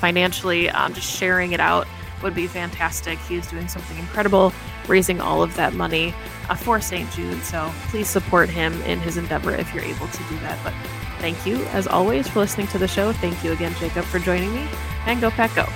financially, 0.00 0.68
um, 0.70 0.92
just 0.92 1.08
sharing 1.08 1.52
it 1.52 1.60
out 1.60 1.86
would 2.22 2.34
be 2.34 2.46
fantastic. 2.46 3.18
He 3.20 3.36
is 3.36 3.46
doing 3.46 3.68
something 3.68 3.96
incredible, 3.98 4.52
raising 4.88 5.20
all 5.20 5.42
of 5.42 5.54
that 5.56 5.74
money 5.74 6.12
uh, 6.48 6.56
for 6.56 6.80
St. 6.80 7.08
Jude. 7.12 7.42
So 7.42 7.70
please 7.88 8.08
support 8.08 8.48
him 8.48 8.72
in 8.82 8.98
his 8.98 9.16
endeavor 9.16 9.52
if 9.52 9.72
you're 9.72 9.84
able 9.84 10.08
to 10.08 10.22
do 10.24 10.38
that. 10.40 10.58
But 10.64 10.74
thank 11.20 11.46
you, 11.46 11.64
as 11.66 11.86
always, 11.86 12.26
for 12.26 12.40
listening 12.40 12.66
to 12.68 12.78
the 12.78 12.88
show. 12.88 13.12
Thank 13.12 13.44
you 13.44 13.52
again, 13.52 13.74
Jacob, 13.78 14.04
for 14.04 14.18
joining 14.18 14.52
me. 14.52 14.66
And 15.06 15.20
go, 15.20 15.30
Pack, 15.30 15.54
go. 15.54 15.66